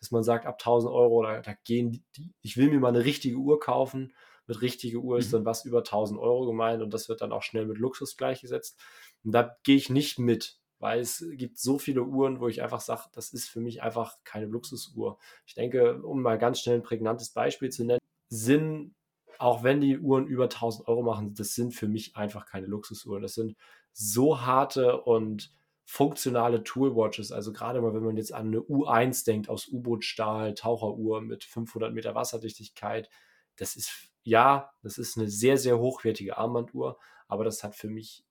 [0.04, 3.06] dass man sagt, ab 1000 Euro, da, da gehen die, ich will mir mal eine
[3.06, 4.14] richtige Uhr kaufen.
[4.47, 5.38] Mit richtige Uhr ist mhm.
[5.38, 8.78] dann was über 1000 Euro gemeint und das wird dann auch schnell mit Luxus gleichgesetzt.
[9.24, 12.82] Und da gehe ich nicht mit, weil es gibt so viele Uhren, wo ich einfach
[12.82, 15.18] sage, das ist für mich einfach keine Luxusuhr.
[15.45, 18.93] Ich denke, um mal ganz schnell ein prägnantes Beispiel zu nennen, sind,
[19.39, 23.22] auch wenn die Uhren über 1000 Euro machen, das sind für mich einfach keine Luxusuhren.
[23.22, 23.56] Das sind
[23.93, 27.31] so harte und funktionale Toolwatches.
[27.31, 31.93] Also gerade mal, wenn man jetzt an eine U1 denkt, aus U-Boot-Stahl, Taucheruhr mit 500
[31.93, 33.09] Meter Wasserdichtigkeit,
[33.57, 38.25] das ist, ja, das ist eine sehr, sehr hochwertige Armbanduhr, aber das hat für mich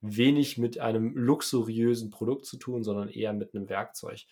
[0.00, 4.24] wenig mit einem luxuriösen Produkt zu tun, sondern eher mit einem Werkzeug.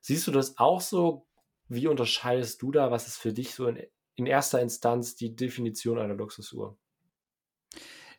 [0.00, 1.26] Siehst du das auch so?
[1.68, 2.90] Wie unterscheidest du da?
[2.90, 3.78] Was ist für dich so in,
[4.16, 6.76] in erster Instanz die Definition einer Luxusuhr?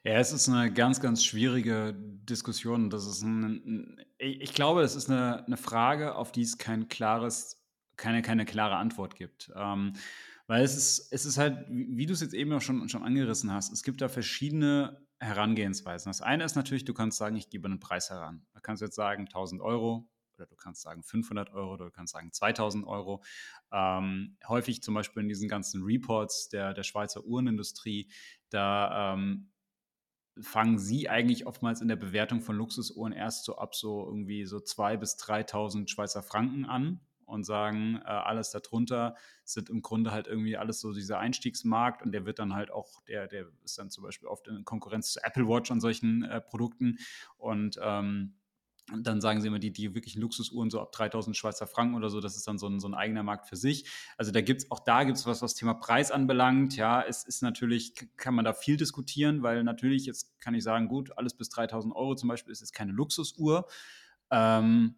[0.05, 2.89] Ja, es ist eine ganz, ganz schwierige Diskussion.
[2.89, 7.63] Das ist ein, ich glaube, es ist eine, eine Frage, auf die es kein klares,
[7.95, 9.49] keine, keine klare Antwort gibt.
[9.55, 9.93] Ähm,
[10.45, 13.53] weil es ist, es ist halt, wie du es jetzt eben auch schon, schon angerissen
[13.53, 16.09] hast, es gibt da verschiedene Herangehensweisen.
[16.09, 18.45] Das eine ist natürlich, du kannst sagen, ich gebe einen Preis heran.
[18.53, 21.91] Da kannst du jetzt sagen 1000 Euro oder du kannst sagen 500 Euro oder du
[21.91, 23.23] kannst sagen 2000 Euro.
[23.71, 28.11] Ähm, häufig zum Beispiel in diesen ganzen Reports der, der Schweizer Uhrenindustrie,
[28.49, 29.52] da ähm,
[30.41, 34.57] fangen sie eigentlich oftmals in der Bewertung von Luxusuhren erst so ab so irgendwie so
[34.57, 40.27] 2.000 bis 3.000 Schweizer Franken an und sagen, äh, alles darunter sind im Grunde halt
[40.27, 43.89] irgendwie alles so dieser Einstiegsmarkt und der wird dann halt auch, der, der ist dann
[43.89, 46.97] zum Beispiel oft in Konkurrenz zu Apple Watch und solchen äh, Produkten
[47.37, 48.35] und ähm,
[48.91, 52.09] und dann sagen sie immer, die, die wirklichen Luxusuhren so ab 3000 Schweizer Franken oder
[52.09, 53.89] so, das ist dann so ein, so ein eigener Markt für sich.
[54.17, 56.75] Also da gibt es, auch da gibt es was, was Thema Preis anbelangt.
[56.75, 60.89] Ja, es ist natürlich, kann man da viel diskutieren, weil natürlich, jetzt kann ich sagen,
[60.89, 63.67] gut, alles bis 3000 Euro zum Beispiel ist jetzt keine Luxusuhr.
[64.31, 64.95] Ähm,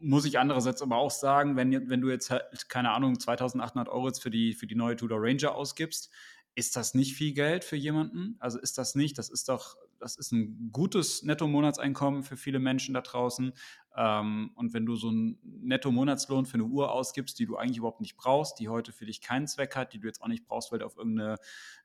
[0.00, 4.08] muss ich andererseits aber auch sagen, wenn, wenn du jetzt halt, keine Ahnung, 2800 Euro
[4.08, 6.10] jetzt für die, für die neue Tudor Ranger ausgibst,
[6.56, 8.36] ist das nicht viel Geld für jemanden?
[8.40, 12.94] Also ist das nicht, das ist doch das ist ein gutes Netto-Monatseinkommen für viele Menschen
[12.94, 13.52] da draußen.
[13.96, 18.00] Ähm, und wenn du so einen Netto-Monatslohn für eine Uhr ausgibst, die du eigentlich überhaupt
[18.00, 20.72] nicht brauchst, die heute für dich keinen Zweck hat, die du jetzt auch nicht brauchst,
[20.72, 21.36] weil du auf irgendeine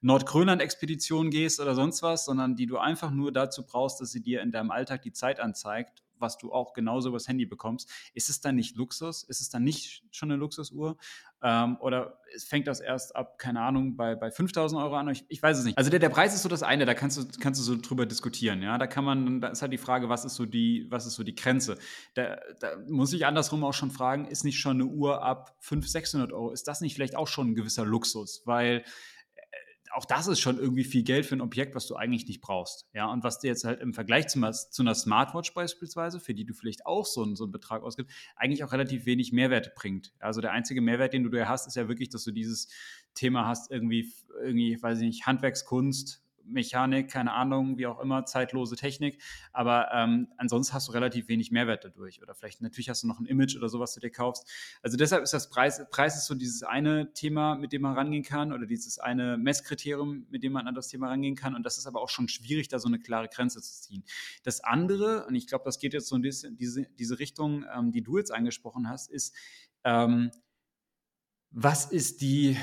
[0.01, 4.41] Nordgrönland-Expedition gehst oder sonst was, sondern die du einfach nur dazu brauchst, dass sie dir
[4.41, 7.89] in deinem Alltag die Zeit anzeigt was du auch genauso übers Handy bekommst.
[8.13, 9.23] Ist es dann nicht Luxus?
[9.23, 10.97] Ist es dann nicht schon eine Luxusuhr?
[11.43, 15.09] Ähm, oder fängt das erst ab, keine Ahnung, bei, bei 5000 Euro an?
[15.09, 15.77] Ich, ich weiß es nicht.
[15.77, 18.05] Also der, der Preis ist so das eine, da kannst du, kannst du so drüber
[18.05, 18.61] diskutieren.
[18.61, 18.77] Ja?
[18.77, 21.23] Da kann man, da ist halt die Frage, was ist so die, was ist so
[21.23, 21.77] die Grenze?
[22.13, 25.91] Da, da muss ich andersrum auch schon fragen, ist nicht schon eine Uhr ab 500,
[25.91, 28.43] 600 Euro, ist das nicht vielleicht auch schon ein gewisser Luxus?
[28.45, 28.83] Weil
[29.93, 32.87] auch das ist schon irgendwie viel Geld für ein Objekt, was du eigentlich nicht brauchst.
[32.93, 36.45] Ja, und was dir jetzt halt im Vergleich zu, zu einer Smartwatch beispielsweise, für die
[36.45, 40.13] du vielleicht auch so einen, so einen Betrag ausgibst, eigentlich auch relativ wenig Mehrwert bringt.
[40.19, 42.69] Also der einzige Mehrwert, den du da hast, ist ja wirklich, dass du dieses
[43.13, 44.11] Thema hast, irgendwie,
[44.41, 49.21] irgendwie, weiß ich nicht, Handwerkskunst, Mechanik, keine Ahnung, wie auch immer, zeitlose Technik.
[49.53, 52.21] Aber ähm, ansonsten hast du relativ wenig Mehrwert dadurch.
[52.21, 54.49] Oder vielleicht natürlich hast du noch ein Image oder sowas, was du dir kaufst.
[54.81, 58.23] Also deshalb ist das Preis, Preis ist so dieses eine Thema, mit dem man rangehen
[58.23, 61.55] kann, oder dieses eine Messkriterium, mit dem man an das Thema rangehen kann.
[61.55, 64.03] Und das ist aber auch schon schwierig, da so eine klare Grenze zu ziehen.
[64.43, 67.91] Das andere, und ich glaube, das geht jetzt so in diese, diese, diese Richtung, ähm,
[67.91, 69.35] die du jetzt angesprochen hast, ist,
[69.83, 70.31] ähm,
[71.51, 72.57] was ist die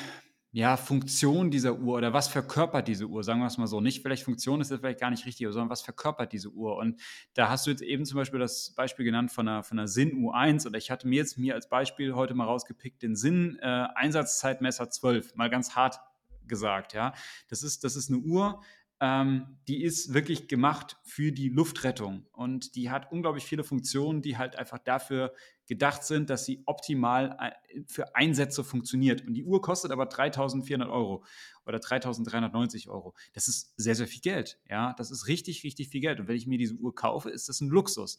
[0.51, 3.81] ja, Funktion dieser Uhr oder was verkörpert diese Uhr, sagen wir es mal so.
[3.81, 6.77] Nicht vielleicht Funktion ist das vielleicht gar nicht richtig, sondern was verkörpert diese Uhr.
[6.77, 7.01] Und
[7.35, 10.13] da hast du jetzt eben zum Beispiel das Beispiel genannt von einer, von einer Sinn
[10.25, 13.89] U1 oder ich hatte mir jetzt mir als Beispiel heute mal rausgepickt den Sinn äh,
[13.95, 16.01] Einsatzzeitmesser 12, mal ganz hart
[16.47, 17.13] gesagt, ja.
[17.49, 18.63] Das ist, das ist eine Uhr,
[19.01, 24.37] ähm, die ist wirklich gemacht für die Luftrettung und die hat unglaublich viele Funktionen, die
[24.37, 25.33] halt einfach dafür
[25.67, 29.25] gedacht sind, dass sie optimal äh, für Einsätze funktioniert.
[29.25, 31.25] Und die Uhr kostet aber 3.400 Euro
[31.65, 33.15] oder 3.390 Euro.
[33.35, 34.59] Das ist sehr, sehr viel Geld.
[34.69, 36.19] Ja, das ist richtig, richtig viel Geld.
[36.19, 38.19] Und wenn ich mir diese Uhr kaufe, ist das ein Luxus.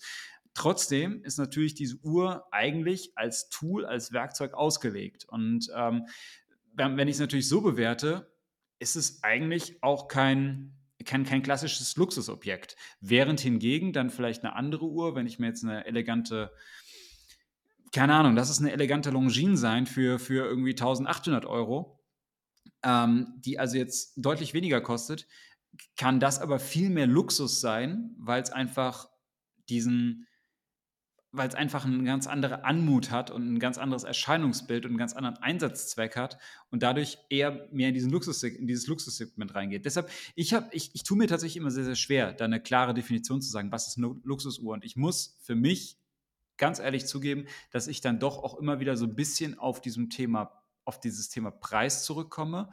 [0.53, 5.25] Trotzdem ist natürlich diese Uhr eigentlich als Tool, als Werkzeug ausgelegt.
[5.25, 6.05] Und ähm,
[6.75, 8.31] wenn ich es natürlich so bewerte,
[8.79, 10.73] ist es eigentlich auch kein,
[11.05, 12.75] kein, kein klassisches Luxusobjekt.
[13.01, 16.51] Während hingegen dann vielleicht eine andere Uhr, wenn ich mir jetzt eine elegante,
[17.91, 21.99] keine Ahnung, das ist eine elegante Longines sein für, für irgendwie 1800 Euro,
[22.83, 25.27] ähm, die also jetzt deutlich weniger kostet,
[25.97, 29.09] kann das aber viel mehr Luxus sein, weil es einfach
[29.69, 30.27] diesen,
[31.31, 34.97] weil es einfach eine ganz andere Anmut hat und ein ganz anderes Erscheinungsbild und einen
[34.97, 36.39] ganz anderen Einsatzzweck hat
[36.71, 39.85] und dadurch eher mehr in, diesen Luxus, in dieses Luxussegment reingeht.
[39.85, 42.93] Deshalb, ich, hab, ich, ich tue mir tatsächlich immer sehr, sehr schwer, da eine klare
[42.93, 44.73] Definition zu sagen, was ist eine Luxusuhr.
[44.73, 45.97] Und ich muss für mich
[46.57, 50.09] ganz ehrlich zugeben, dass ich dann doch auch immer wieder so ein bisschen auf diesem
[50.09, 52.69] Thema, auf dieses Thema Preis zurückkomme,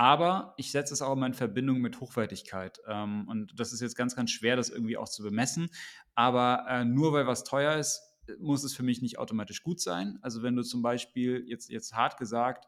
[0.00, 2.80] aber ich setze es auch immer in Verbindung mit Hochwertigkeit.
[2.88, 5.68] Ähm, und das ist jetzt ganz, ganz schwer, das irgendwie auch zu bemessen.
[6.14, 8.00] Aber äh, nur weil was teuer ist,
[8.38, 10.18] muss es für mich nicht automatisch gut sein.
[10.22, 12.66] Also wenn du zum Beispiel, jetzt, jetzt hart gesagt,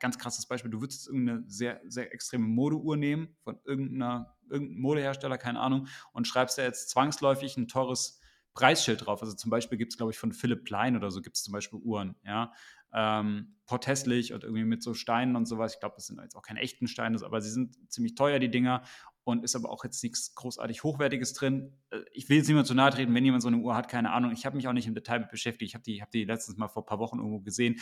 [0.00, 5.36] ganz krasses Beispiel, du würdest irgendeine sehr, sehr extreme Modeuhr nehmen von irgendeiner, irgendeinem Modehersteller,
[5.36, 8.22] keine Ahnung, und schreibst da jetzt zwangsläufig ein teures
[8.54, 9.22] Preisschild drauf.
[9.22, 11.52] Also zum Beispiel gibt es, glaube ich, von Philipp Plein oder so gibt es zum
[11.52, 12.52] Beispiel Uhren, ja
[12.94, 15.74] ähm, portesslich und irgendwie mit so Steinen und sowas.
[15.74, 18.50] Ich glaube, das sind jetzt auch keine echten Steine, aber sie sind ziemlich teuer, die
[18.50, 18.82] Dinger.
[19.26, 21.72] Und ist aber auch jetzt nichts großartig Hochwertiges drin.
[21.88, 24.12] Äh, ich will jetzt niemand zu nahe treten, wenn jemand so eine Uhr hat, keine
[24.12, 24.32] Ahnung.
[24.32, 25.70] Ich habe mich auch nicht im Detail mit beschäftigt.
[25.70, 27.80] Ich habe die, hab die letztens mal vor ein paar Wochen irgendwo gesehen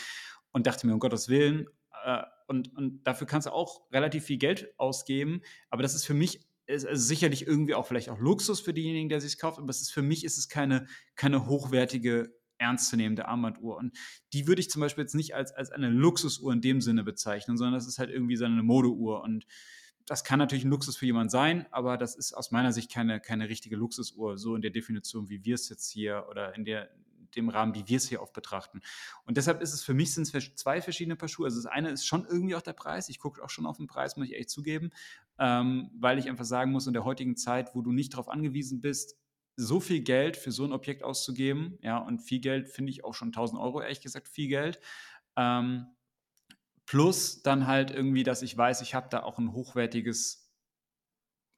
[0.53, 1.67] und dachte mir, um Gottes Willen.
[2.05, 5.43] Äh, und, und dafür kannst du auch relativ viel Geld ausgeben.
[5.69, 9.09] Aber das ist für mich ist, ist sicherlich irgendwie auch vielleicht auch Luxus für denjenigen,
[9.09, 9.59] der sich kauft.
[9.59, 13.77] Aber es ist, für mich ist es keine, keine hochwertige ernstzunehmende Armbanduhr.
[13.77, 13.97] Und
[14.33, 17.57] die würde ich zum Beispiel jetzt nicht als, als eine Luxusuhr in dem Sinne bezeichnen,
[17.57, 19.23] sondern das ist halt irgendwie so eine Modeuhr.
[19.23, 19.47] Und
[20.07, 23.21] das kann natürlich ein Luxus für jemanden sein, aber das ist aus meiner Sicht keine,
[23.21, 26.91] keine richtige Luxusuhr, so in der Definition, wie wir es jetzt hier oder in der,
[27.37, 28.81] dem Rahmen, wie wir es hier oft betrachten.
[29.25, 31.47] Und deshalb ist es für mich sind es zwei verschiedene Paar Schuhe.
[31.47, 33.09] Also das eine ist schon irgendwie auch der Preis.
[33.09, 34.91] Ich gucke auch schon auf den Preis, muss ich echt zugeben,
[35.39, 38.81] ähm, weil ich einfach sagen muss, in der heutigen Zeit, wo du nicht darauf angewiesen
[38.81, 39.17] bist,
[39.57, 43.15] so viel Geld für so ein Objekt auszugeben, ja, und viel Geld finde ich auch
[43.15, 44.81] schon 1000 Euro, ehrlich gesagt, viel Geld.
[45.37, 45.87] Ähm,
[46.87, 50.43] plus dann halt irgendwie, dass ich weiß, ich habe da auch ein hochwertiges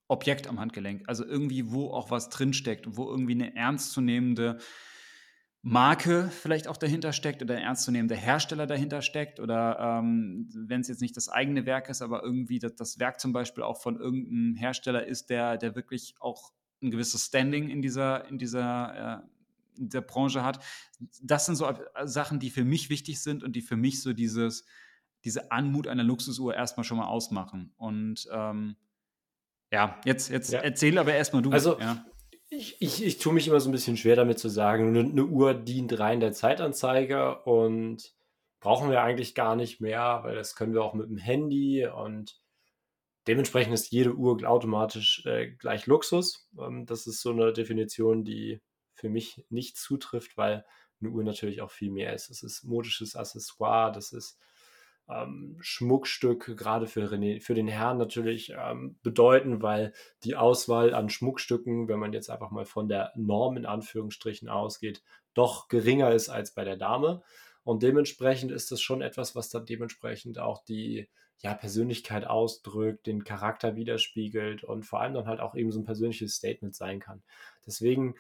[0.09, 1.03] Objekt am Handgelenk.
[1.09, 4.59] Also irgendwie, wo auch was drinsteckt, wo irgendwie eine ernstzunehmende
[5.67, 10.89] Marke vielleicht auch dahinter steckt oder ein ernstzunehmender Hersteller dahinter steckt oder ähm, wenn es
[10.89, 13.99] jetzt nicht das eigene Werk ist, aber irgendwie das, das Werk zum Beispiel auch von
[13.99, 16.53] irgendeinem Hersteller ist, der, der wirklich auch
[16.83, 20.62] ein gewisses Standing in dieser, in dieser, äh, in dieser Branche hat.
[21.23, 21.67] Das sind so
[22.05, 24.67] Sachen, die für mich wichtig sind und die für mich so dieses,
[25.25, 27.73] diese Anmut einer Luxusuhr erstmal schon mal ausmachen.
[27.79, 28.77] Und ähm,
[29.73, 30.61] ja, jetzt, jetzt ja.
[30.61, 31.53] erzähl aber erstmal du.
[31.53, 32.05] Also, ja.
[32.57, 35.25] Ich, ich, ich tue mich immer so ein bisschen schwer damit zu sagen, eine, eine
[35.25, 38.15] Uhr dient rein der Zeitanzeige und
[38.61, 42.41] brauchen wir eigentlich gar nicht mehr, weil das können wir auch mit dem Handy und
[43.27, 46.49] Dementsprechend ist jede Uhr automatisch äh, gleich Luxus.
[46.59, 48.61] Ähm, das ist so eine Definition, die
[48.93, 50.65] für mich nicht zutrifft, weil
[51.01, 52.31] eine Uhr natürlich auch viel mehr ist.
[52.31, 54.39] Es ist modisches Accessoire, das ist
[55.09, 59.93] ähm, Schmuckstück, gerade für, René, für den Herrn natürlich ähm, bedeuten, weil
[60.23, 65.03] die Auswahl an Schmuckstücken, wenn man jetzt einfach mal von der Norm in Anführungsstrichen ausgeht,
[65.35, 67.23] doch geringer ist als bei der Dame.
[67.65, 71.09] Und dementsprechend ist das schon etwas, was dann dementsprechend auch die
[71.43, 75.85] ja, Persönlichkeit ausdrückt, den Charakter widerspiegelt und vor allem dann halt auch eben so ein
[75.85, 77.23] persönliches Statement sein kann.
[77.67, 78.15] Deswegen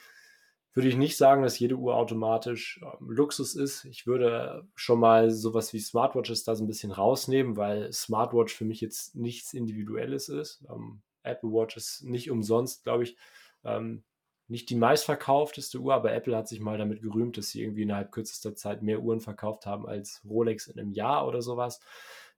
[0.74, 3.84] würde ich nicht sagen, dass jede Uhr automatisch ähm, Luxus ist.
[3.84, 8.64] Ich würde schon mal sowas wie Smartwatches da so ein bisschen rausnehmen, weil Smartwatch für
[8.64, 10.64] mich jetzt nichts Individuelles ist.
[10.68, 13.16] Ähm, Apple Watch ist nicht umsonst, glaube ich,
[13.64, 14.02] ähm,
[14.48, 18.12] nicht die meistverkaufteste Uhr, aber Apple hat sich mal damit gerühmt, dass sie irgendwie innerhalb
[18.12, 21.80] kürzester Zeit mehr Uhren verkauft haben als Rolex in einem Jahr oder sowas.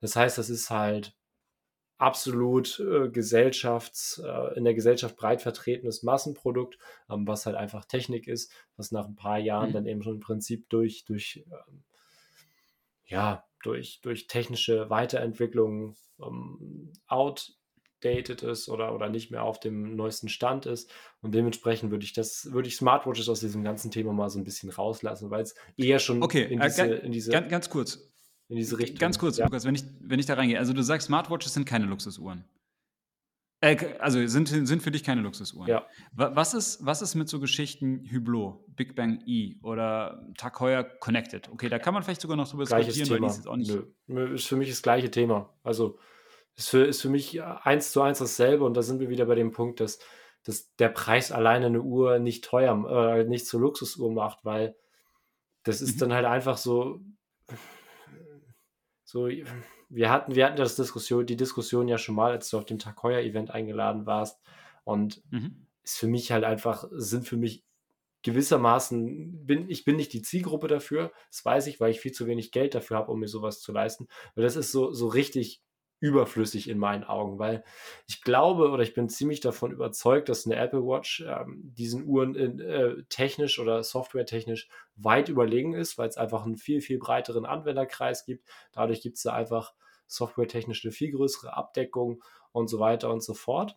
[0.01, 1.17] Das heißt, das ist halt
[1.99, 6.79] absolut äh, gesellschafts, äh, in der Gesellschaft breit vertretenes Massenprodukt,
[7.11, 9.75] ähm, was halt einfach Technik ist, was nach ein paar Jahren mhm.
[9.75, 11.85] dann eben schon im Prinzip durch, durch ähm,
[13.07, 20.29] ja, durch, durch technische Weiterentwicklungen ähm, outdated ist oder, oder nicht mehr auf dem neuesten
[20.29, 20.91] Stand ist.
[21.21, 24.45] Und dementsprechend würde ich das, würde ich Smartwatches aus diesem ganzen Thema mal so ein
[24.45, 27.33] bisschen rauslassen, weil es eher schon okay, in, äh, diese, in diese.
[27.33, 28.09] Ganz, ganz kurz,
[28.49, 28.99] in diese Richtung.
[28.99, 29.45] Ganz kurz, ja.
[29.47, 30.59] Lukas, wenn ich, wenn ich da reingehe.
[30.59, 32.45] Also du sagst, Smartwatches sind keine Luxusuhren.
[33.61, 35.69] Äh, also sind, sind für dich keine Luxusuhren.
[35.69, 35.87] Ja.
[36.13, 41.49] Was ist, was ist mit so Geschichten Hublot, Big Bang E oder Tag Heuer Connected?
[41.49, 43.29] Okay, da kann man vielleicht sogar noch drüber Gleiches diskutieren, Thema.
[43.29, 44.09] weil die ist jetzt auch nicht.
[44.09, 44.35] Nö.
[44.35, 45.55] Ist für mich das gleiche Thema.
[45.63, 45.99] Also
[46.55, 49.35] ist für, ist für mich eins zu eins dasselbe und da sind wir wieder bei
[49.35, 49.99] dem Punkt, dass,
[50.45, 54.77] dass der Preis alleine eine Uhr nicht teuer, äh, nicht zur Luxusuhr macht, weil
[55.65, 56.01] das ist Mhm.
[56.01, 57.01] dann halt einfach so,
[59.07, 59.29] so,
[59.89, 62.81] wir hatten, wir hatten das Diskussion, die Diskussion ja schon mal, als du auf dem
[62.81, 64.41] Tag Heuer Event eingeladen warst
[64.85, 65.67] und Mhm.
[65.85, 67.65] ist für mich halt einfach, sind für mich
[68.23, 72.27] gewissermaßen, bin, ich bin nicht die Zielgruppe dafür, das weiß ich, weil ich viel zu
[72.27, 74.09] wenig Geld dafür habe, um mir sowas zu leisten.
[74.35, 75.63] Weil das ist so, so richtig
[76.01, 77.65] überflüssig in meinen Augen, weil
[78.07, 82.35] ich glaube oder ich bin ziemlich davon überzeugt, dass eine Apple Watch ähm, diesen Uhren
[82.35, 87.47] in, äh, technisch oder softwaretechnisch weit überlegen ist, weil es einfach einen viel, viel breiteren
[87.47, 88.47] Anwenderkreis gibt.
[88.73, 89.75] Dadurch gibt es da einfach
[90.07, 92.23] softwaretechnisch eine viel größere Abdeckung
[92.53, 93.77] und so weiter und so fort.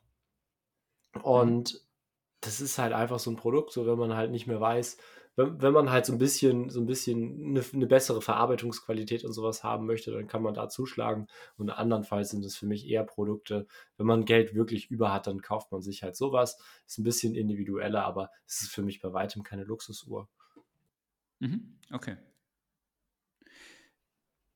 [1.24, 1.82] Und
[2.42, 4.98] das ist halt einfach so ein Produkt, so wenn man halt nicht mehr weiß,
[5.40, 9.32] wenn, wenn man halt so ein bisschen, so ein bisschen eine, eine bessere Verarbeitungsqualität und
[9.32, 11.28] sowas haben möchte, dann kann man da zuschlagen.
[11.58, 13.66] Und andernfalls sind es für mich eher Produkte,
[13.98, 16.58] wenn man Geld wirklich über hat, dann kauft man sich halt sowas.
[16.86, 20.28] Ist ein bisschen individueller, aber es ist für mich bei weitem keine Luxusuhr.
[21.40, 21.80] Mhm.
[21.92, 22.18] Okay.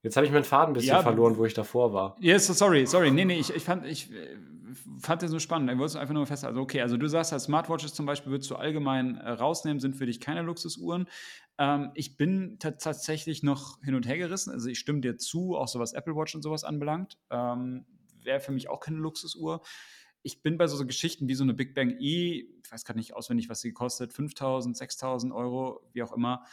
[0.03, 2.17] Jetzt habe ich meinen Faden ein bisschen Ja, verloren, wo ich davor war.
[2.19, 3.09] Yes, sorry, sorry.
[3.09, 4.35] Nee, nee, ich, ich fand, ich äh,
[4.99, 5.71] fand das so spannend.
[5.71, 6.57] Ich wollte es einfach nur festhalten.
[6.57, 9.95] Also, okay, also du sagst, als Smartwatches zum Beispiel würdest du allgemein äh, rausnehmen, sind
[9.95, 11.07] für dich keine Luxusuhren.
[11.57, 14.51] Ähm, ich bin tatsächlich noch hin und her gerissen.
[14.51, 17.17] Also ich stimme dir zu, auch so was Apple Watch und sowas anbelangt.
[17.29, 17.85] Ähm,
[18.21, 19.61] Wäre für mich auch keine Luxusuhr.
[20.21, 22.99] Ich bin bei so, so Geschichten wie so eine Big Bang E, ich weiß gerade
[22.99, 26.45] nicht auswendig, was sie kostet, 5000, 6000 Euro, wie auch immer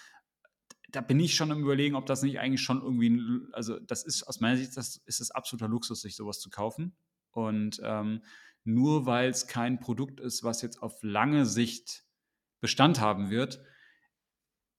[0.93, 3.21] da bin ich schon im Überlegen, ob das nicht eigentlich schon irgendwie,
[3.53, 6.97] also das ist aus meiner Sicht, das ist es absoluter Luxus, sich sowas zu kaufen.
[7.33, 8.23] Und ähm,
[8.65, 12.05] nur weil es kein Produkt ist, was jetzt auf lange Sicht
[12.61, 13.63] Bestand haben wird,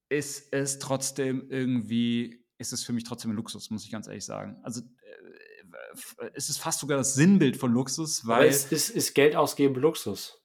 [0.10, 4.26] ist es trotzdem irgendwie, ist es für mich trotzdem ein Luxus, muss ich ganz ehrlich
[4.26, 4.60] sagen.
[4.64, 8.36] Also äh, es ist fast sogar das Sinnbild von Luxus, weil.
[8.36, 10.41] Aber ist, ist, ist Geld ausgeben Luxus?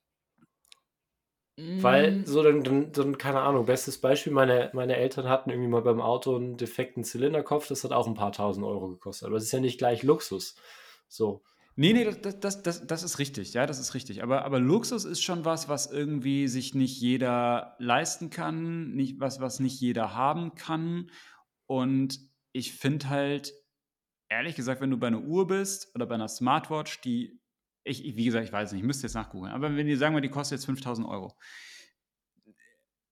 [1.58, 5.80] Weil, so dann, dann, dann, keine Ahnung, bestes Beispiel, meine, meine Eltern hatten irgendwie mal
[5.80, 9.28] beim Auto einen defekten Zylinderkopf, das hat auch ein paar tausend Euro gekostet.
[9.28, 10.56] Aber es ist ja nicht gleich Luxus.
[11.08, 11.42] So.
[11.74, 14.22] Nee, nee, das, das, das, das ist richtig, ja, das ist richtig.
[14.22, 19.40] Aber, aber Luxus ist schon was, was irgendwie sich nicht jeder leisten kann, nicht, was,
[19.40, 21.10] was nicht jeder haben kann.
[21.66, 22.20] Und
[22.52, 23.54] ich finde halt,
[24.28, 27.40] ehrlich gesagt, wenn du bei einer Uhr bist oder bei einer Smartwatch, die
[27.86, 30.20] ich, wie gesagt, ich weiß nicht, ich müsste jetzt nachgucken, aber wenn die sagen wir,
[30.20, 31.34] die kostet jetzt 5000 Euro,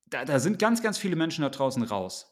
[0.07, 2.31] da, da, sind ganz, ganz viele Menschen da draußen raus.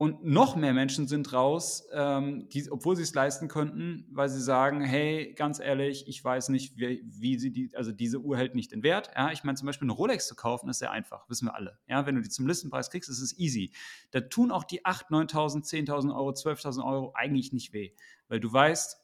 [0.00, 4.40] Und noch mehr Menschen sind raus, ähm, die, obwohl sie es leisten könnten, weil sie
[4.40, 8.54] sagen, hey, ganz ehrlich, ich weiß nicht, wie, wie sie die, also diese Uhr hält
[8.54, 9.10] nicht den Wert.
[9.16, 11.80] Ja, ich meine, zum Beispiel eine Rolex zu kaufen, ist sehr einfach, wissen wir alle.
[11.88, 13.72] Ja, wenn du die zum Listenpreis kriegst, ist es easy.
[14.12, 17.90] Da tun auch die 8.000, 9.000, 10.000 Euro, 12.000 Euro eigentlich nicht weh,
[18.28, 19.00] weil du weißt,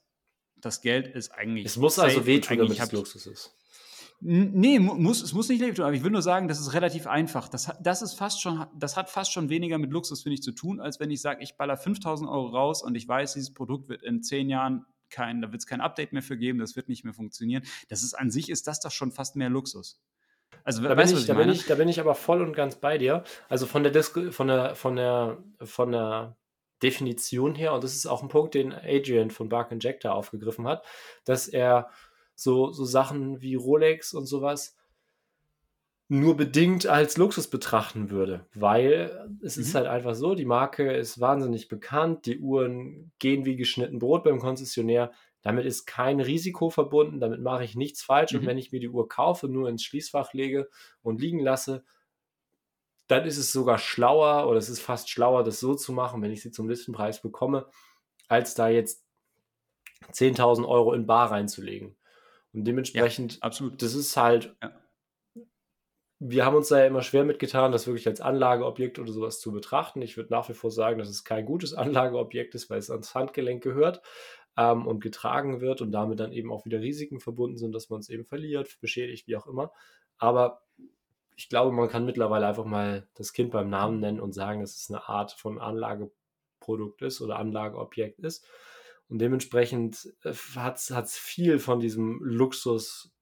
[0.64, 1.66] das Geld ist eigentlich.
[1.66, 3.54] Es muss also wehtun, damit es Luxus ist.
[4.20, 7.48] Nee, muss, es muss nicht wehtun, aber ich will nur sagen, das ist relativ einfach.
[7.48, 10.52] Das, das, ist fast schon, das hat fast schon weniger mit Luxus, finde ich, zu
[10.52, 13.88] tun, als wenn ich sage, ich baller 5000 Euro raus und ich weiß, dieses Produkt
[13.88, 16.88] wird in zehn Jahren kein, da wird es kein Update mehr für geben, das wird
[16.88, 17.64] nicht mehr funktionieren.
[17.88, 20.00] Das ist an sich, ist das doch schon fast mehr Luxus.
[20.62, 22.96] Also, da, bin ich, da, bin ich, da bin ich aber voll und ganz bei
[22.96, 23.24] dir.
[23.48, 26.36] Also von der, Disku von der, von der, von der
[26.84, 30.84] Definition her, und das ist auch ein Punkt, den Adrian von Bark Injector aufgegriffen hat,
[31.24, 31.88] dass er
[32.34, 34.76] so, so Sachen wie Rolex und sowas
[36.08, 39.62] nur bedingt als Luxus betrachten würde, weil es mhm.
[39.62, 44.22] ist halt einfach so, die Marke ist wahnsinnig bekannt, die Uhren gehen wie geschnitten Brot
[44.22, 48.40] beim Konzessionär, damit ist kein Risiko verbunden, damit mache ich nichts falsch mhm.
[48.40, 50.68] und wenn ich mir die Uhr kaufe, nur ins Schließfach lege
[51.02, 51.84] und liegen lasse,
[53.06, 56.32] dann ist es sogar schlauer oder es ist fast schlauer, das so zu machen, wenn
[56.32, 57.68] ich sie zum Listenpreis bekomme,
[58.28, 59.04] als da jetzt
[60.12, 61.96] 10.000 Euro in Bar reinzulegen.
[62.52, 63.82] Und dementsprechend, ja, absolut.
[63.82, 64.72] das ist halt, ja.
[66.20, 69.52] wir haben uns da ja immer schwer mitgetan, das wirklich als Anlageobjekt oder sowas zu
[69.52, 70.00] betrachten.
[70.02, 73.14] Ich würde nach wie vor sagen, dass es kein gutes Anlageobjekt ist, weil es ans
[73.14, 74.02] Handgelenk gehört
[74.56, 78.00] ähm, und getragen wird und damit dann eben auch wieder Risiken verbunden sind, dass man
[78.00, 79.72] es eben verliert, beschädigt, wie auch immer.
[80.16, 80.63] Aber
[81.36, 84.76] ich glaube, man kann mittlerweile einfach mal das Kind beim Namen nennen und sagen, dass
[84.76, 88.46] es eine Art von Anlageprodukt ist oder Anlageobjekt ist.
[89.08, 90.14] Und dementsprechend
[90.56, 93.12] hat es viel von diesem Luxus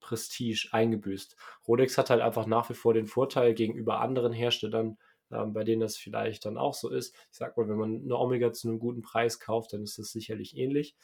[0.00, 1.36] Prestige eingebüßt.
[1.66, 4.98] Rolex hat halt einfach nach wie vor den Vorteil gegenüber anderen Herstellern,
[5.32, 7.14] ähm, bei denen das vielleicht dann auch so ist.
[7.32, 10.12] Ich sag mal, wenn man eine Omega zu einem guten Preis kauft, dann ist das
[10.12, 10.94] sicherlich ähnlich.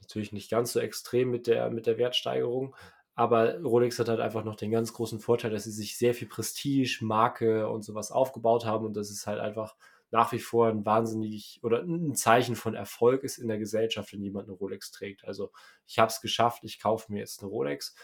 [0.00, 2.76] Natürlich nicht ganz so extrem mit der, mit der Wertsteigerung,
[3.16, 6.28] aber Rolex hat halt einfach noch den ganz großen Vorteil, dass sie sich sehr viel
[6.28, 9.74] Prestige, Marke und sowas aufgebaut haben und das ist halt einfach
[10.10, 14.22] nach wie vor ein wahnsinnig oder ein Zeichen von Erfolg ist in der Gesellschaft, wenn
[14.22, 15.24] jemand eine Rolex trägt.
[15.24, 15.50] Also
[15.86, 17.96] ich habe es geschafft, ich kaufe mir jetzt eine Rolex.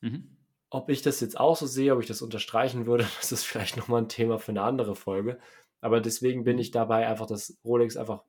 [0.00, 0.36] Mhm.
[0.68, 3.76] Ob ich das jetzt auch so sehe, ob ich das unterstreichen würde, das ist vielleicht
[3.76, 5.38] nochmal ein Thema für eine andere Folge.
[5.80, 8.24] Aber deswegen bin ich dabei einfach, dass Rolex einfach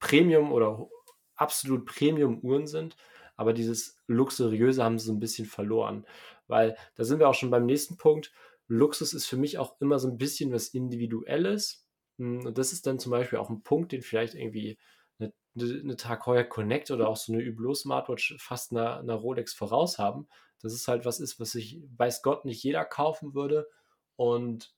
[0.00, 0.88] Premium oder
[1.36, 2.96] absolut Premium-Uhren sind
[3.36, 6.06] aber dieses Luxuriöse haben sie so ein bisschen verloren.
[6.46, 8.32] Weil da sind wir auch schon beim nächsten Punkt.
[8.68, 11.86] Luxus ist für mich auch immer so ein bisschen was Individuelles.
[12.18, 14.78] Hm, und das ist dann zum Beispiel auch ein Punkt, den vielleicht irgendwie
[15.18, 19.54] eine, eine Tag Heuer Connect oder auch so eine Hublot Smartwatch fast einer, einer Rolex
[19.54, 20.28] voraus haben.
[20.60, 23.68] Das ist halt was ist, was sich, weiß Gott, nicht jeder kaufen würde.
[24.16, 24.74] Und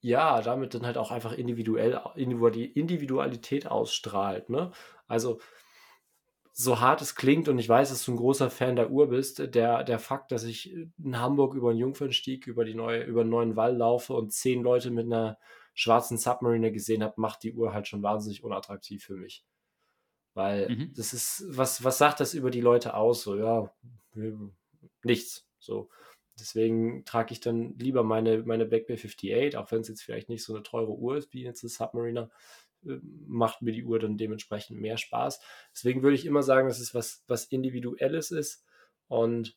[0.00, 4.50] ja, damit dann halt auch einfach individuell, Individualität ausstrahlt.
[4.50, 4.72] Ne?
[5.06, 5.40] Also
[6.52, 9.54] so hart es klingt und ich weiß, dass du ein großer Fan der Uhr bist,
[9.54, 13.30] der, der Fakt, dass ich in Hamburg über den Jungfernstieg, über, die neue, über den
[13.30, 15.38] neuen Wall laufe und zehn Leute mit einer
[15.74, 19.44] schwarzen Submariner gesehen habe, macht die Uhr halt schon wahnsinnig unattraktiv für mich.
[20.34, 20.92] Weil mhm.
[20.94, 23.22] das ist, was, was sagt das über die Leute aus?
[23.22, 23.72] So, ja,
[25.02, 25.46] nichts.
[25.58, 25.88] So.
[26.38, 30.28] Deswegen trage ich dann lieber meine, meine Black Bay 58, auch wenn es jetzt vielleicht
[30.28, 32.30] nicht so eine teure Uhr ist wie jetzt eine Submariner,
[33.26, 35.40] macht mir die Uhr dann dementsprechend mehr Spaß.
[35.72, 38.64] Deswegen würde ich immer sagen, dass es was, was Individuelles ist.
[39.08, 39.56] Und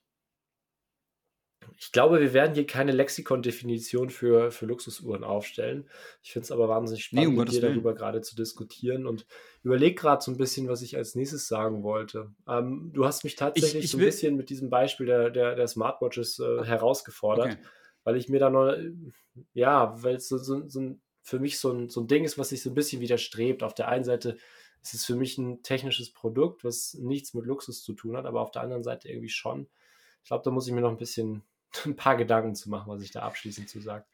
[1.77, 5.89] ich glaube, wir werden hier keine Lexikon-Definition für, für Luxusuhren aufstellen.
[6.21, 9.25] Ich finde es aber wahnsinnig spannend, nee, um mit dir darüber gerade zu diskutieren und
[9.63, 12.31] überlege gerade so ein bisschen, was ich als nächstes sagen wollte.
[12.47, 15.55] Ähm, du hast mich tatsächlich ich, ich so ein bisschen mit diesem Beispiel der, der,
[15.55, 17.67] der Smartwatches äh, herausgefordert, okay.
[18.03, 18.75] weil ich mir da noch,
[19.53, 22.37] ja, weil es so, so, so ein für mich so ein, so ein Ding ist,
[22.37, 23.63] was sich so ein bisschen widerstrebt.
[23.63, 24.37] Auf der einen Seite
[24.83, 28.41] ist es für mich ein technisches Produkt, was nichts mit Luxus zu tun hat, aber
[28.41, 29.67] auf der anderen Seite irgendwie schon.
[30.21, 31.41] Ich glaube, da muss ich mir noch ein bisschen
[31.85, 34.05] ein paar Gedanken zu machen, was ich da abschließend zu sage.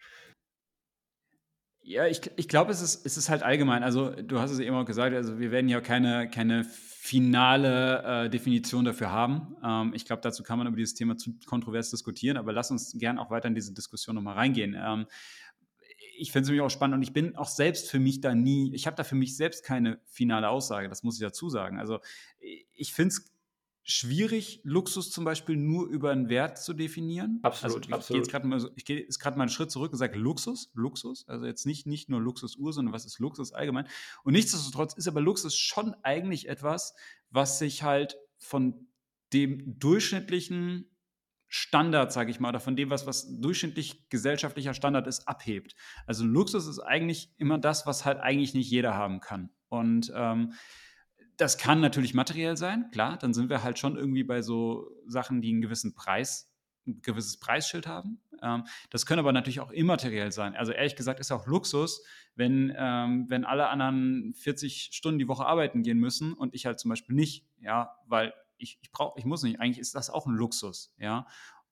[1.83, 3.83] Ja, ich, ich glaube, es ist, es ist halt allgemein.
[3.83, 8.29] Also, du hast es eben auch gesagt, also wir werden ja keine, keine finale äh,
[8.29, 9.57] Definition dafür haben.
[9.65, 12.95] Ähm, ich glaube, dazu kann man über dieses Thema zu kontrovers diskutieren, aber lass uns
[12.97, 14.77] gern auch weiter in diese Diskussion nochmal reingehen.
[14.79, 15.07] Ähm,
[16.21, 18.73] ich finde es nämlich auch spannend und ich bin auch selbst für mich da nie,
[18.75, 21.79] ich habe da für mich selbst keine finale Aussage, das muss ich dazu sagen.
[21.79, 21.99] Also
[22.39, 23.33] ich finde es
[23.83, 27.39] schwierig, Luxus zum Beispiel nur über einen Wert zu definieren.
[27.41, 28.31] Absolut, also ich absolut.
[28.31, 31.47] Gehe mal, ich gehe jetzt gerade mal einen Schritt zurück und sage Luxus, Luxus, also
[31.47, 33.87] jetzt nicht, nicht nur Luxusuhr, sondern was ist Luxus allgemein.
[34.23, 36.93] Und nichtsdestotrotz ist aber Luxus schon eigentlich etwas,
[37.31, 38.87] was sich halt von
[39.33, 40.90] dem durchschnittlichen
[41.53, 45.75] Standard, sage ich mal, oder von dem, was, was durchschnittlich gesellschaftlicher Standard ist, abhebt.
[46.07, 49.49] Also Luxus ist eigentlich immer das, was halt eigentlich nicht jeder haben kann.
[49.67, 50.53] Und ähm,
[51.35, 55.41] das kann natürlich materiell sein, klar, dann sind wir halt schon irgendwie bei so Sachen,
[55.41, 56.53] die einen gewissen Preis,
[56.87, 58.21] ein gewisses Preisschild haben.
[58.41, 60.55] Ähm, das können aber natürlich auch immateriell sein.
[60.55, 62.01] Also ehrlich gesagt ist auch Luxus,
[62.35, 66.79] wenn, ähm, wenn alle anderen 40 Stunden die Woche arbeiten gehen müssen und ich halt
[66.79, 69.59] zum Beispiel nicht, ja, weil ich, ich brauche, ich muss nicht.
[69.59, 71.27] Eigentlich ist das auch ein Luxus, ja.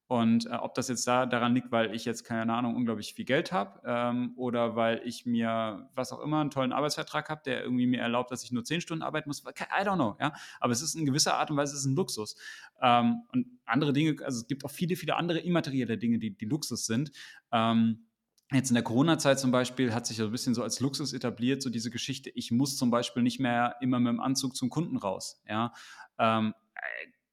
[0.08, 3.26] Und äh, ob das jetzt da daran liegt, weil ich jetzt keine Ahnung unglaublich viel
[3.26, 7.62] Geld habe ähm, oder weil ich mir was auch immer einen tollen Arbeitsvertrag habe, der
[7.62, 10.34] irgendwie mir erlaubt, dass ich nur zehn Stunden arbeiten muss, I don't know, ja.
[10.60, 12.36] Aber es ist in gewisser Art und Weise es ist ein Luxus.
[12.82, 16.46] Ähm, und andere Dinge, also es gibt auch viele, viele andere immaterielle Dinge, die, die
[16.46, 17.12] Luxus sind.
[17.52, 18.08] Ähm,
[18.52, 21.62] Jetzt in der Corona-Zeit zum Beispiel hat sich so ein bisschen so als Luxus etabliert,
[21.62, 24.98] so diese Geschichte, ich muss zum Beispiel nicht mehr immer mit dem Anzug zum Kunden
[24.98, 25.40] raus.
[25.48, 25.72] Ja?
[26.18, 26.56] Ähm,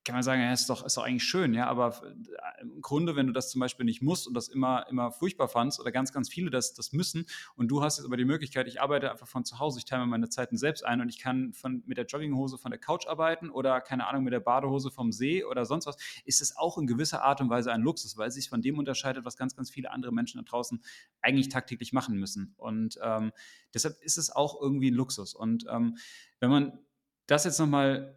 [0.06, 3.16] kann man sagen, ja, ist doch, ist doch eigentlich schön, ja, aber äh, im Grunde,
[3.16, 6.12] wenn du das zum Beispiel nicht musst und das immer, immer furchtbar fandst oder ganz,
[6.12, 7.26] ganz viele das, das müssen
[7.56, 10.02] und du hast jetzt aber die Möglichkeit, ich arbeite einfach von zu Hause, ich teile
[10.02, 13.08] mir meine Zeiten selbst ein und ich kann von, mit der Jogginghose von der Couch
[13.08, 16.78] arbeiten oder, keine Ahnung, mit der Badehose vom See oder sonst was, ist es auch
[16.78, 19.56] in gewisser Art und Weise ein Luxus, weil es sich von dem unterscheidet, was ganz,
[19.56, 20.80] ganz viele andere Menschen da draußen
[21.20, 22.54] eigentlich tagtäglich machen müssen.
[22.58, 23.32] Und ähm,
[23.74, 25.34] deshalb ist es auch irgendwie ein Luxus.
[25.34, 25.96] Und ähm,
[26.38, 26.78] wenn man
[27.26, 28.16] das jetzt nochmal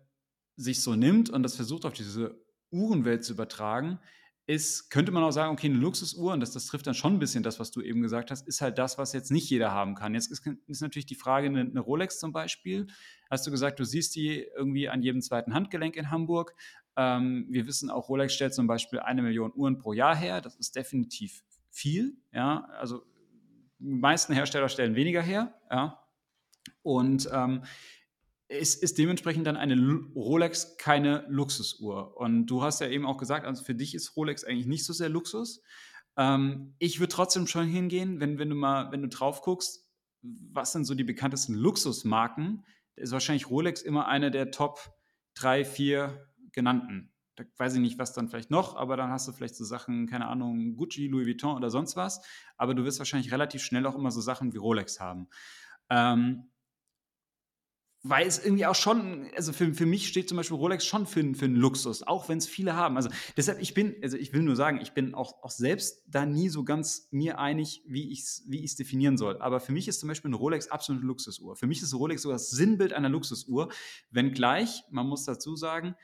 [0.59, 2.39] sich so nimmt und das versucht auf diese
[2.71, 3.99] Uhrenwelt zu übertragen,
[4.45, 7.19] ist, könnte man auch sagen, okay, eine Luxusuhr, und das, das trifft dann schon ein
[7.19, 9.93] bisschen das, was du eben gesagt hast, ist halt das, was jetzt nicht jeder haben
[9.93, 10.15] kann.
[10.15, 12.87] Jetzt ist, ist natürlich die Frage, eine, eine, Rolex zum Beispiel,
[13.29, 16.55] hast du gesagt, du siehst die irgendwie an jedem zweiten Handgelenk in Hamburg.
[16.95, 20.41] Ähm, wir wissen auch, Rolex stellt zum Beispiel eine Million Uhren pro Jahr her.
[20.41, 22.17] Das ist definitiv viel.
[22.33, 23.03] Ja, also
[23.77, 25.53] die meisten Hersteller stellen weniger her.
[25.69, 26.03] Ja.
[26.81, 27.61] Und ähm,
[28.49, 29.75] ist, ist dementsprechend dann eine
[30.15, 32.17] Rolex keine Luxusuhr.
[32.17, 34.93] Und du hast ja eben auch gesagt, also für dich ist Rolex eigentlich nicht so
[34.93, 35.61] sehr Luxus.
[36.17, 39.87] Ähm, ich würde trotzdem schon hingehen, wenn, wenn du mal, wenn du drauf guckst,
[40.21, 42.65] was sind so die bekanntesten Luxusmarken?
[42.99, 44.79] ist wahrscheinlich Rolex immer eine der Top
[45.33, 47.13] drei, vier genannten.
[47.35, 50.07] Da weiß ich nicht, was dann vielleicht noch, aber dann hast du vielleicht so Sachen,
[50.07, 52.21] keine Ahnung, Gucci, Louis Vuitton oder sonst was.
[52.57, 55.29] Aber du wirst wahrscheinlich relativ schnell auch immer so Sachen wie Rolex haben.
[55.89, 56.49] Ähm,
[58.01, 61.21] weil es irgendwie auch schon, also für, für mich steht zum Beispiel Rolex schon für,
[61.35, 62.95] für einen Luxus, auch wenn es viele haben.
[62.95, 66.25] Also deshalb, ich bin, also ich will nur sagen, ich bin auch, auch selbst da
[66.25, 69.41] nie so ganz mir einig, wie ich es wie definieren soll.
[69.41, 71.57] Aber für mich ist zum Beispiel eine Rolex absolute Luxusuhr.
[71.57, 73.69] Für mich ist Rolex so das Sinnbild einer Luxusuhr,
[74.11, 75.95] wenngleich, man muss dazu sagen,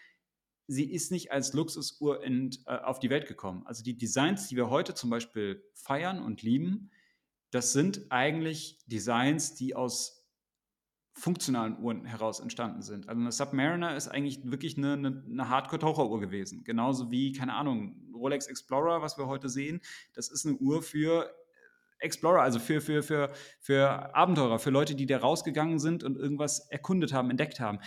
[0.67, 3.63] sie ist nicht als Luxusuhr in, äh, auf die Welt gekommen.
[3.65, 6.91] Also die Designs, die wir heute zum Beispiel feiern und lieben,
[7.51, 10.24] das sind eigentlich Designs, die aus
[11.18, 13.07] funktionalen Uhren heraus entstanden sind.
[13.07, 16.63] Also eine Submariner ist eigentlich wirklich eine, eine, eine Hardcore-Taucheruhr gewesen.
[16.66, 19.82] Genauso wie, keine Ahnung, Rolex Explorer, was wir heute sehen,
[20.13, 21.34] das ist eine Uhr für
[21.99, 26.70] Explorer, also für, für, für, für Abenteurer, für Leute, die da rausgegangen sind und irgendwas
[26.70, 27.80] erkundet haben, entdeckt haben.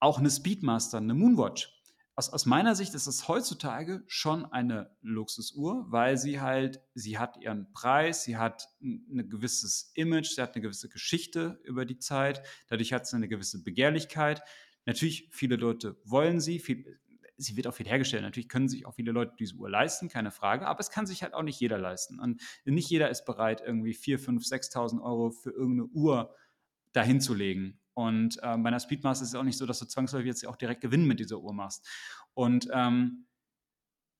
[0.00, 1.75] Auch eine Speedmaster, eine Moonwatch,
[2.16, 7.36] aus, aus meiner Sicht ist es heutzutage schon eine Luxusuhr, weil sie halt, sie hat
[7.36, 12.42] ihren Preis, sie hat ein gewisses Image, sie hat eine gewisse Geschichte über die Zeit,
[12.68, 14.42] dadurch hat sie eine gewisse Begehrlichkeit.
[14.86, 16.98] Natürlich, viele Leute wollen sie, viel,
[17.36, 18.22] sie wird auch viel hergestellt.
[18.22, 21.22] Natürlich können sich auch viele Leute diese Uhr leisten, keine Frage, aber es kann sich
[21.22, 22.18] halt auch nicht jeder leisten.
[22.18, 26.34] Und nicht jeder ist bereit, irgendwie 4, 5, 6.000 Euro für irgendeine Uhr
[26.92, 27.78] dahin zu legen.
[27.96, 30.56] Und ähm, bei einer Speedmaster ist es auch nicht so, dass du zwangsläufig jetzt auch
[30.56, 31.88] direkt Gewinn mit dieser Uhr machst.
[32.34, 33.26] Und ähm,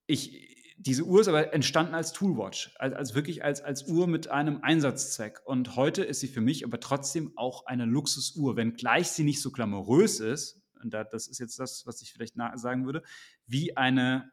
[0.07, 4.29] ich, diese Uhr ist aber entstanden als Toolwatch, als, als, wirklich als, als Uhr mit
[4.29, 5.43] einem Einsatzzweck.
[5.45, 9.51] Und heute ist sie für mich aber trotzdem auch eine Luxusuhr, wenngleich sie nicht so
[9.51, 13.03] glamourös ist, und da, das ist jetzt das, was ich vielleicht sagen würde,
[13.47, 14.31] wie eine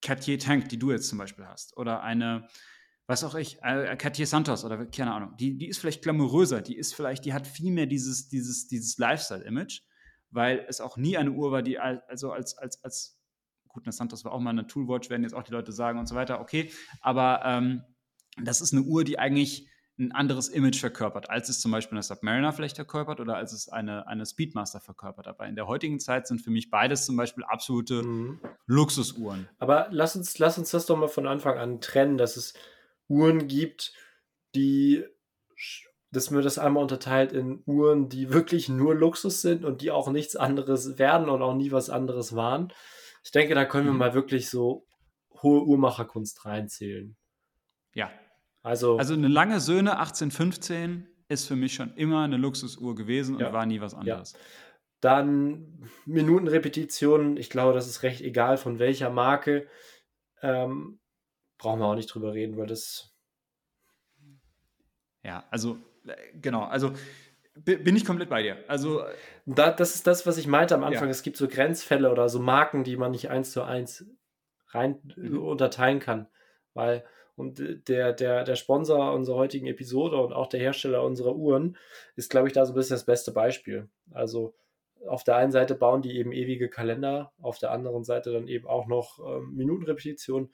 [0.00, 2.48] Cartier Tank, die du jetzt zum Beispiel hast, oder eine
[3.12, 6.78] was auch ich, äh, Cartier Santos oder keine Ahnung, die, die ist vielleicht glamouröser, die
[6.78, 9.82] ist vielleicht, die hat viel mehr dieses, dieses, dieses Lifestyle-Image,
[10.30, 13.20] weil es auch nie eine Uhr war, die also als, als, als,
[13.68, 16.06] gut, eine Santos war auch mal eine Toolwatch, werden jetzt auch die Leute sagen und
[16.06, 17.82] so weiter, okay, aber ähm,
[18.42, 22.02] das ist eine Uhr, die eigentlich ein anderes Image verkörpert, als es zum Beispiel eine
[22.02, 25.28] Submariner vielleicht verkörpert oder als es eine, eine Speedmaster verkörpert.
[25.28, 28.40] Aber in der heutigen Zeit sind für mich beides zum Beispiel absolute mhm.
[28.64, 29.50] Luxusuhren.
[29.58, 32.54] Aber lass uns, lass uns das doch mal von Anfang an trennen, dass es
[33.08, 33.92] Uhren gibt,
[34.54, 35.04] die,
[36.10, 40.10] dass mir das einmal unterteilt in Uhren, die wirklich nur Luxus sind und die auch
[40.10, 42.72] nichts anderes werden und auch nie was anderes waren.
[43.24, 43.98] Ich denke, da können wir mhm.
[43.98, 44.86] mal wirklich so
[45.42, 47.16] hohe Uhrmacherkunst reinzählen.
[47.94, 48.10] Ja.
[48.62, 53.42] Also, also eine lange Söhne 1815 ist für mich schon immer eine Luxusuhr gewesen und
[53.42, 53.52] ja.
[53.52, 54.32] war nie was anderes.
[54.32, 54.38] Ja.
[55.00, 59.66] Dann Minutenrepetitionen, ich glaube, das ist recht egal von welcher Marke.
[60.42, 61.00] Ähm,
[61.62, 63.14] brauchen wir auch nicht drüber reden, weil das.
[65.22, 66.92] Ja, also, äh, genau, also
[67.54, 68.58] bin ich komplett bei dir.
[68.68, 69.04] Also.
[69.46, 71.04] Da, das ist das, was ich meinte am Anfang.
[71.04, 71.10] Ja.
[71.10, 74.06] Es gibt so Grenzfälle oder so Marken, die man nicht eins zu eins
[74.68, 75.42] rein mhm.
[75.42, 76.28] unterteilen kann.
[76.74, 77.04] Weil,
[77.36, 81.76] und der, der, der Sponsor unserer heutigen Episode und auch der Hersteller unserer Uhren
[82.16, 83.88] ist, glaube ich, da so ein bisschen das beste Beispiel.
[84.10, 84.54] Also,
[85.06, 88.66] auf der einen Seite bauen die eben ewige Kalender, auf der anderen Seite dann eben
[88.66, 90.52] auch noch ähm, Minutenrepetitionen.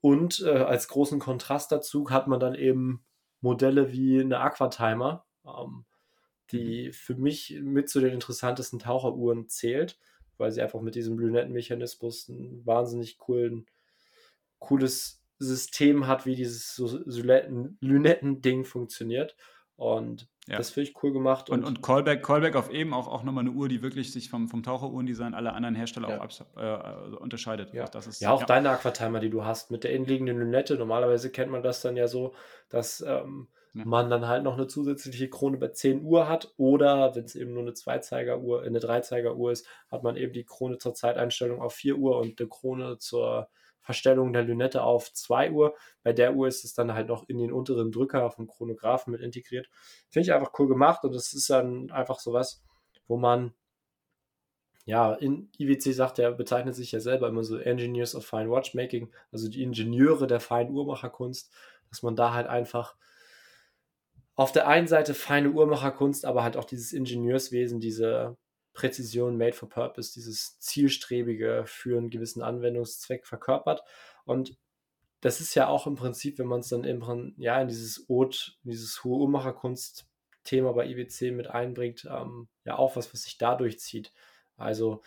[0.00, 3.04] Und äh, als großen Kontrast dazu hat man dann eben
[3.40, 5.84] Modelle wie eine Aquatimer, ähm,
[6.50, 6.92] die mhm.
[6.92, 9.98] für mich mit zu den interessantesten Taucheruhren zählt,
[10.38, 13.66] weil sie einfach mit diesem Lünettenmechanismus ein wahnsinnig coolen,
[14.58, 19.36] cooles System hat, wie dieses Lünetten-Ding funktioniert.
[19.80, 20.58] Und ja.
[20.58, 21.48] Das finde ich cool gemacht.
[21.48, 24.28] Und, und, und, Callback, Callback auf eben auch, auch nochmal eine Uhr, die wirklich sich
[24.28, 26.20] vom, vom Taucheruhrendesign aller anderen Hersteller ja.
[26.20, 27.72] auch äh, unterscheidet.
[27.72, 30.76] Ja, auch, das ist, ja, auch deine Aquatimer, die du hast, mit der innenliegenden Lünette.
[30.76, 32.34] Normalerweise kennt man das dann ja so,
[32.68, 36.52] dass ähm, man dann halt noch eine zusätzliche Krone bei 10 Uhr hat.
[36.58, 40.76] Oder wenn es eben nur eine Zweizeigeruhr, eine Dreizeigeruhr ist, hat man eben die Krone
[40.76, 43.48] zur Zeiteinstellung auf 4 Uhr und eine Krone zur
[43.82, 45.74] Verstellung der Lünette auf 2 Uhr.
[46.02, 49.20] Bei der Uhr ist es dann halt noch in den unteren Drücker vom Chronographen mit
[49.20, 49.68] integriert.
[50.08, 52.62] Finde ich einfach cool gemacht und es ist dann einfach sowas,
[53.06, 53.54] wo man,
[54.84, 59.12] ja, in IWC sagt er, bezeichnet sich ja selber immer so Engineers of Fine Watchmaking,
[59.32, 61.52] also die Ingenieure der feinen Uhrmacherkunst,
[61.88, 62.96] dass man da halt einfach
[64.36, 68.38] auf der einen Seite feine Uhrmacherkunst, aber halt auch dieses Ingenieurswesen, diese
[68.80, 73.82] Präzision made for purpose, dieses zielstrebige für einen gewissen Anwendungszweck verkörpert.
[74.24, 74.56] Und
[75.20, 78.58] das ist ja auch im Prinzip, wenn man es dann im, ja, in dieses Ot,
[78.62, 84.14] dieses hohe Uhrmacherkunst-Thema bei IWC mit einbringt, ähm, ja auch was, was sich dadurch zieht.
[84.56, 85.02] Also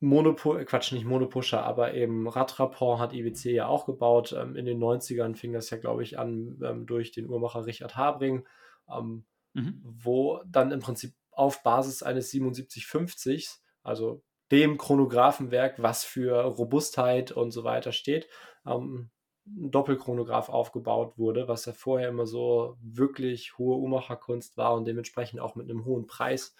[0.00, 4.34] Monopol, Quatsch, nicht Monopusher, aber eben Radrapport hat IWC ja auch gebaut.
[4.36, 7.96] Ähm, in den 90ern fing das ja, glaube ich, an ähm, durch den Uhrmacher Richard
[7.96, 8.44] Habring,
[8.92, 9.80] ähm, mhm.
[9.84, 13.48] wo dann im Prinzip auf Basis eines 7750,
[13.82, 18.28] also dem Chronographenwerk, was für Robustheit und so weiter steht,
[18.66, 19.10] ähm,
[19.46, 25.40] ein Doppelchronograph aufgebaut wurde, was ja vorher immer so wirklich hohe Uhrmacherkunst war und dementsprechend
[25.40, 26.54] auch mit einem hohen Preis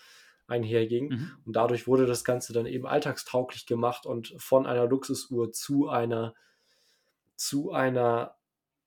[0.47, 1.11] einherging.
[1.11, 1.31] Mhm.
[1.45, 6.35] Und dadurch wurde das Ganze dann eben alltagstauglich gemacht und von einer Luxusuhr zu einer,
[7.37, 8.35] zu einer,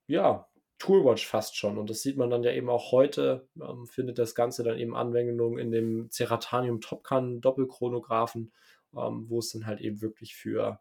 [0.08, 0.48] ja,
[0.84, 1.78] Toolwatch fast schon.
[1.78, 4.94] Und das sieht man dann ja eben auch heute, ähm, findet das Ganze dann eben
[4.94, 8.52] Anwendung in dem Ceratanium Topcan Doppelchronographen,
[8.94, 10.80] ähm, wo es dann halt eben wirklich für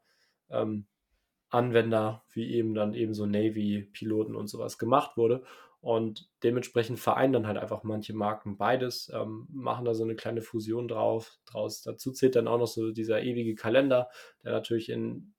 [0.49, 0.87] ähm,
[1.49, 5.43] Anwender wie eben dann eben so Navy-Piloten und sowas gemacht wurde.
[5.79, 10.41] Und dementsprechend vereinen dann halt einfach manche Marken beides, ähm, machen da so eine kleine
[10.41, 11.81] Fusion drauf, draus.
[11.81, 14.09] Dazu zählt dann auch noch so dieser ewige Kalender,
[14.43, 15.33] der natürlich in,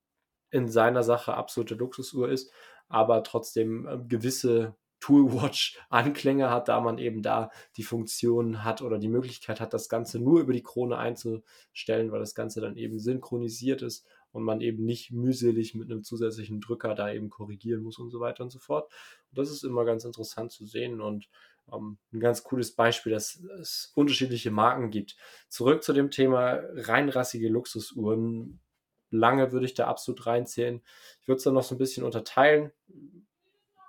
[0.51, 2.51] in seiner Sache absolute Luxusuhr ist,
[2.89, 9.09] aber trotzdem äh, gewisse Toolwatch-Anklänge hat, da man eben da die Funktion hat oder die
[9.09, 13.83] Möglichkeit hat, das Ganze nur über die Krone einzustellen, weil das Ganze dann eben synchronisiert
[13.83, 18.11] ist und man eben nicht mühselig mit einem zusätzlichen Drücker da eben korrigieren muss und
[18.11, 18.91] so weiter und so fort.
[19.31, 21.29] Und das ist immer ganz interessant zu sehen und
[21.73, 25.17] ähm, ein ganz cooles Beispiel, dass es unterschiedliche Marken gibt.
[25.49, 28.61] Zurück zu dem Thema reinrassige Luxusuhren.
[29.11, 30.83] Lange würde ich da absolut reinzählen.
[31.23, 32.73] Ich würde es dann noch so ein bisschen unterteilen.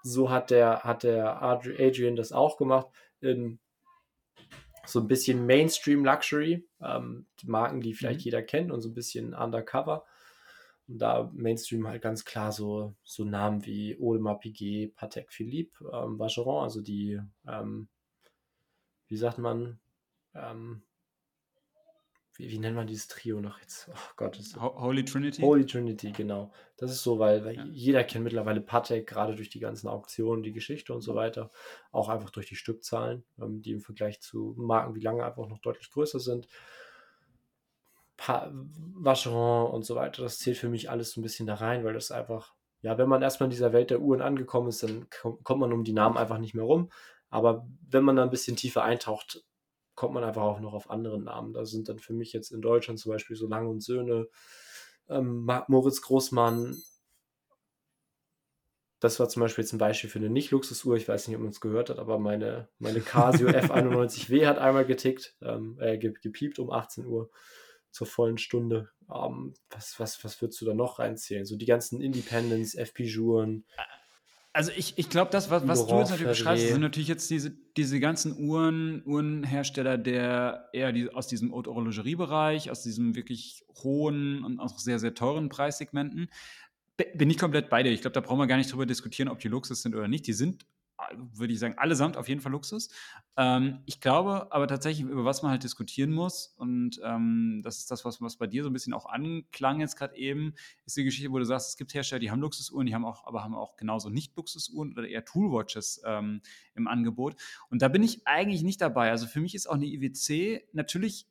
[0.04, 2.88] So hat der, hat der Adrian das auch gemacht.
[3.22, 3.60] In
[4.86, 8.26] so ein bisschen Mainstream Luxury, ähm, Marken, die vielleicht mhm.
[8.26, 10.06] jeder kennt und so ein bisschen Undercover.
[10.88, 16.20] Und da Mainstream halt ganz klar so, so Namen wie Audemars Piguet, Patek Philippe, ähm,
[16.20, 17.88] Vacheron, also die, ähm,
[19.08, 19.80] wie sagt man,
[20.36, 20.84] ähm,
[22.38, 23.90] wie, wie, nennt man dieses Trio noch jetzt?
[23.92, 24.38] Oh Gott.
[24.38, 25.42] Ist, Holy Trinity?
[25.42, 26.52] Holy Trinity, genau.
[26.78, 27.66] Das ist so, weil, weil ja.
[27.72, 31.52] jeder kennt mittlerweile Patek, gerade durch die ganzen Auktionen, die Geschichte und so weiter.
[31.92, 35.60] Auch einfach durch die Stückzahlen, ähm, die im Vergleich zu Marken wie lange einfach noch
[35.60, 36.48] deutlich größer sind.
[38.18, 41.94] Vacheron und so weiter, das zählt für mich alles so ein bisschen da rein, weil
[41.94, 45.08] das einfach, ja, wenn man erstmal in dieser Welt der Uhren angekommen ist, dann
[45.44, 46.90] kommt man um die Namen einfach nicht mehr rum.
[47.30, 49.44] Aber wenn man da ein bisschen tiefer eintaucht,
[49.96, 51.54] kommt man einfach auch noch auf andere Namen.
[51.54, 54.28] Da sind dann für mich jetzt in Deutschland zum Beispiel so Lang und Söhne,
[55.10, 56.76] ähm, Moritz Großmann.
[59.00, 60.96] Das war zum Beispiel jetzt ein Beispiel für eine Nicht-Luxusuhr.
[60.96, 64.86] Ich weiß nicht, ob man es gehört hat, aber meine, meine Casio F91W hat einmal
[64.86, 67.30] getickt, ähm, äh, gepiept um 18 Uhr
[67.92, 68.90] zur vollen Stunde.
[69.08, 71.46] Um, ähm, was, was, was würdest du da noch reinzählen?
[71.46, 73.66] So die ganzen Independence, FP-Juren.
[74.56, 77.52] Also ich, ich glaube, das, was, was du jetzt natürlich beschreibst, sind natürlich jetzt diese,
[77.76, 84.46] diese ganzen Uhren, Uhrenhersteller, der eher die, aus diesem Haute Horlogerie-Bereich, aus diesem wirklich hohen
[84.46, 86.30] und auch sehr, sehr teuren Preissegmenten.
[87.16, 87.92] Bin ich komplett bei dir.
[87.92, 90.26] Ich glaube, da brauchen wir gar nicht drüber diskutieren, ob die Luxus sind oder nicht.
[90.26, 90.66] Die sind
[91.34, 92.90] würde ich sagen, allesamt auf jeden Fall Luxus.
[93.38, 97.92] Ähm, ich glaube aber tatsächlich, über was man halt diskutieren muss, und ähm, das ist
[97.92, 100.54] das, was, was bei dir so ein bisschen auch anklang jetzt gerade eben,
[100.86, 103.26] ist die Geschichte, wo du sagst, es gibt Hersteller, die haben Luxusuhren, die haben auch,
[103.26, 106.42] aber haben auch genauso nicht Luxusuhren oder eher Toolwatches ähm,
[106.76, 107.36] im Angebot.
[107.70, 109.12] Und da bin ich eigentlich nicht dabei.
[109.12, 111.28] Also für mich ist auch eine IWC natürlich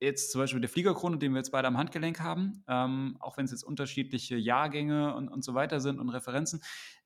[0.00, 3.44] jetzt zum Beispiel der Fliegerkrone, den wir jetzt beide am Handgelenk haben, ähm, auch wenn
[3.44, 6.62] es jetzt unterschiedliche Jahrgänge und, und so weiter sind und Referenzen,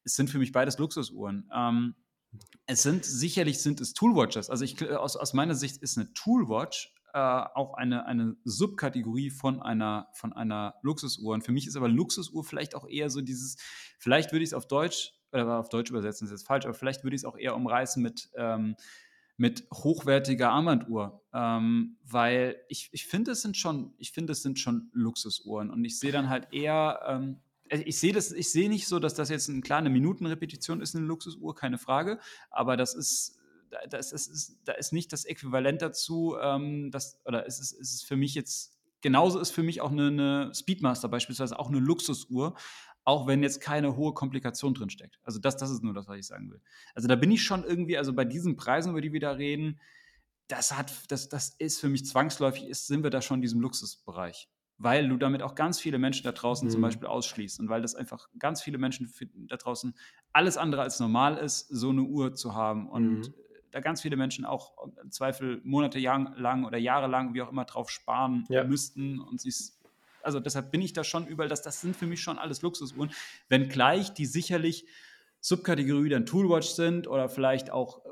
[0.09, 1.51] es sind für mich beides Luxusuhren.
[1.55, 1.95] Ähm,
[2.67, 4.51] es sind sicherlich sind es Toolwatches.
[4.51, 9.63] Also ich, aus, aus meiner Sicht ist eine Toolwatch äh, auch eine, eine Subkategorie von
[9.63, 11.35] einer, von einer Luxusuhr.
[11.35, 13.57] Und für mich ist aber Luxusuhr vielleicht auch eher so dieses,
[13.99, 17.05] vielleicht würde ich es auf Deutsch, oder auf Deutsch übersetzen ist jetzt falsch, aber vielleicht
[17.05, 18.77] würde ich es auch eher umreißen mit ähm,
[19.39, 24.59] mit hochwertiger Armbanduhr, ähm, weil ich, ich finde, es sind schon, ich finde, es sind
[24.59, 28.69] schon Luxusuhren und ich sehe dann halt eher, ähm, äh, ich sehe das, ich sehe
[28.69, 32.19] nicht so, dass das jetzt eine kleine Minutenrepetition ist, eine Luxusuhr, keine Frage,
[32.51, 33.39] aber das ist,
[33.91, 38.05] das ist, da ist nicht das Äquivalent dazu, ähm, das, oder es ist, es ist
[38.05, 42.55] für mich jetzt, genauso ist für mich auch eine, eine Speedmaster beispielsweise auch eine Luxusuhr,
[43.05, 45.19] auch wenn jetzt keine hohe Komplikation drin steckt.
[45.23, 46.61] Also das, das ist nur das, was ich sagen will.
[46.95, 49.81] Also da bin ich schon irgendwie, also bei diesen Preisen, über die wir da reden,
[50.49, 53.61] das hat, das, das ist für mich zwangsläufig, ist, sind wir da schon in diesem
[53.61, 54.49] Luxusbereich.
[54.79, 56.73] Weil du damit auch ganz viele Menschen da draußen mhm.
[56.73, 59.13] zum Beispiel ausschließt und weil das einfach ganz viele Menschen
[59.49, 59.95] da draußen
[60.33, 62.89] alles andere als normal ist, so eine Uhr zu haben.
[62.89, 63.35] Und mhm.
[63.73, 67.65] da ganz viele Menschen auch im Zweifel Monate lang oder Jahre lang, wie auch immer,
[67.65, 68.65] drauf sparen ja.
[68.65, 69.73] müssten und sich
[70.23, 73.11] also deshalb bin ich da schon überall, dass das sind für mich schon alles Luxusuhren,
[73.49, 74.87] wenngleich die sicherlich
[75.41, 78.03] Subkategorie dann Toolwatch sind oder vielleicht auch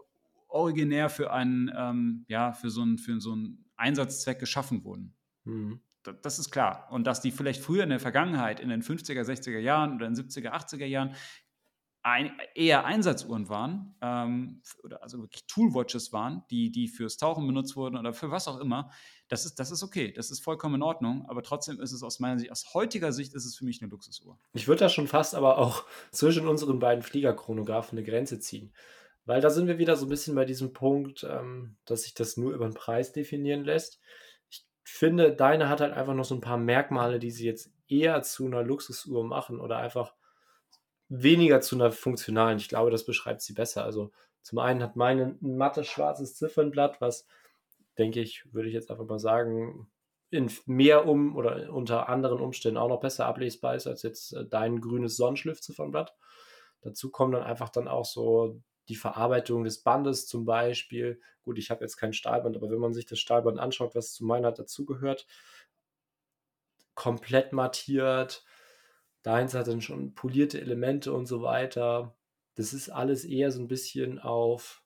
[0.49, 5.15] originär für einen, ähm, ja, für so einen, für so einen Einsatzzweck geschaffen wurden.
[5.45, 5.81] Mhm.
[6.13, 6.89] Das ist klar.
[6.91, 10.15] Und dass die vielleicht früher in der Vergangenheit, in den 50er, 60er Jahren oder in
[10.15, 11.15] den 70er, 80er Jahren
[12.07, 17.75] ein, eher Einsatzuhren waren, ähm, oder also wirklich Toolwatches waren, die, die fürs Tauchen benutzt
[17.75, 18.93] wurden oder für was auch immer,
[19.27, 22.21] das ist, das ist okay, das ist vollkommen in Ordnung, aber trotzdem ist es aus
[22.21, 24.39] meiner Sicht, aus heutiger Sicht ist es für mich eine Luxusuhr.
[24.53, 28.73] Ich würde da schon fast aber auch zwischen unseren beiden Fliegerchronographen eine Grenze ziehen.
[29.25, 32.37] Weil da sind wir wieder so ein bisschen bei diesem Punkt, ähm, dass sich das
[32.37, 33.99] nur über den Preis definieren lässt.
[34.89, 38.47] Finde, deine hat halt einfach noch so ein paar Merkmale, die sie jetzt eher zu
[38.47, 40.15] einer Luxusuhr machen oder einfach
[41.09, 42.59] weniger zu einer funktionalen.
[42.59, 43.85] Ich glaube, das beschreibt sie besser.
[43.85, 47.27] Also zum einen hat meine ein mattes schwarzes Ziffernblatt, was,
[47.99, 49.91] denke ich, würde ich jetzt einfach mal sagen,
[50.31, 54.47] in mehr um oder unter anderen Umständen auch noch besser ablesbar ist als jetzt äh,
[54.47, 56.15] dein grünes Sonnenschliff-Ziffernblatt.
[56.83, 61.21] Dazu kommen dann einfach dann auch so die Verarbeitung des Bandes zum Beispiel.
[61.43, 64.25] Gut, ich habe jetzt kein Stahlband, aber wenn man sich das Stahlband anschaut, was zu
[64.25, 65.27] meiner dazugehört,
[66.95, 68.45] komplett mattiert,
[69.27, 72.17] Deins hat dann schon polierte Elemente und so weiter.
[72.55, 74.85] Das ist alles eher so ein bisschen auf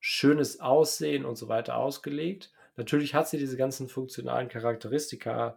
[0.00, 2.52] schönes Aussehen und so weiter ausgelegt.
[2.74, 5.56] Natürlich hat sie diese ganzen funktionalen Charakteristika,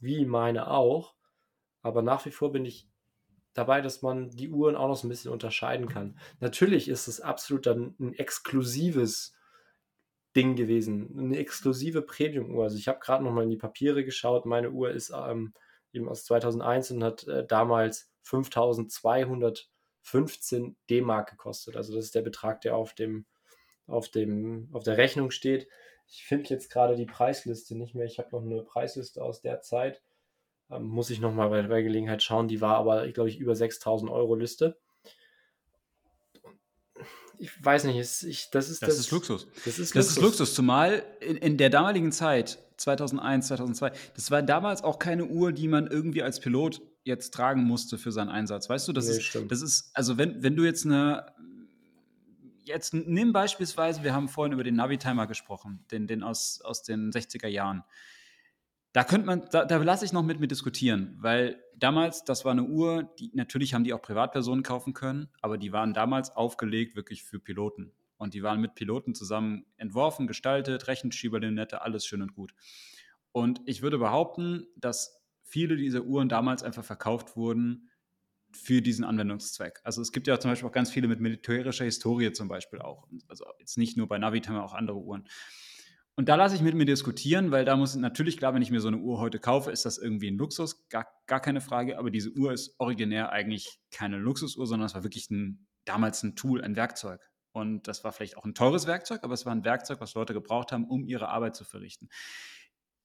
[0.00, 1.14] wie meine auch.
[1.82, 2.88] Aber nach wie vor bin ich
[3.56, 6.18] dabei, dass man die Uhren auch noch so ein bisschen unterscheiden kann.
[6.40, 9.34] Natürlich ist es absolut dann ein exklusives
[10.34, 12.64] Ding gewesen, eine exklusive Premium-Uhr.
[12.64, 14.44] Also ich habe gerade noch mal in die Papiere geschaut.
[14.44, 15.54] Meine Uhr ist ähm,
[15.92, 21.76] eben aus 2001 und hat äh, damals 5215 D-Mark gekostet.
[21.76, 23.24] Also das ist der Betrag, der auf dem,
[23.86, 25.68] auf dem, auf der Rechnung steht.
[26.08, 28.06] Ich finde jetzt gerade die Preisliste nicht mehr.
[28.06, 30.02] Ich habe noch eine Preisliste aus der Zeit.
[30.70, 32.48] Ähm, muss ich nochmal bei, bei Gelegenheit schauen.
[32.48, 34.76] Die war aber, ich glaube ich, über 6000 Euro Liste
[37.38, 39.46] ich weiß nicht, ich, das ist das, das ist Luxus.
[39.64, 39.92] Das ist Luxus.
[39.92, 44.98] Das ist Luxus, zumal in, in, der damaligen Zeit, 2001, 2002, das war damals auch
[44.98, 48.68] keine Uhr, die man irgendwie als Pilot jetzt tragen musste für seinen Einsatz.
[48.68, 49.52] Weißt du, das, nee, ist, stimmt.
[49.52, 51.26] das ist, also wenn, wenn du jetzt eine,
[52.64, 57.10] jetzt nimm beispielsweise, wir haben vorhin über den Navitimer gesprochen, den, den aus, aus den
[57.10, 57.84] 60er Jahren.
[58.96, 62.52] Da könnte man, da, da lasse ich noch mit mir diskutieren, weil damals, das war
[62.52, 66.96] eine Uhr, die natürlich haben die auch Privatpersonen kaufen können, aber die waren damals aufgelegt
[66.96, 67.92] wirklich für Piloten.
[68.16, 72.54] Und die waren mit Piloten zusammen entworfen, gestaltet, Rechenschieberlinette, alles schön und gut.
[73.32, 77.90] Und ich würde behaupten, dass viele dieser Uhren damals einfach verkauft wurden
[78.50, 79.78] für diesen Anwendungszweck.
[79.84, 83.06] Also es gibt ja zum Beispiel auch ganz viele mit militärischer Historie zum Beispiel auch.
[83.28, 85.28] Also jetzt nicht nur bei Navitam, auch andere Uhren.
[86.18, 88.80] Und da lasse ich mit mir diskutieren, weil da muss natürlich klar, wenn ich mir
[88.80, 91.98] so eine Uhr heute kaufe, ist das irgendwie ein Luxus, gar, gar keine Frage.
[91.98, 96.34] Aber diese Uhr ist originär eigentlich keine Luxusuhr, sondern es war wirklich ein, damals ein
[96.34, 97.20] Tool, ein Werkzeug.
[97.52, 100.32] Und das war vielleicht auch ein teures Werkzeug, aber es war ein Werkzeug, was Leute
[100.32, 102.08] gebraucht haben, um ihre Arbeit zu verrichten.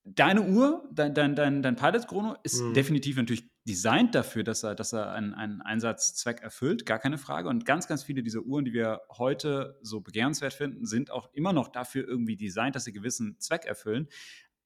[0.03, 2.73] Deine Uhr, dein, dein, dein, dein Pilot Chrono ist mhm.
[2.73, 7.49] definitiv natürlich designt dafür, dass er, dass er einen, einen Einsatzzweck erfüllt, gar keine Frage.
[7.49, 11.53] Und ganz, ganz viele dieser Uhren, die wir heute so begehrenswert finden, sind auch immer
[11.53, 14.07] noch dafür irgendwie designt, dass sie gewissen Zweck erfüllen.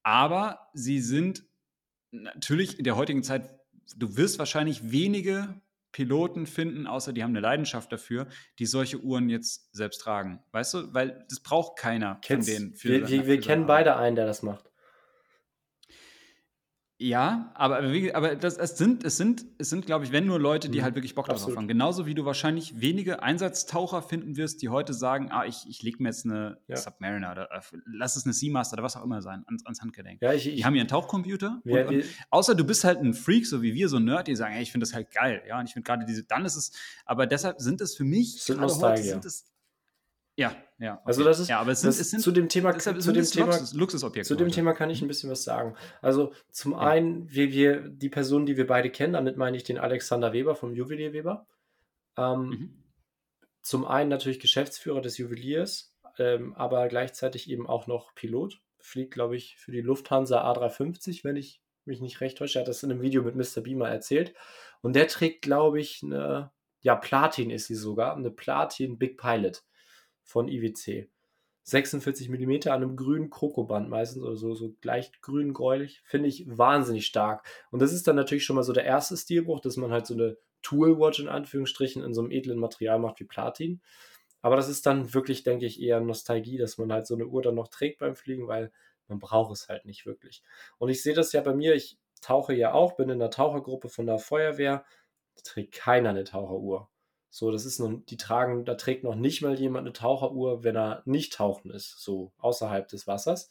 [0.03, 1.43] Aber sie sind
[2.11, 3.59] natürlich in der heutigen Zeit,
[3.97, 8.27] du wirst wahrscheinlich wenige Piloten finden, außer die haben eine Leidenschaft dafür,
[8.59, 10.43] die solche Uhren jetzt selbst tragen.
[10.51, 12.83] Weißt du, weil das braucht keiner Kennst, von denen.
[12.83, 14.69] wir, wir, wir kennen beide einen, der das macht.
[16.97, 17.81] Ja, aber,
[18.13, 20.83] aber das, es sind, es sind, es sind, glaube ich, wenn nur Leute, die mhm.
[20.83, 21.67] halt wirklich Bock drauf haben.
[21.67, 26.01] Genauso wie du wahrscheinlich wenige Einsatztaucher finden wirst, die heute sagen, ah, ich, ich lege
[26.01, 26.77] mir jetzt eine ja.
[26.77, 30.21] Submariner oder äh, lass es eine Seamaster oder was auch immer sein, ans, ans Handgelenk.
[30.21, 31.61] Ja, ich, ich, die haben ihren Tauchcomputer.
[31.65, 34.27] Ja, und, und, außer du bist halt ein Freak, so wie wir, so ein Nerd,
[34.27, 35.43] die sagen, hey, ich finde das halt geil.
[35.49, 36.71] Ja, und ich finde gerade diese, dann ist es,
[37.05, 39.54] aber deshalb sind es für mich, sind heute sind es
[40.37, 40.95] ja, ja.
[40.95, 41.01] Okay.
[41.05, 43.57] Also das ist, ja, aber es sind, es sind zu dem Thema, zu dem Thema
[43.73, 44.01] Luxus.
[44.23, 45.75] Zu dem Thema kann ich ein bisschen was sagen.
[46.01, 46.79] Also zum ja.
[46.79, 50.55] einen, wir, wir, die Person, die wir beide kennen, damit meine ich den Alexander Weber
[50.55, 51.47] vom Juwelier Weber.
[52.17, 52.83] Ähm, mhm.
[53.61, 58.61] Zum einen natürlich Geschäftsführer des Juweliers, ähm, aber gleichzeitig eben auch noch Pilot.
[58.79, 62.59] Fliegt, glaube ich, für die Lufthansa A350, wenn ich mich nicht recht täusche.
[62.59, 63.61] Er hat das in einem Video mit Mr.
[63.61, 64.33] Beamer erzählt.
[64.81, 66.51] Und der trägt, glaube ich, eine,
[66.81, 69.63] ja, Platin ist sie sogar, eine Platin Big Pilot
[70.25, 71.07] von IWC.
[71.63, 77.07] 46 mm an einem grünen Krokoband meistens oder so, so leicht grün-gräulich, finde ich wahnsinnig
[77.07, 77.47] stark.
[77.71, 80.13] Und das ist dann natürlich schon mal so der erste Stilbruch, dass man halt so
[80.13, 83.81] eine Toolwatch in Anführungsstrichen in so einem edlen Material macht wie Platin.
[84.41, 87.41] Aber das ist dann wirklich, denke ich, eher Nostalgie, dass man halt so eine Uhr
[87.41, 88.71] dann noch trägt beim Fliegen, weil
[89.07, 90.43] man braucht es halt nicht wirklich.
[90.77, 93.89] Und ich sehe das ja bei mir, ich tauche ja auch, bin in der Tauchergruppe
[93.89, 94.85] von der Feuerwehr,
[95.35, 96.89] da trägt keiner eine Taucheruhr.
[97.35, 100.77] So, das ist noch, die tragen, da trägt noch nicht mal jemand eine Taucheruhr, wenn
[100.77, 103.49] er nicht tauchen ist, so außerhalb des Wassers.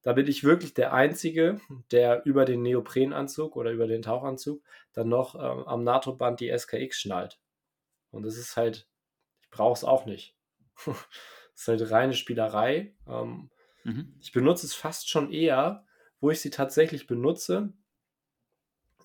[0.00, 1.60] Da bin ich wirklich der Einzige,
[1.90, 4.62] der über den Neoprenanzug oder über den Tauchanzug
[4.94, 7.38] dann noch ähm, am NATO-Band die SKX schnallt.
[8.10, 8.88] Und das ist halt,
[9.42, 10.34] ich brauche es auch nicht.
[10.86, 10.96] das
[11.54, 12.94] ist halt reine Spielerei.
[13.06, 13.50] Ähm,
[13.84, 14.16] mhm.
[14.22, 15.84] Ich benutze es fast schon eher,
[16.20, 17.74] wo ich sie tatsächlich benutze,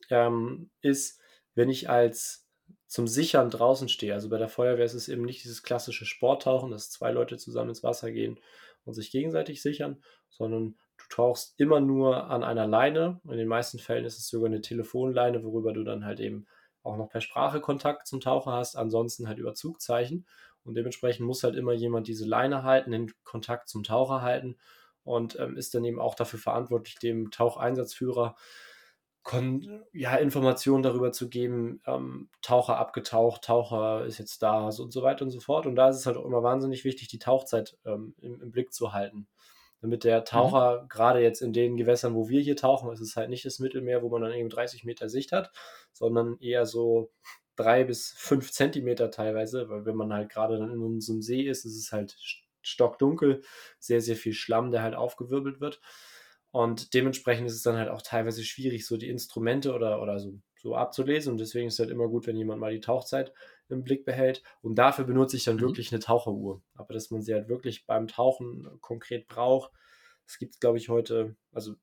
[0.09, 1.19] ähm, ist,
[1.55, 2.42] wenn ich als
[2.87, 4.13] zum Sichern draußen stehe.
[4.13, 7.69] Also bei der Feuerwehr ist es eben nicht dieses klassische Sporttauchen, dass zwei Leute zusammen
[7.69, 8.39] ins Wasser gehen
[8.85, 13.19] und sich gegenseitig sichern, sondern du tauchst immer nur an einer Leine.
[13.25, 16.45] In den meisten Fällen ist es sogar eine Telefonleine, worüber du dann halt eben
[16.83, 20.27] auch noch per Sprache Kontakt zum Taucher hast, ansonsten halt über Zugzeichen.
[20.63, 24.57] Und dementsprechend muss halt immer jemand diese Leine halten, den Kontakt zum Taucher halten
[25.03, 28.35] und ähm, ist dann eben auch dafür verantwortlich, dem Taucheinsatzführer
[29.23, 34.91] Kon ja, Informationen darüber zu geben, ähm, Taucher abgetaucht, Taucher ist jetzt da so und
[34.91, 35.65] so weiter und so fort.
[35.65, 38.73] Und da ist es halt auch immer wahnsinnig wichtig, die Tauchzeit ähm, im, im, Blick
[38.73, 39.27] zu halten.
[39.81, 40.25] Damit der mhm.
[40.25, 40.89] Taucher, mhm.
[40.89, 44.03] gerade jetzt in den Gewässern, wo wir hier tauchen, ist es halt nicht das Mittelmeer,
[44.03, 45.51] wo man dann eben 30 Meter Sicht hat,
[45.93, 47.09] sondern eher so
[47.55, 51.43] drei bis fünf Zentimeter teilweise, weil wenn man halt gerade dann in so einem See
[51.43, 52.17] ist, ist es halt
[52.61, 53.41] stockdunkel,
[53.79, 55.79] sehr, sehr viel Schlamm, der halt aufgewirbelt wird.
[56.53, 60.39] Und dementsprechend ist es dann halt auch teilweise schwierig, so die Instrumente oder, oder so,
[60.55, 61.31] so abzulesen.
[61.31, 63.33] Und deswegen ist es halt immer gut, wenn jemand mal die Tauchzeit
[63.69, 64.43] im Blick behält.
[64.61, 65.61] Und dafür benutze ich dann mhm.
[65.61, 66.61] wirklich eine Taucheruhr.
[66.75, 69.71] Aber dass man sie halt wirklich beim Tauchen konkret braucht,
[70.27, 71.73] das gibt es, glaube ich, heute, also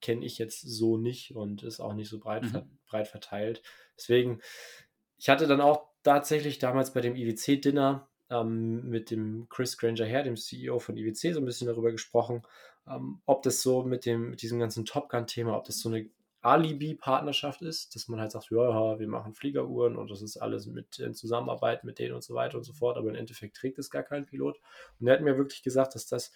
[0.00, 2.78] kenne ich jetzt so nicht und ist auch nicht so breit, mhm.
[2.86, 3.60] breit verteilt.
[3.96, 4.40] Deswegen,
[5.18, 10.22] ich hatte dann auch tatsächlich damals bei dem IWC-Dinner ähm, mit dem Chris Granger her,
[10.22, 12.42] dem CEO von IWC, so ein bisschen darüber gesprochen,
[12.86, 16.08] ähm, ob das so mit, dem, mit diesem ganzen Top Gun-Thema, ob das so eine
[16.42, 20.98] Alibi-Partnerschaft ist, dass man halt sagt, ja, wir machen Fliegeruhren und das ist alles mit
[20.98, 23.90] in Zusammenarbeit mit denen und so weiter und so fort, aber im Endeffekt trägt es
[23.90, 24.60] gar kein Pilot.
[24.98, 26.32] Und er hat mir wirklich gesagt, dass das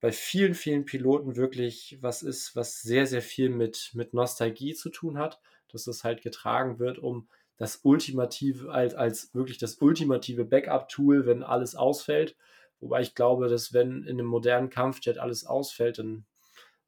[0.00, 4.88] bei vielen, vielen Piloten wirklich was ist, was sehr, sehr viel mit, mit Nostalgie zu
[4.88, 5.38] tun hat,
[5.68, 7.28] dass das halt getragen wird, um
[7.58, 12.36] das ultimative, als, als wirklich das ultimative Backup-Tool, wenn alles ausfällt.
[12.82, 16.26] Wobei ich glaube, dass wenn in einem modernen Kampfjet alles ausfällt, dann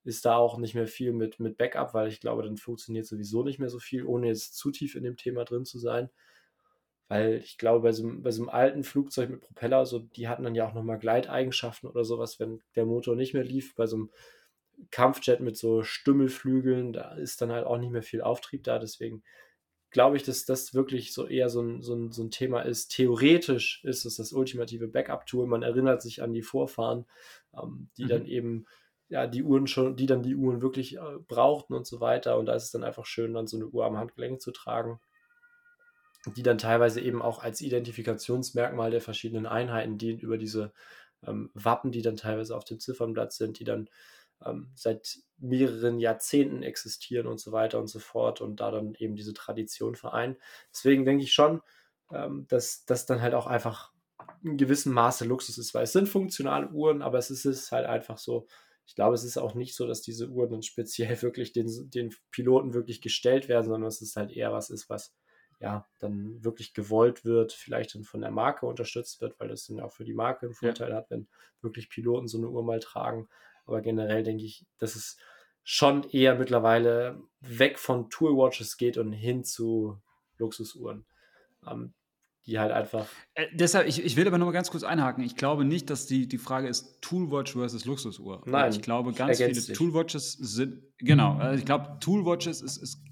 [0.02, 3.44] ist da auch nicht mehr viel mit, mit Backup, weil ich glaube, dann funktioniert sowieso
[3.44, 6.10] nicht mehr so viel, ohne jetzt zu tief in dem Thema drin zu sein.
[7.08, 10.42] Weil ich glaube, bei so, bei so einem alten Flugzeug mit Propeller, so, die hatten
[10.42, 13.74] dann ja auch nochmal Gleiteigenschaften oder sowas, wenn der Motor nicht mehr lief.
[13.76, 14.10] Bei so einem
[14.90, 18.78] Kampfjet mit so Stümmelflügeln, da ist dann halt auch nicht mehr viel Auftrieb da.
[18.78, 19.22] Deswegen
[19.94, 22.88] glaube ich, dass das wirklich so eher so ein, so, ein, so ein Thema ist.
[22.88, 25.46] Theoretisch ist es das ultimative Backup-Tool.
[25.46, 27.06] Man erinnert sich an die Vorfahren,
[27.56, 28.08] ähm, die mhm.
[28.08, 28.66] dann eben
[29.08, 32.38] ja, die Uhren schon, die dann die Uhren wirklich äh, brauchten und so weiter.
[32.38, 34.98] Und da ist es dann einfach schön, dann so eine Uhr am Handgelenk zu tragen,
[36.36, 40.72] die dann teilweise eben auch als Identifikationsmerkmal der verschiedenen Einheiten dient, über diese
[41.24, 43.88] ähm, Wappen, die dann teilweise auf dem Ziffernblatt sind, die dann
[44.44, 49.16] ähm, seit mehreren Jahrzehnten existieren und so weiter und so fort und da dann eben
[49.16, 50.36] diese Tradition vereinen.
[50.72, 51.60] Deswegen denke ich schon,
[52.12, 53.92] ähm, dass das dann halt auch einfach
[54.42, 57.86] in gewissem Maße Luxus ist, weil es sind funktionale Uhren, aber es ist, ist halt
[57.86, 58.46] einfach so,
[58.86, 62.14] ich glaube, es ist auch nicht so, dass diese Uhren dann speziell wirklich den, den
[62.30, 65.14] Piloten wirklich gestellt werden, sondern es ist halt eher was ist, was
[65.60, 69.80] ja dann wirklich gewollt wird, vielleicht dann von der Marke unterstützt wird, weil das dann
[69.80, 70.96] auch für die Marke einen Vorteil ja.
[70.96, 71.28] hat, wenn
[71.62, 73.28] wirklich Piloten so eine Uhr mal tragen.
[73.66, 75.16] Aber generell denke ich, dass es
[75.62, 79.98] schon eher mittlerweile weg von Toolwatches geht und hin zu
[80.36, 81.06] Luxusuhren.
[81.66, 81.94] Ähm,
[82.46, 83.06] die halt einfach.
[83.34, 85.24] Äh, deshalb, ich, ich will aber noch mal ganz kurz einhaken.
[85.24, 88.42] Ich glaube nicht, dass die, die Frage ist Toolwatch versus Luxusuhr.
[88.44, 88.70] Nein.
[88.72, 89.76] Ich glaube, ganz viele sich.
[89.76, 93.02] Toolwatches sind, genau, also ich glaube, Toolwatches ist, ist,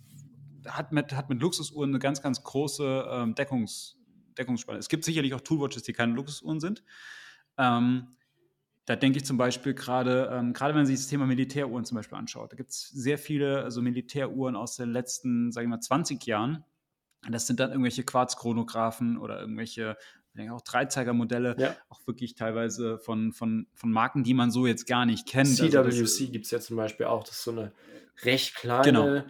[0.66, 3.97] hat, mit, hat mit Luxusuhren eine ganz, ganz große ähm, Deckungs,
[4.37, 4.79] Deckungsspanne.
[4.79, 6.85] Es gibt sicherlich auch Toolwatches, die keine Luxusuhren sind.
[7.57, 8.09] Ähm,
[8.85, 11.97] da denke ich zum Beispiel gerade, ähm, gerade wenn man sich das Thema Militäruhren zum
[11.97, 15.81] Beispiel anschaut, da gibt es sehr viele also Militäruhren aus den letzten, sage ich mal,
[15.81, 16.65] 20 Jahren.
[17.31, 19.97] Das sind dann irgendwelche Quarzchronographen oder irgendwelche
[20.33, 21.77] ich denke auch Dreizeigermodelle, ja.
[21.91, 25.55] auch wirklich teilweise von, von, von Marken, die man so jetzt gar nicht kennt.
[25.55, 27.73] CWC also gibt es ja zum Beispiel auch, das ist so eine
[28.23, 29.23] recht kleine, genau.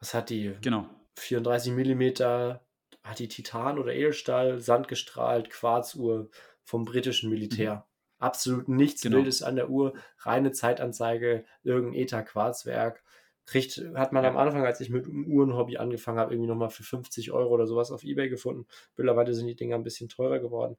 [0.00, 0.56] was hat die?
[0.60, 0.88] Genau.
[1.18, 2.66] 34 Millimeter,
[3.04, 6.30] hat die Titan oder Edelstahl, sandgestrahlt, Quarzuhr
[6.64, 7.86] vom britischen Militär.
[8.20, 9.16] Absolut nichts genau.
[9.16, 13.02] Wildes an der Uhr, reine Zeitanzeige, irgendein ETA-Quarzwerk.
[13.46, 14.30] Kriegt, hat man ja.
[14.30, 17.66] am Anfang, als ich mit dem Uhrenhobby angefangen habe, irgendwie nochmal für 50 Euro oder
[17.66, 18.66] sowas auf Ebay gefunden.
[18.96, 20.76] Mittlerweile sind die Dinger ein bisschen teurer geworden.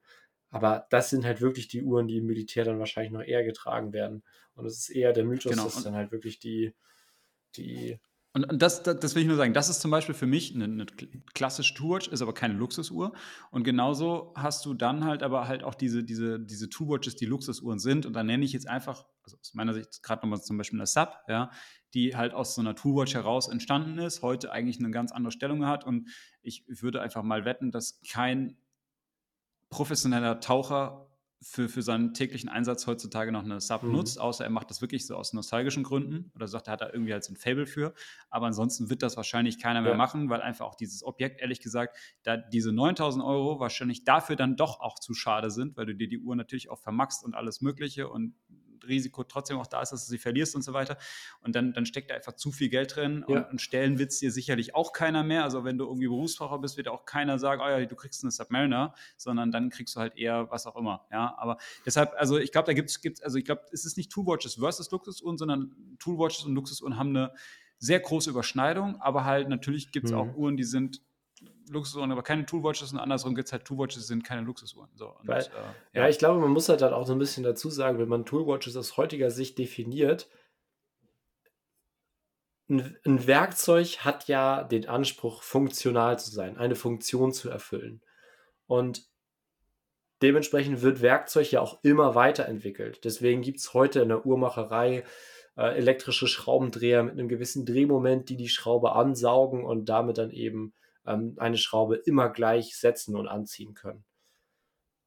[0.50, 3.92] Aber das sind halt wirklich die Uhren, die im Militär dann wahrscheinlich noch eher getragen
[3.92, 4.22] werden.
[4.54, 5.64] Und es ist eher der Mythos, genau.
[5.64, 6.74] dass dann halt wirklich die,
[7.56, 7.98] die
[8.34, 10.54] und, und das, das, das, will ich nur sagen, das ist zum Beispiel für mich
[10.54, 10.86] eine, eine
[11.34, 13.12] klassische Toolwatch, ist aber keine Luxusuhr.
[13.50, 17.78] Und genauso hast du dann halt aber halt auch diese, diese, diese Toolwatches, die Luxusuhren
[17.78, 18.06] sind.
[18.06, 20.86] Und da nenne ich jetzt einfach, also aus meiner Sicht gerade nochmal zum Beispiel eine
[20.86, 21.50] Sub, ja,
[21.92, 25.66] die halt aus so einer Toolwatch heraus entstanden ist, heute eigentlich eine ganz andere Stellung
[25.66, 25.84] hat.
[25.84, 26.08] Und
[26.40, 28.56] ich würde einfach mal wetten, dass kein
[29.68, 31.11] professioneller Taucher
[31.42, 33.92] für, für seinen täglichen Einsatz heutzutage noch eine Sub mhm.
[33.92, 36.90] nutzt, außer er macht das wirklich so aus nostalgischen Gründen oder sagt, er hat da
[36.90, 37.94] irgendwie halt so ein Fable für.
[38.30, 39.96] Aber ansonsten wird das wahrscheinlich keiner mehr ja.
[39.96, 44.56] machen, weil einfach auch dieses Objekt, ehrlich gesagt, da diese 9000 Euro wahrscheinlich dafür dann
[44.56, 47.60] doch auch zu schade sind, weil du dir die Uhr natürlich auch vermaxst und alles
[47.60, 48.34] Mögliche und
[48.86, 50.96] Risiko trotzdem auch da ist, dass du sie verlierst und so weiter.
[51.40, 53.36] Und dann, dann steckt da einfach zu viel Geld drin ja.
[53.36, 55.44] und, und stellen wird es dir sicherlich auch keiner mehr.
[55.44, 58.30] Also wenn du irgendwie Berufsfahrer bist, wird auch keiner sagen, oh ja, du kriegst eine
[58.30, 61.06] Submariner, sondern dann kriegst du halt eher was auch immer.
[61.10, 64.10] Ja, aber deshalb, also ich glaube, da gibt es, also ich glaube, es ist nicht
[64.10, 67.32] Toolwatches versus Luxusuhren, sondern Toolwatches und Luxusuhren haben eine
[67.78, 70.18] sehr große Überschneidung, aber halt natürlich gibt es mhm.
[70.18, 71.02] auch Uhren, die sind
[71.70, 74.90] Luxusuhren, aber keine Toolwatches und andersrum gibt es halt Toolwatches, sind keine Luxusuhren.
[74.94, 75.46] So, und, Weil, äh,
[75.94, 76.02] ja.
[76.02, 76.08] ja.
[76.08, 78.76] ich glaube, man muss halt dann auch so ein bisschen dazu sagen, wenn man Toolwatches
[78.76, 80.28] aus heutiger Sicht definiert,
[82.68, 88.02] ein, ein Werkzeug hat ja den Anspruch, funktional zu sein, eine Funktion zu erfüllen.
[88.66, 89.06] Und
[90.22, 93.04] dementsprechend wird Werkzeug ja auch immer weiterentwickelt.
[93.04, 95.04] Deswegen gibt es heute in der Uhrmacherei
[95.56, 100.72] äh, elektrische Schraubendreher mit einem gewissen Drehmoment, die die Schraube ansaugen und damit dann eben
[101.06, 104.04] ähm, eine Schraube immer gleich setzen und anziehen können.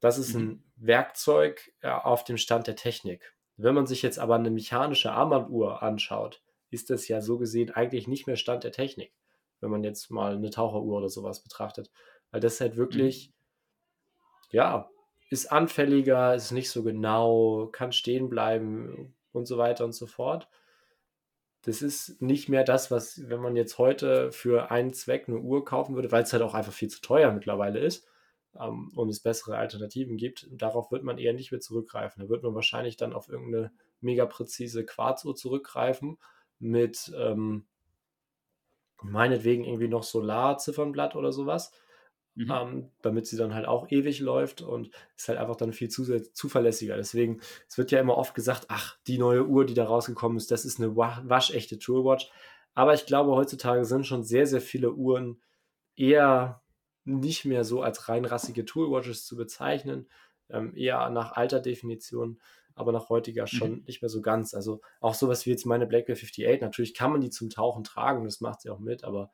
[0.00, 0.40] Das ist mhm.
[0.40, 3.34] ein Werkzeug äh, auf dem Stand der Technik.
[3.56, 8.06] Wenn man sich jetzt aber eine mechanische Armbanduhr anschaut, ist das ja so gesehen eigentlich
[8.06, 9.14] nicht mehr Stand der Technik,
[9.60, 11.90] wenn man jetzt mal eine Taucheruhr oder sowas betrachtet.
[12.30, 13.32] Weil das halt wirklich, mhm.
[14.50, 14.90] ja,
[15.30, 20.48] ist anfälliger, ist nicht so genau, kann stehen bleiben und so weiter und so fort
[21.66, 25.64] das ist nicht mehr das, was, wenn man jetzt heute für einen Zweck eine Uhr
[25.64, 28.06] kaufen würde, weil es halt auch einfach viel zu teuer mittlerweile ist
[28.56, 32.22] ähm, und es bessere Alternativen gibt, darauf wird man eher nicht mehr zurückgreifen.
[32.22, 36.18] Da wird man wahrscheinlich dann auf irgendeine mega präzise Quarzuhr zurückgreifen
[36.60, 37.66] mit ähm,
[39.02, 41.72] meinetwegen irgendwie noch Solarziffernblatt oder sowas
[42.36, 42.52] mhm.
[42.52, 46.96] ähm, damit sie dann halt auch ewig läuft und ist halt einfach dann viel zuverlässiger.
[46.96, 50.50] Deswegen, es wird ja immer oft gesagt, ach, die neue Uhr, die da rausgekommen ist,
[50.50, 52.30] das ist eine waschechte Toolwatch.
[52.74, 55.40] Aber ich glaube, heutzutage sind schon sehr, sehr viele Uhren
[55.96, 56.62] eher
[57.04, 60.08] nicht mehr so als rein rassige Toolwatches zu bezeichnen,
[60.50, 62.40] ähm, eher nach alter Definition,
[62.74, 63.84] aber nach heutiger schon mhm.
[63.86, 64.52] nicht mehr so ganz.
[64.52, 68.24] Also auch sowas wie jetzt meine Blackwell 58, natürlich kann man die zum Tauchen tragen,
[68.24, 69.30] das macht sie auch mit, aber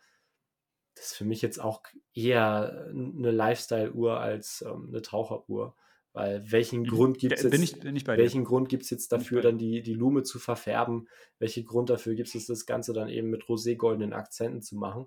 [0.94, 1.82] das ist für mich jetzt auch
[2.14, 5.74] eher eine Lifestyle-Uhr als ähm, eine Taucheruhr.
[6.12, 6.84] Weil welchen.
[6.84, 9.82] Grund gibt es jetzt, bin ich, bin ich welchen Grund gibt's jetzt dafür, dann die,
[9.82, 11.08] die Lume zu verfärben?
[11.38, 15.06] Welchen Grund dafür gibt es, das Ganze dann eben mit roségoldenen Akzenten zu machen?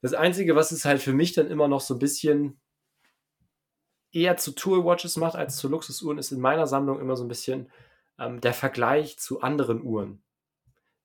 [0.00, 2.60] Das Einzige, was es halt für mich dann immer noch so ein bisschen
[4.10, 7.70] eher zu Toolwatches macht als zu Luxusuhren, ist in meiner Sammlung immer so ein bisschen
[8.18, 10.24] ähm, der Vergleich zu anderen Uhren.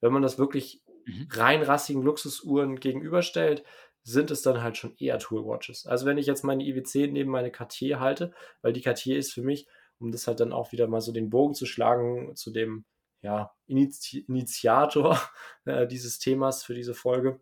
[0.01, 1.27] Wenn man das wirklich mhm.
[1.31, 3.63] rein rassigen Luxusuhren gegenüberstellt,
[4.07, 5.85] sind es dann halt schon eher Toolwatches.
[5.85, 8.31] Also wenn ich jetzt meine IWC neben meine Cartier halte,
[8.61, 9.67] weil die Cartier ist für mich,
[9.99, 12.85] um das halt dann auch wieder mal so den Bogen zu schlagen zu dem
[13.21, 15.19] ja, Initi Initiator
[15.65, 17.41] äh, dieses Themas für diese Folge.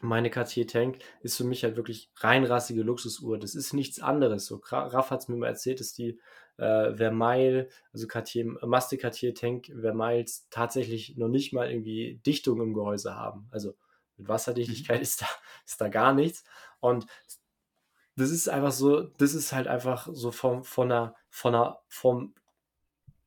[0.00, 3.38] Meine Cartier Tank ist für mich halt wirklich reinrassige Luxusuhr.
[3.38, 4.44] Das ist nichts anderes.
[4.44, 6.20] So, Raff hat es mir mal erzählt, dass die
[6.58, 12.74] äh, Vermeil, also Cartier, Maste Cartier Tank Vermeils tatsächlich noch nicht mal irgendwie Dichtung im
[12.74, 13.48] Gehäuse haben.
[13.50, 13.76] Also
[14.18, 15.02] mit Wasserdichtigkeit mhm.
[15.02, 15.26] ist, da,
[15.64, 16.44] ist da gar nichts.
[16.80, 17.06] Und
[18.16, 22.34] das ist einfach so, das ist halt einfach so vom, von einer, von einer, vom,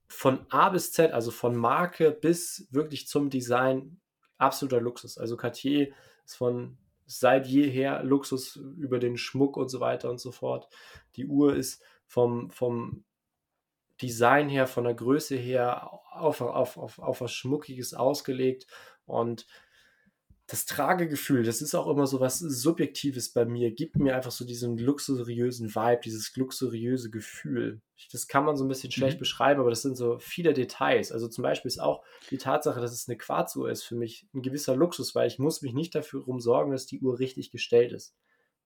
[0.08, 4.02] von A bis Z, also von Marke bis wirklich zum Design,
[4.38, 5.18] absoluter Luxus.
[5.18, 5.94] Also Cartier
[6.26, 10.68] ist von seit jeher Luxus über den Schmuck und so weiter und so fort.
[11.16, 13.06] Die Uhr ist vom, vom
[14.02, 18.68] Design her, von der Größe her auf, auf, auf, auf was Schmuckiges ausgelegt
[19.06, 19.46] und
[20.52, 24.44] das Tragegefühl, das ist auch immer so was Subjektives bei mir, gibt mir einfach so
[24.44, 27.82] diesen luxuriösen Vibe, dieses luxuriöse Gefühl.
[28.12, 29.20] Das kann man so ein bisschen schlecht mhm.
[29.20, 31.14] beschreiben, aber das sind so viele Details.
[31.14, 34.42] Also zum Beispiel ist auch die Tatsache, dass es eine Quarzuhr ist, für mich ein
[34.42, 38.14] gewisser Luxus, weil ich muss mich nicht dafür sorgen, dass die Uhr richtig gestellt ist.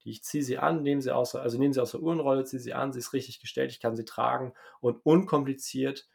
[0.03, 2.73] Ich ziehe sie an, nehme sie aus, also nehme sie aus der Uhrenrolle, ziehe sie
[2.73, 6.07] an, sie ist richtig gestellt, ich kann sie tragen und unkompliziert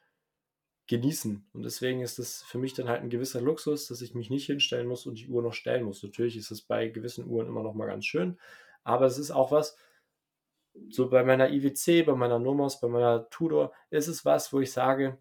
[0.91, 1.47] genießen.
[1.55, 4.47] Und deswegen ist das für mich dann halt ein gewisser Luxus, dass ich mich nicht
[4.47, 6.03] hinstellen muss und die Uhr noch stellen muss.
[6.03, 8.39] Natürlich ist es bei gewissen Uhren immer noch mal ganz schön,
[8.83, 9.77] aber es ist auch was,
[10.89, 14.73] so bei meiner IWC, bei meiner Nomos, bei meiner Tudor, ist es was, wo ich
[14.73, 15.19] sage,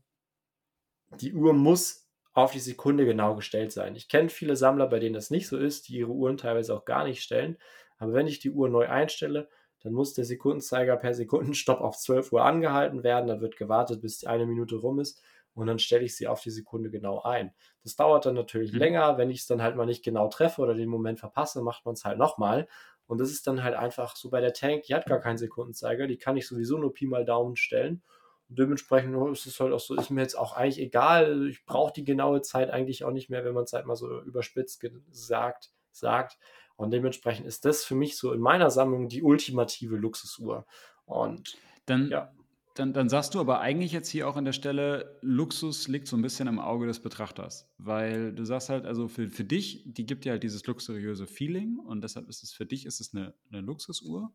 [1.21, 3.95] die Uhr muss auf die Sekunde genau gestellt sein.
[3.95, 6.85] Ich kenne viele Sammler, bei denen das nicht so ist, die ihre Uhren teilweise auch
[6.85, 7.57] gar nicht stellen.
[7.99, 9.49] Aber wenn ich die Uhr neu einstelle,
[9.81, 13.27] dann muss der Sekundenzeiger per Sekundenstopp auf 12 Uhr angehalten werden.
[13.27, 15.21] Da wird gewartet, bis eine Minute rum ist
[15.59, 17.53] und dann stelle ich sie auf die Sekunde genau ein.
[17.83, 18.79] Das dauert dann natürlich mhm.
[18.79, 19.17] länger.
[19.17, 21.95] Wenn ich es dann halt mal nicht genau treffe oder den Moment verpasse, macht man
[21.95, 22.67] es halt nochmal.
[23.07, 26.07] Und das ist dann halt einfach so bei der Tank, die hat gar keinen Sekundenzeiger,
[26.07, 28.03] die kann ich sowieso nur Pi mal Daumen stellen.
[28.47, 31.47] Und dementsprechend oh, ist es halt auch so, ist mir jetzt auch eigentlich egal.
[31.49, 34.21] Ich brauche die genaue Zeit eigentlich auch nicht mehr, wenn man es halt mal so
[34.21, 36.37] überspitzt gesagt sagt.
[36.77, 40.65] Und dementsprechend ist das für mich so in meiner Sammlung die ultimative Luxusuhr.
[41.05, 42.31] Und dann, ja.
[42.79, 46.15] Dann, dann sagst du aber eigentlich jetzt hier auch an der Stelle, Luxus liegt so
[46.15, 47.69] ein bisschen im Auge des Betrachters.
[47.77, 51.77] Weil du sagst halt, also für, für dich, die gibt dir halt dieses luxuriöse Feeling
[51.77, 54.31] und deshalb ist es für dich ist es eine, eine Luxusuhr.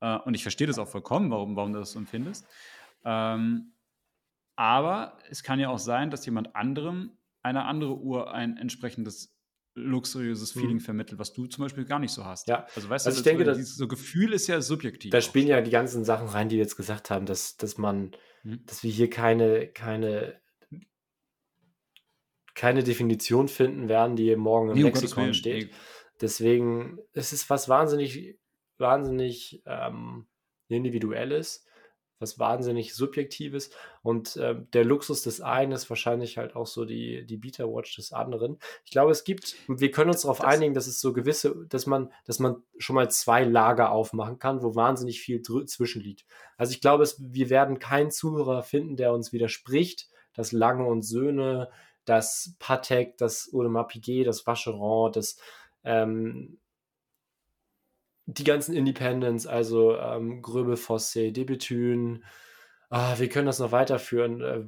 [0.00, 2.46] Äh, und ich verstehe das auch vollkommen, warum, warum du das so empfindest.
[3.04, 3.72] Ähm,
[4.56, 9.36] aber es kann ja auch sein, dass jemand anderem eine andere Uhr ein entsprechendes
[9.74, 10.80] luxuriöses Feeling mhm.
[10.80, 12.48] vermittelt, was du zum Beispiel gar nicht so hast.
[12.48, 15.10] Ja, also weißt also du, ich denke, dieses so Gefühl ist ja subjektiv.
[15.10, 18.12] Da spielen ja die ganzen Sachen rein, die wir jetzt gesagt haben, dass, dass man,
[18.42, 18.64] mhm.
[18.66, 20.40] dass wir hier keine, keine,
[22.54, 25.70] keine Definition finden werden, die morgen im nee, Lexikon steht.
[25.70, 25.76] Nee.
[26.20, 28.38] Deswegen ist es was wahnsinnig,
[28.78, 30.26] wahnsinnig ähm,
[30.68, 31.64] individuelles
[32.22, 33.70] was wahnsinnig Subjektives.
[34.02, 37.96] Und äh, der Luxus des einen ist wahrscheinlich halt auch so die, die Beta Watch
[37.96, 38.58] des anderen.
[38.84, 42.12] Ich glaube, es gibt, wir können uns darauf einigen, dass es so gewisse, dass man,
[42.24, 46.24] dass man schon mal zwei Lager aufmachen kann, wo wahnsinnig viel zwischenliegt.
[46.56, 51.02] Also ich glaube, es, wir werden keinen Zuhörer finden, der uns widerspricht, dass Lange und
[51.02, 51.68] Söhne,
[52.04, 55.36] das Patek, das Audemars Piguet, das Vacheron, das
[55.84, 56.58] ähm,
[58.26, 62.24] die ganzen Independents, also ähm, Gröbel Fosse, Debütün,
[62.90, 64.64] ah, wir können das noch weiterführen, äh,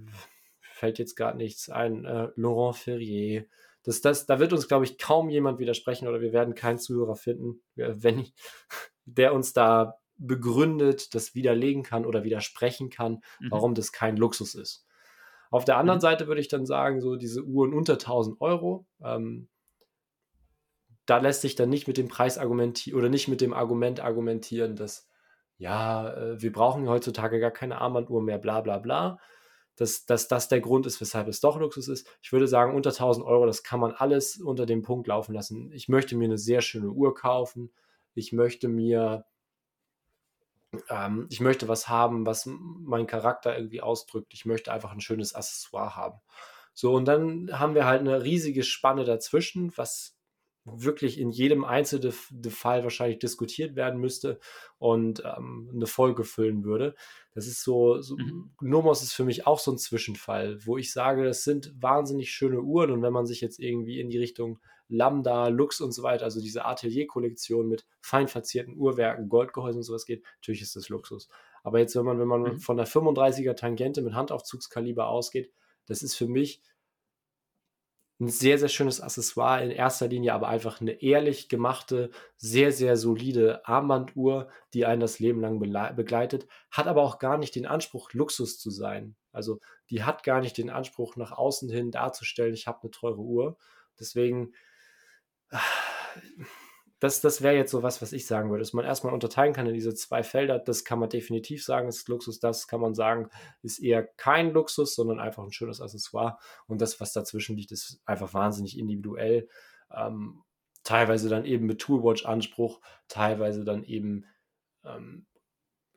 [0.61, 3.47] fällt jetzt gar nichts ein, äh, Laurent Ferrier.
[3.85, 7.17] Das, das, da wird uns, glaube ich, kaum jemand widersprechen oder wir werden keinen Zuhörer
[7.17, 8.27] finden, wenn,
[9.05, 13.51] der uns da begründet, das widerlegen kann oder widersprechen kann, mhm.
[13.51, 14.87] warum das kein Luxus ist.
[15.51, 16.03] Auf der anderen mhm.
[16.03, 19.49] Seite würde ich dann sagen, so diese Uhren unter 1000 Euro, ähm,
[21.07, 24.77] da lässt sich dann nicht mit dem Preis argumentieren oder nicht mit dem Argument argumentieren,
[24.77, 25.09] dass
[25.59, 29.19] ja, äh, wir brauchen heutzutage gar keine Armbanduhr mehr, bla bla bla.
[29.77, 32.07] Dass, dass das der Grund ist, weshalb es doch Luxus ist.
[32.23, 35.73] Ich würde sagen, unter 1000 Euro, das kann man alles unter dem Punkt laufen lassen.
[35.73, 37.73] Ich möchte mir eine sehr schöne Uhr kaufen.
[38.15, 39.25] Ich möchte mir,
[40.89, 44.33] ähm, ich möchte was haben, was meinen Charakter irgendwie ausdrückt.
[44.33, 46.21] Ich möchte einfach ein schönes Accessoire haben.
[46.73, 50.14] So, und dann haben wir halt eine riesige Spanne dazwischen, was
[50.65, 54.39] wirklich in jedem einzelnen Fall wahrscheinlich diskutiert werden müsste
[54.79, 56.95] und ähm, eine Folge füllen würde.
[57.35, 58.53] Das ist so, so mhm.
[58.61, 62.61] Nomos ist für mich auch so ein Zwischenfall, wo ich sage, das sind wahnsinnig schöne
[62.61, 64.59] Uhren und wenn man sich jetzt irgendwie in die Richtung
[64.89, 70.05] Lambda, Lux und so weiter, also diese Atelier-Kollektion mit fein verzierten Uhrwerken, Goldgehäusen und sowas
[70.07, 71.29] geht, natürlich ist das Luxus.
[71.63, 72.59] Aber jetzt, wenn man, wenn man mhm.
[72.59, 75.51] von der 35er Tangente mit Handaufzugskaliber ausgeht,
[75.87, 76.63] das ist für mich
[78.21, 82.97] ein sehr, sehr schönes Accessoire in erster Linie, aber einfach eine ehrlich gemachte, sehr, sehr
[82.97, 88.13] solide Armbanduhr, die einen das Leben lang begleitet, hat aber auch gar nicht den Anspruch,
[88.13, 89.17] Luxus zu sein.
[89.33, 89.59] Also
[89.91, 93.59] die hat gar nicht den Anspruch, nach außen hin darzustellen, ich habe eine teure Uhr.
[93.99, 94.55] Deswegen
[97.05, 99.67] das, das wäre jetzt so was, was ich sagen würde, dass man erstmal unterteilen kann
[99.67, 100.59] in diese zwei Felder.
[100.59, 102.41] Das kann man definitiv sagen, ist Luxus.
[102.41, 103.29] Das kann man sagen,
[103.61, 106.39] ist eher kein Luxus, sondern einfach ein schönes Accessoire.
[106.67, 109.49] Und das, was dazwischen liegt, ist einfach wahnsinnig individuell.
[109.95, 110.45] Ähm,
[110.83, 114.25] teilweise dann eben mit Toolwatch-Anspruch, teilweise dann eben
[114.83, 115.27] ähm,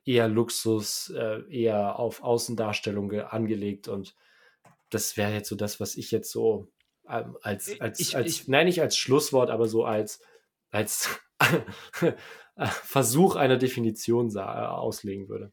[0.03, 3.87] eher Luxus, äh, eher auf Außendarstellung angelegt.
[3.87, 4.13] Und
[4.89, 6.67] das wäre jetzt so das, was ich jetzt so
[7.09, 10.21] ähm, als, als, ich, als ich, nein, nicht als Schlusswort, aber so als
[10.77, 11.19] als
[12.83, 15.51] Versuch einer Definition sah, auslegen würde.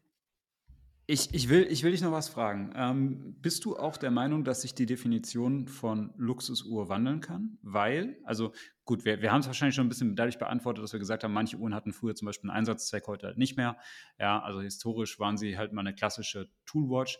[1.07, 2.73] Ich, ich, will, ich will dich noch was fragen.
[2.75, 7.57] Ähm, bist du auch der Meinung, dass sich die Definition von Luxusuhr wandeln kann?
[7.63, 8.53] Weil, also
[8.85, 11.33] gut, wir, wir haben es wahrscheinlich schon ein bisschen dadurch beantwortet, dass wir gesagt haben,
[11.33, 13.77] manche Uhren hatten früher zum Beispiel einen Einsatzzweck, heute halt nicht mehr.
[14.19, 17.19] Ja, also historisch waren sie halt mal eine klassische Toolwatch.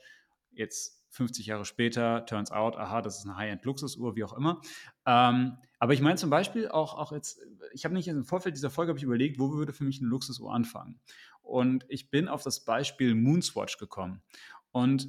[0.51, 4.61] Jetzt 50 Jahre später, turns out, aha, das ist eine High-End-Luxusuhr, wie auch immer.
[5.05, 7.39] Ähm, aber ich meine zum Beispiel auch, auch jetzt,
[7.71, 10.51] ich habe nicht im Vorfeld dieser Folge ich überlegt, wo würde für mich eine Luxusuhr
[10.51, 10.99] anfangen.
[11.43, 14.23] Und ich bin auf das Beispiel Moonswatch gekommen.
[14.71, 15.07] Und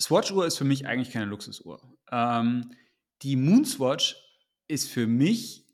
[0.00, 1.82] Swatch-Uhr ist für mich eigentlich keine Luxusuhr.
[2.12, 2.70] Ähm,
[3.22, 4.14] die Moonswatch
[4.68, 5.66] ist für mich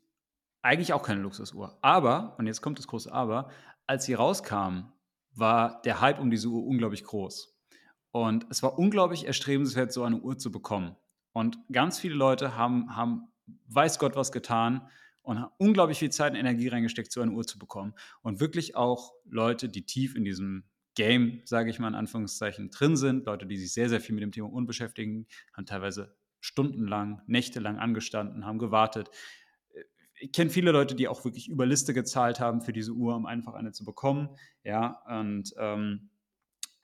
[0.63, 1.77] eigentlich auch keine Luxusuhr.
[1.83, 3.51] Aber, und jetzt kommt das große Aber,
[3.85, 4.93] als sie rauskam,
[5.35, 7.55] war der Hype um diese Uhr unglaublich groß.
[8.09, 10.95] Und es war unglaublich erstrebenswert, so eine Uhr zu bekommen.
[11.37, 13.27] Und ganz viele Leute haben, haben
[13.67, 14.89] weiß Gott was getan
[15.21, 17.93] und haben unglaublich viel Zeit und Energie reingesteckt, so eine Uhr zu bekommen.
[18.23, 20.63] Und wirklich auch Leute, die tief in diesem
[20.95, 24.23] Game, sage ich mal in Anführungszeichen, drin sind, Leute, die sich sehr, sehr viel mit
[24.23, 29.11] dem Thema Uhren beschäftigen, haben teilweise stundenlang, nächtelang angestanden, haben gewartet.
[30.19, 33.27] ich kenne viele Leute, die auch wirklich über Liste gezahlt haben für diese Uhr, um
[33.27, 34.29] einfach eine zu bekommen.
[34.63, 36.09] Ja, und ähm,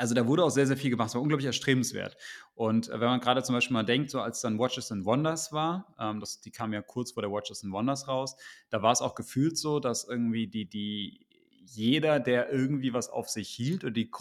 [0.03, 1.07] also da wurde auch sehr, sehr viel gemacht.
[1.07, 2.17] Es war unglaublich erstrebenswert.
[2.55, 5.53] Und äh, wenn man gerade zum Beispiel mal denkt, so als dann Watches and Wonders
[5.53, 8.35] war, ähm, das, die kam ja kurz vor der Watches and Wonders raus,
[8.69, 11.25] da war es auch gefühlt so, dass irgendwie die, die
[11.65, 14.11] jeder, der irgendwie was auf sich hielt und die,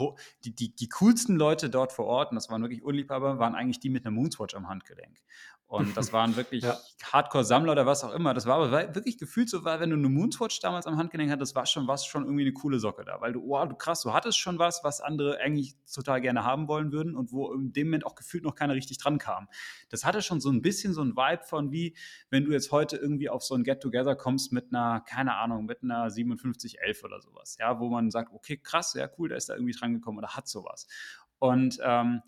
[0.44, 3.80] die, die, die coolsten Leute dort vor Ort, und das waren wirklich Unliebhaber, waren eigentlich
[3.80, 5.18] die mit einer Moonswatch am Handgelenk.
[5.72, 6.76] Und das waren wirklich ja.
[7.02, 8.34] Hardcore-Sammler oder was auch immer.
[8.34, 11.54] Das war aber wirklich gefühlt so, weil wenn du eine Moonswatch damals am Handgelenk hattest,
[11.54, 13.22] war schon was schon irgendwie eine coole Socke da.
[13.22, 16.68] Weil du, wow, du krass, du hattest schon was, was andere eigentlich total gerne haben
[16.68, 19.48] wollen würden und wo in dem Moment auch gefühlt noch keiner richtig dran kam.
[19.88, 21.96] Das hatte schon so ein bisschen so ein Vibe von wie,
[22.28, 25.82] wenn du jetzt heute irgendwie auf so ein Get-Together kommst mit einer, keine Ahnung, mit
[25.82, 27.56] einer 5711 oder sowas.
[27.58, 30.36] Ja, wo man sagt, okay, krass, ja, cool, da ist da irgendwie dran gekommen oder
[30.36, 30.86] hat sowas.
[31.38, 32.20] Und ähm,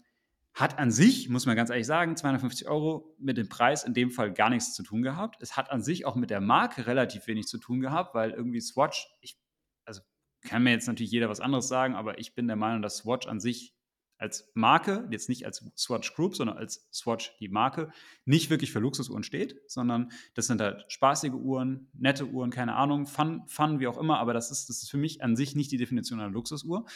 [0.55, 4.13] hat an sich, muss man ganz ehrlich sagen, 250 Euro mit dem Preis in dem
[4.13, 5.37] Fall gar nichts zu tun gehabt.
[5.41, 8.61] Es hat an sich auch mit der Marke relativ wenig zu tun gehabt, weil irgendwie
[8.61, 9.37] Swatch, ich,
[9.85, 10.01] also
[10.43, 13.27] kann mir jetzt natürlich jeder was anderes sagen, aber ich bin der Meinung, dass Swatch
[13.27, 13.75] an sich
[14.17, 17.91] als Marke, jetzt nicht als Swatch Group, sondern als Swatch die Marke,
[18.25, 23.07] nicht wirklich für Luxusuhren steht, sondern das sind halt spaßige Uhren, nette Uhren, keine Ahnung,
[23.07, 25.73] Fun, Fun wie auch immer, aber das ist, das ist für mich an sich nicht
[25.73, 26.87] die Definition einer Luxusuhr.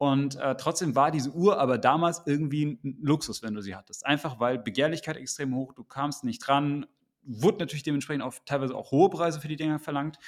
[0.00, 4.06] Und äh, trotzdem war diese Uhr aber damals irgendwie ein Luxus, wenn du sie hattest.
[4.06, 6.86] Einfach weil Begehrlichkeit extrem hoch, du kamst nicht dran,
[7.22, 10.18] wurde natürlich dementsprechend auch teilweise auch hohe Preise für die Dinger verlangt.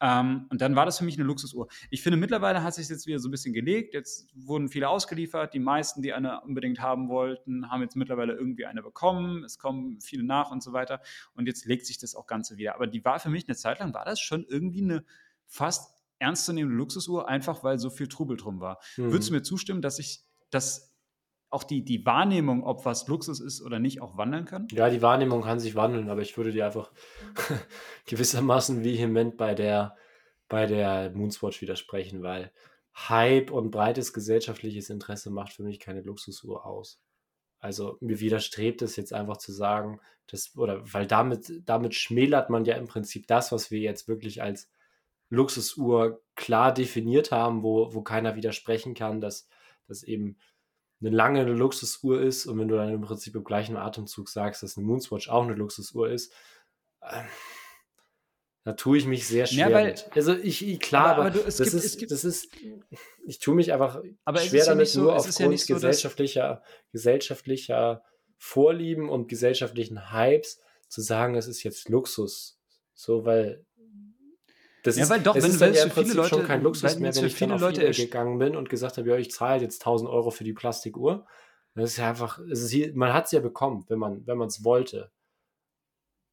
[0.00, 1.66] Ähm, und dann war das für mich eine Luxusuhr.
[1.90, 3.94] Ich finde, mittlerweile hat sich jetzt wieder so ein bisschen gelegt.
[3.94, 5.54] Jetzt wurden viele ausgeliefert.
[5.54, 9.42] Die meisten, die eine unbedingt haben wollten, haben jetzt mittlerweile irgendwie eine bekommen.
[9.42, 11.00] Es kommen viele nach und so weiter.
[11.34, 12.76] Und jetzt legt sich das auch Ganze wieder.
[12.76, 15.04] Aber die war für mich eine Zeit lang, war das schon irgendwie eine
[15.46, 18.78] fast ernstzunehmende Luxusuhr, einfach weil so viel Trubel drum war.
[18.96, 19.12] Mhm.
[19.12, 20.94] Würdest du mir zustimmen, dass ich das
[21.50, 24.66] auch die, die Wahrnehmung, ob was Luxus ist oder nicht, auch wandeln kann?
[24.72, 26.90] Ja, die Wahrnehmung kann sich wandeln, aber ich würde dir einfach
[28.06, 29.96] gewissermaßen vehement bei der,
[30.48, 32.52] bei der Moonswatch widersprechen, weil
[32.94, 37.00] Hype und breites gesellschaftliches Interesse macht für mich keine Luxusuhr aus.
[37.58, 42.64] Also mir widerstrebt es jetzt einfach zu sagen, dass, oder weil damit, damit schmälert man
[42.64, 44.68] ja im Prinzip das, was wir jetzt wirklich als
[45.28, 49.48] Luxusuhr klar definiert haben, wo, wo keiner widersprechen kann, dass
[49.88, 50.38] das eben
[51.00, 54.62] eine lange eine Luxusuhr ist und wenn du dann im Prinzip im gleichen Atemzug sagst,
[54.62, 56.32] dass eine Moonswatch auch eine Luxusuhr ist,
[57.02, 57.22] äh,
[58.64, 59.94] da tue ich mich sehr schwer ja, weil.
[60.10, 62.48] Also ich, ich klar, aber, aber du, das, gibt, ist, gibt, das ist,
[63.24, 64.02] ich tue mich einfach
[64.38, 68.02] schwer damit ja nur so, aufgrund ja so, gesellschaftlicher, gesellschaftlicher
[68.38, 72.58] Vorlieben und gesellschaftlichen Hypes zu sagen, es ist jetzt Luxus.
[72.92, 73.64] So, weil
[74.86, 76.98] das ja, ist, weil doch, wenn, ist dann ja im Prinzip Leute, schon kein Luxus
[76.98, 79.82] mehr, wenn ich dann auf Leute gegangen bin und gesagt habe, ja, ich zahle jetzt
[79.82, 81.26] 1000 Euro für die Plastikuhr.
[81.74, 84.64] Das ist ja einfach, ist hier, man hat es ja bekommen, wenn man wenn es
[84.64, 85.10] wollte.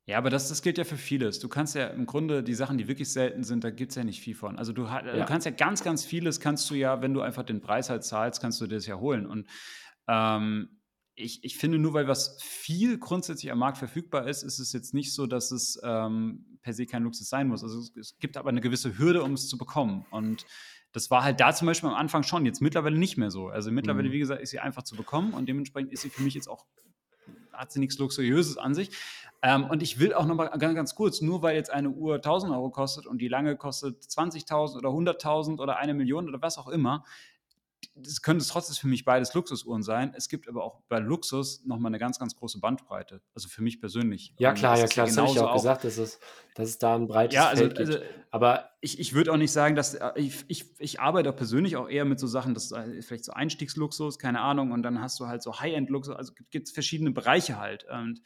[0.05, 1.39] Ja, aber das, das gilt ja für vieles.
[1.39, 4.03] Du kannst ja im Grunde die Sachen, die wirklich selten sind, da gibt es ja
[4.03, 4.57] nicht viel von.
[4.57, 5.01] Also du, ja.
[5.01, 8.03] du, kannst ja ganz, ganz vieles, kannst du ja, wenn du einfach den Preis halt
[8.03, 9.25] zahlst, kannst du dir das ja holen.
[9.25, 9.47] Und
[10.07, 10.81] ähm,
[11.15, 14.93] ich, ich finde, nur weil was viel grundsätzlich am Markt verfügbar ist, ist es jetzt
[14.93, 17.63] nicht so, dass es ähm, per se kein Luxus sein muss.
[17.63, 20.05] Also es, es, gibt aber eine gewisse Hürde, um es zu bekommen.
[20.09, 20.45] Und
[20.91, 23.49] das war halt da zum Beispiel am Anfang schon, jetzt mittlerweile nicht mehr so.
[23.49, 24.13] Also mittlerweile, mhm.
[24.13, 26.65] wie gesagt, ist sie einfach zu bekommen und dementsprechend ist sie für mich jetzt auch,
[27.51, 28.89] hat sie nichts Luxuriöses an sich.
[29.43, 32.15] Ähm, und ich will auch noch mal ganz, ganz kurz, nur weil jetzt eine Uhr
[32.15, 36.57] 1000 Euro kostet und die lange kostet 20.000 oder 100.000 oder eine Million oder was
[36.57, 37.03] auch immer,
[37.95, 40.13] das könnte es trotzdem für mich beides Luxusuhren sein.
[40.15, 43.21] Es gibt aber auch bei Luxus nochmal eine ganz, ganz große Bandbreite.
[43.35, 44.33] Also für mich persönlich.
[44.37, 45.07] Ja, klar, ja, klar.
[45.07, 46.19] Das habe ich auch, auch gesagt, dass es,
[46.55, 47.89] dass es da ein breites ja, also, Feld gibt.
[47.89, 51.35] Also, aber ich, ich würde auch nicht sagen, dass äh, ich, ich, ich arbeite auch
[51.35, 55.01] persönlich auch eher mit so Sachen, das ist vielleicht so Einstiegsluxus, keine Ahnung, und dann
[55.01, 57.85] hast du halt so High-End-Luxus, also gibt es verschiedene Bereiche halt.
[57.89, 58.21] Und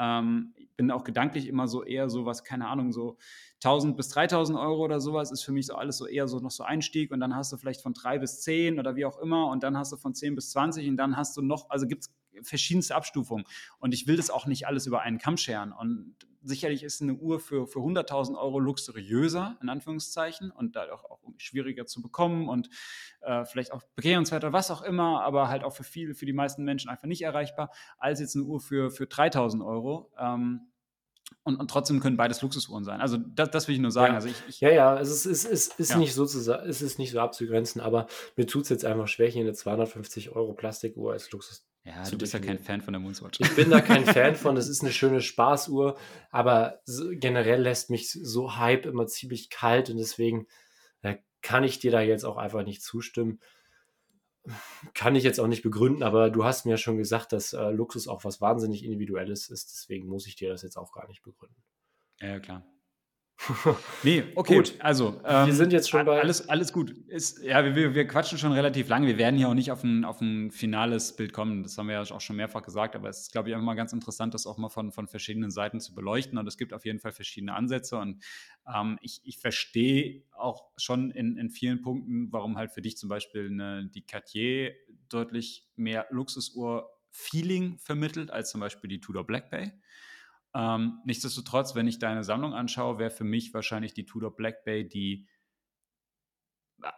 [0.00, 3.18] ähm, ich bin auch gedanklich immer so eher so was, keine Ahnung, so
[3.62, 6.50] 1000 bis 3000 Euro oder sowas ist für mich so alles so eher so noch
[6.50, 9.48] so Einstieg und dann hast du vielleicht von 3 bis 10 oder wie auch immer
[9.48, 12.04] und dann hast du von 10 bis 20 und dann hast du noch, also gibt
[12.04, 12.10] es
[12.42, 13.44] verschiedenste Abstufungen
[13.78, 17.14] und ich will das auch nicht alles über einen Kamm scheren und sicherlich ist eine
[17.14, 22.70] Uhr für, für 100.000 Euro luxuriöser, in Anführungszeichen, und dadurch auch schwieriger zu bekommen und
[23.20, 26.32] äh, vielleicht auch begehrenswert oder was auch immer, aber halt auch für viele, für die
[26.32, 30.12] meisten Menschen einfach nicht erreichbar, als jetzt eine Uhr für, für 3.000 Euro.
[30.18, 30.66] Ähm,
[31.44, 33.00] und, und, trotzdem können beides Luxusuhren sein.
[33.00, 34.12] Also das, das will ich nur sagen.
[34.12, 35.98] Ja, also ich, ich, ja, ja, es ist, es ist, ist, ja.
[35.98, 38.06] Nicht so zu, es ist nicht so abzugrenzen, aber
[38.36, 42.18] mir tut es jetzt einfach schwer, hier eine 250 Euro Plastikuhr als Luxus ja, du
[42.18, 43.40] bist ja kein Fan von der Moonswatch.
[43.40, 44.56] Ich bin da kein Fan von.
[44.56, 45.96] Es ist eine schöne Spaßuhr,
[46.30, 46.80] aber
[47.12, 50.46] generell lässt mich so Hype immer ziemlich kalt und deswegen
[51.02, 53.40] äh, kann ich dir da jetzt auch einfach nicht zustimmen.
[54.94, 57.70] Kann ich jetzt auch nicht begründen, aber du hast mir ja schon gesagt, dass äh,
[57.70, 59.70] Luxus auch was wahnsinnig Individuelles ist.
[59.70, 61.62] Deswegen muss ich dir das jetzt auch gar nicht begründen.
[62.20, 62.64] Ja, klar.
[64.02, 64.56] nee, okay.
[64.56, 64.74] Gut.
[64.80, 66.20] Also, ähm, wir sind jetzt schon bei.
[66.20, 66.90] Alles, alles gut.
[67.08, 69.06] Ist, ja, wir, wir quatschen schon relativ lange.
[69.06, 71.62] Wir werden hier auch nicht auf ein, auf ein finales Bild kommen.
[71.62, 72.94] Das haben wir ja auch schon mehrfach gesagt.
[72.96, 75.50] Aber es ist, glaube ich, auch mal ganz interessant, das auch mal von, von verschiedenen
[75.50, 76.36] Seiten zu beleuchten.
[76.38, 77.96] Und es gibt auf jeden Fall verschiedene Ansätze.
[77.96, 78.22] Und
[78.72, 83.08] ähm, ich, ich verstehe auch schon in, in vielen Punkten, warum halt für dich zum
[83.08, 84.74] Beispiel eine, die Cartier
[85.08, 89.72] deutlich mehr Luxusuhr-Feeling vermittelt als zum Beispiel die Tudor Black Bay.
[90.54, 94.88] Ähm, nichtsdestotrotz, wenn ich deine Sammlung anschaue, wäre für mich wahrscheinlich die Tudor Black Bay
[94.88, 95.28] die,
[96.82, 96.90] äh, äh,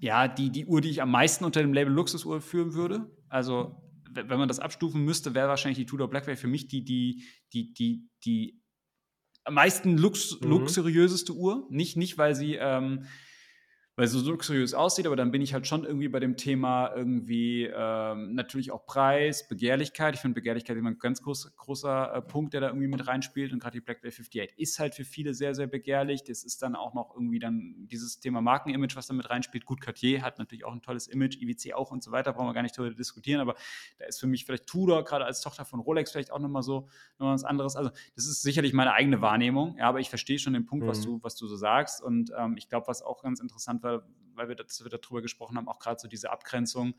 [0.00, 3.10] ja, die, die Uhr, die ich am meisten unter dem Label Luxusuhr führen würde.
[3.28, 3.80] Also,
[4.10, 7.24] wenn man das abstufen müsste, wäre wahrscheinlich die Tudor Black Bay für mich die, die,
[7.52, 8.60] die, die, die
[9.44, 10.48] am meisten lux mhm.
[10.48, 11.66] luxuriöseste Uhr.
[11.70, 13.06] Nicht, nicht weil sie ähm,
[13.96, 16.92] weil es so luxuriös aussieht, aber dann bin ich halt schon irgendwie bei dem Thema
[16.96, 20.14] irgendwie ähm, natürlich auch Preis, Begehrlichkeit.
[20.14, 23.52] Ich finde Begehrlichkeit immer ein ganz groß, großer äh, Punkt, der da irgendwie mit reinspielt
[23.52, 26.24] und gerade die Black Bay 58 ist halt für viele sehr, sehr begehrlich.
[26.24, 29.64] Das ist dann auch noch irgendwie dann dieses Thema Markenimage, was da mit reinspielt.
[29.64, 32.54] Gut, Cartier hat natürlich auch ein tolles Image, IWC auch und so weiter, brauchen wir
[32.54, 33.54] gar nicht darüber diskutieren, aber
[33.98, 36.88] da ist für mich vielleicht Tudor, gerade als Tochter von Rolex, vielleicht auch nochmal so
[37.20, 37.76] noch was anderes.
[37.76, 40.88] Also das ist sicherlich meine eigene Wahrnehmung, ja, aber ich verstehe schon den Punkt, mhm.
[40.88, 44.02] was, du, was du so sagst und ähm, ich glaube, was auch ganz interessant weil,
[44.34, 46.94] weil wir, das, wir darüber gesprochen haben, auch gerade so diese Abgrenzung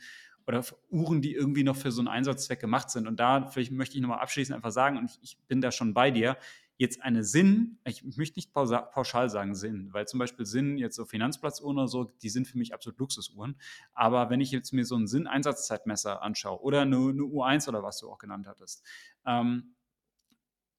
[0.48, 3.08] oder Uhren, die irgendwie noch für so einen Einsatzzweck gemacht sind.
[3.08, 6.12] Und da möchte ich nochmal abschließend einfach sagen, und ich, ich, bin da schon bei
[6.12, 6.38] dir,
[6.78, 11.06] jetzt eine Sinn, ich möchte nicht pauschal sagen Sinn, weil zum Beispiel Sinn, jetzt so
[11.06, 13.56] Finanzplatzuhren oder so, die sind für mich absolut Luxusuhren.
[13.94, 18.00] Aber wenn ich jetzt mir so einen Sinn-Einsatzzeitmesser anschaue oder eine, eine, U1 oder was
[18.00, 18.84] du auch genannt hattest,
[19.26, 19.76] ähm,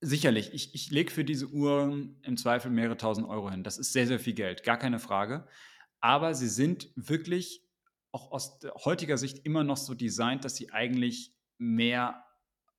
[0.02, 3.64] Sicherlich, ich, ich lege für diese Uhren im Zweifel mehrere tausend Euro hin.
[3.64, 5.48] Das ist sehr, sehr viel Geld, gar keine Frage
[6.00, 7.62] aber sie sind wirklich
[8.12, 12.24] auch aus heutiger Sicht immer noch so designt, dass sie eigentlich mehr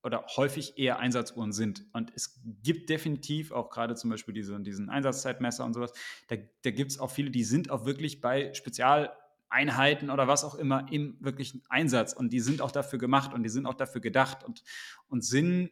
[0.04, 1.86] oder häufig eher Einsatzuhren sind.
[1.94, 5.92] Und es gibt definitiv auch gerade zum Beispiel diese, diesen Einsatzzeitmesser und sowas,
[6.28, 10.56] da, da gibt es auch viele, die sind auch wirklich bei Spezialeinheiten oder was auch
[10.56, 14.02] immer im wirklichen Einsatz und die sind auch dafür gemacht und die sind auch dafür
[14.02, 14.64] gedacht und,
[15.08, 15.72] und Sinn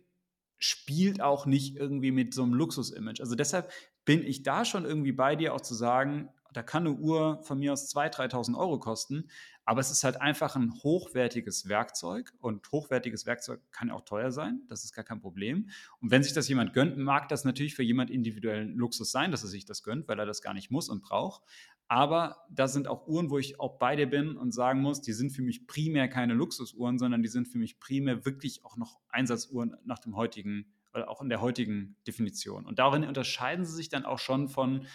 [0.57, 3.21] spielt auch nicht irgendwie mit so einem Luxus-Image.
[3.21, 3.71] Also deshalb
[4.03, 7.59] bin ich da schon irgendwie bei dir auch zu sagen, da kann eine Uhr von
[7.59, 9.29] mir aus 2.000, 3.000 Euro kosten,
[9.65, 14.61] aber es ist halt einfach ein hochwertiges Werkzeug und hochwertiges Werkzeug kann auch teuer sein,
[14.67, 15.69] das ist gar kein Problem.
[15.99, 19.43] Und wenn sich das jemand gönnt, mag das natürlich für jemand individuellen Luxus sein, dass
[19.43, 21.43] er sich das gönnt, weil er das gar nicht muss und braucht.
[21.87, 25.13] Aber da sind auch Uhren, wo ich auch bei dir bin und sagen muss, die
[25.13, 28.99] sind für mich primär keine Luxusuhren, sondern die sind für mich primär wirklich auch noch
[29.09, 32.65] Einsatzuhren nach dem heutigen, oder auch in der heutigen Definition.
[32.65, 34.87] Und darin unterscheiden sie sich dann auch schon von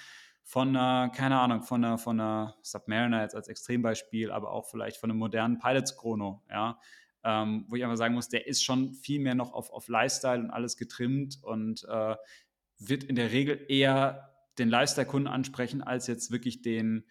[0.51, 4.97] von einer, keine Ahnung, von einer, von einer Submariner jetzt als Extrembeispiel, aber auch vielleicht
[4.97, 6.81] von einem modernen Pilots Chrono, ja,
[7.23, 10.41] ähm, wo ich einfach sagen muss, der ist schon viel mehr noch auf, auf Lifestyle
[10.41, 12.17] und alles getrimmt und äh,
[12.81, 17.07] wird in der Regel eher den Lifestyle-Kunden ansprechen, als jetzt wirklich den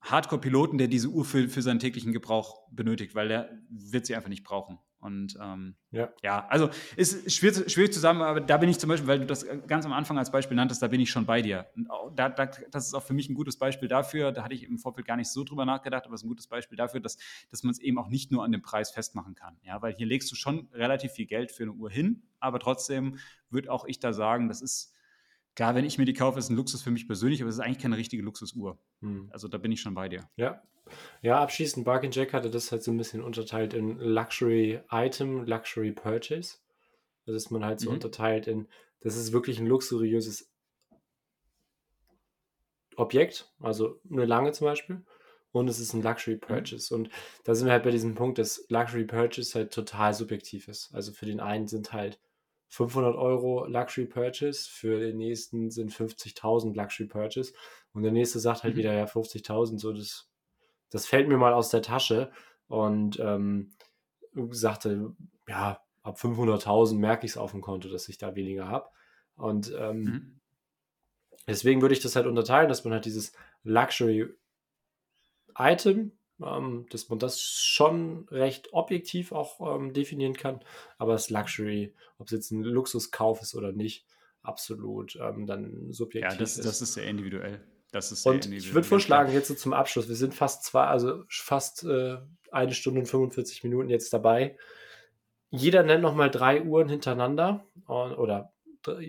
[0.00, 4.28] Hardcore-Piloten, der diese Uhr für, für seinen täglichen Gebrauch benötigt, weil der wird sie einfach
[4.28, 4.78] nicht brauchen.
[5.02, 6.10] Und ähm, ja.
[6.22, 9.44] ja, also ist schwierig, schwierig zusammen, aber da bin ich zum Beispiel, weil du das
[9.66, 11.66] ganz am Anfang als Beispiel nanntest, da bin ich schon bei dir.
[12.14, 14.78] Da, da, das ist auch für mich ein gutes Beispiel dafür, da hatte ich im
[14.78, 17.18] Vorfeld gar nicht so drüber nachgedacht, aber es ist ein gutes Beispiel dafür, dass,
[17.50, 19.56] dass man es eben auch nicht nur an dem Preis festmachen kann.
[19.64, 23.18] Ja, weil hier legst du schon relativ viel Geld für eine Uhr hin, aber trotzdem
[23.50, 24.94] würde auch ich da sagen, das ist,
[25.54, 27.60] klar, wenn ich mir die kaufe, ist ein Luxus für mich persönlich, aber es ist
[27.60, 28.78] eigentlich keine richtige Luxusuhr.
[29.00, 29.28] Hm.
[29.32, 30.28] Also da bin ich schon bei dir.
[30.36, 30.62] Ja,
[31.20, 35.92] ja, abschließend, Barkin Jack hatte das halt so ein bisschen unterteilt in Luxury Item, Luxury
[35.92, 36.58] Purchase.
[37.26, 37.96] Also dass man halt so mhm.
[37.96, 38.68] unterteilt in,
[39.00, 40.50] das ist wirklich ein luxuriöses
[42.96, 45.02] Objekt, also eine lange zum Beispiel,
[45.52, 46.40] und es ist ein Luxury mhm.
[46.40, 46.94] Purchase.
[46.94, 47.02] Mhm.
[47.02, 47.10] Und
[47.44, 50.92] da sind wir halt bei diesem Punkt, dass Luxury Purchase halt total subjektiv ist.
[50.92, 52.18] Also für den einen sind halt
[52.72, 57.52] 500 Euro Luxury Purchase, für den nächsten sind 50.000 Luxury Purchase
[57.92, 58.78] und der nächste sagt halt mhm.
[58.78, 60.32] wieder, ja, 50.000, so das
[60.92, 62.30] das fällt mir mal aus der Tasche
[62.68, 63.72] und ähm,
[64.50, 65.16] sagte,
[65.48, 68.90] ja, ab 500.000 merke ich es auf dem Konto, dass ich da weniger habe.
[69.34, 70.40] Und ähm, mhm.
[71.46, 73.32] deswegen würde ich das halt unterteilen, dass man halt dieses
[73.62, 76.12] Luxury-Item,
[76.46, 80.60] ähm, dass man das schon recht objektiv auch ähm, definieren kann,
[80.98, 84.06] aber das Luxury, ob es jetzt ein Luxuskauf ist oder nicht,
[84.42, 86.66] absolut ähm, dann subjektiv ja, das, ist.
[86.66, 87.60] das ist sehr individuell.
[87.92, 91.24] Das ist und ich würde vorschlagen, jetzt so zum Abschluss, wir sind fast zwei, also
[91.28, 92.16] fast äh,
[92.50, 94.56] eine Stunde und 45 Minuten jetzt dabei.
[95.50, 98.52] Jeder nennt nochmal drei Uhren hintereinander oder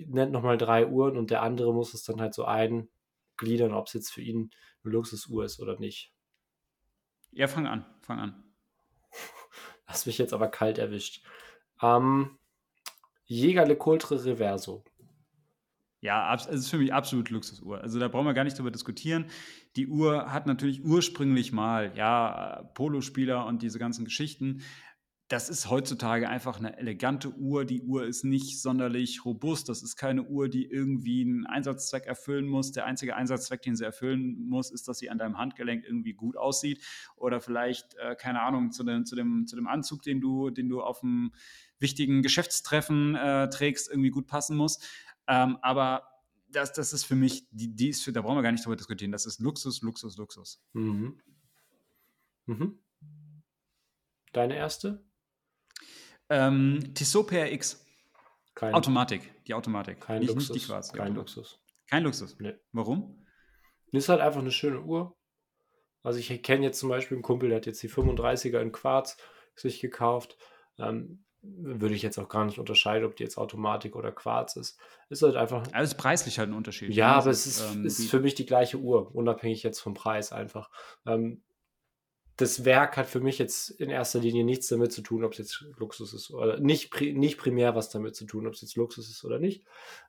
[0.08, 3.94] nennt nochmal drei Uhren und der andere muss es dann halt so eingliedern, ob es
[3.94, 4.52] jetzt für ihn
[4.84, 6.13] eine Luxusuhr ist oder nicht.
[7.36, 8.44] Ja, fang an, fang an.
[9.86, 11.24] Hast mich jetzt aber kalt erwischt.
[11.82, 12.38] Ähm,
[13.26, 14.84] Jäger Le Coultre Reverso.
[16.02, 17.80] Ja, es ist für mich absolut Luxusuhr.
[17.80, 19.26] Also da brauchen wir gar nicht drüber diskutieren.
[19.78, 24.64] Die Uhr hat natürlich ursprünglich mal, ja, Polospieler und diese ganzen Geschichten.
[25.34, 27.66] Das ist heutzutage einfach eine elegante Uhr.
[27.66, 29.68] Die Uhr ist nicht sonderlich robust.
[29.68, 32.72] Das ist keine Uhr, die irgendwie einen Einsatzzweck erfüllen muss.
[32.72, 36.38] Der einzige Einsatzzweck, den sie erfüllen muss, ist, dass sie an deinem Handgelenk irgendwie gut
[36.38, 36.84] aussieht.
[37.16, 40.70] Oder vielleicht, äh, keine Ahnung, zu dem, zu, dem, zu dem Anzug, den du, den
[40.70, 41.34] du auf einem
[41.80, 44.78] wichtigen Geschäftstreffen äh, trägst, irgendwie gut passen muss.
[45.28, 46.04] Ähm, aber
[46.48, 48.76] das, das ist für mich, die, die ist für, da brauchen wir gar nicht drüber
[48.76, 49.12] diskutieren.
[49.12, 50.62] Das ist Luxus, Luxus, Luxus.
[50.74, 51.20] Mhm.
[52.46, 52.78] Mhm.
[54.32, 55.04] Deine erste?
[56.34, 57.86] Ähm, Tissot PRX.
[58.56, 60.02] Kein, Automatik, die Automatik.
[60.02, 60.50] Kein nicht, Luxus.
[60.50, 61.60] Nicht die Quarz, kein Luxus.
[61.90, 62.36] Kein Luxus?
[62.40, 62.56] Nee.
[62.72, 63.26] Warum?
[63.92, 65.16] Ist halt einfach eine schöne Uhr.
[66.02, 69.18] Also ich kenne jetzt zum Beispiel einen Kumpel, der hat jetzt die 35er in Quarz
[69.56, 70.38] sich gekauft.
[70.80, 74.80] Ähm, würde ich jetzt auch gar nicht unterscheiden, ob die jetzt Automatik oder Quarz ist.
[75.10, 75.64] Ist halt einfach.
[75.74, 76.94] Also ist preislich halt ein Unterschied.
[76.94, 77.16] Ja, ne?
[77.18, 80.70] aber es ist, ähm, ist für mich die gleiche Uhr, unabhängig jetzt vom Preis einfach.
[81.06, 81.44] Ähm,
[82.38, 85.38] das Werk hat für mich jetzt in erster Linie nichts damit zu tun, ob es
[85.38, 89.08] jetzt Luxus ist oder nicht, nicht primär was damit zu tun, ob es jetzt Luxus
[89.10, 89.64] ist oder nicht.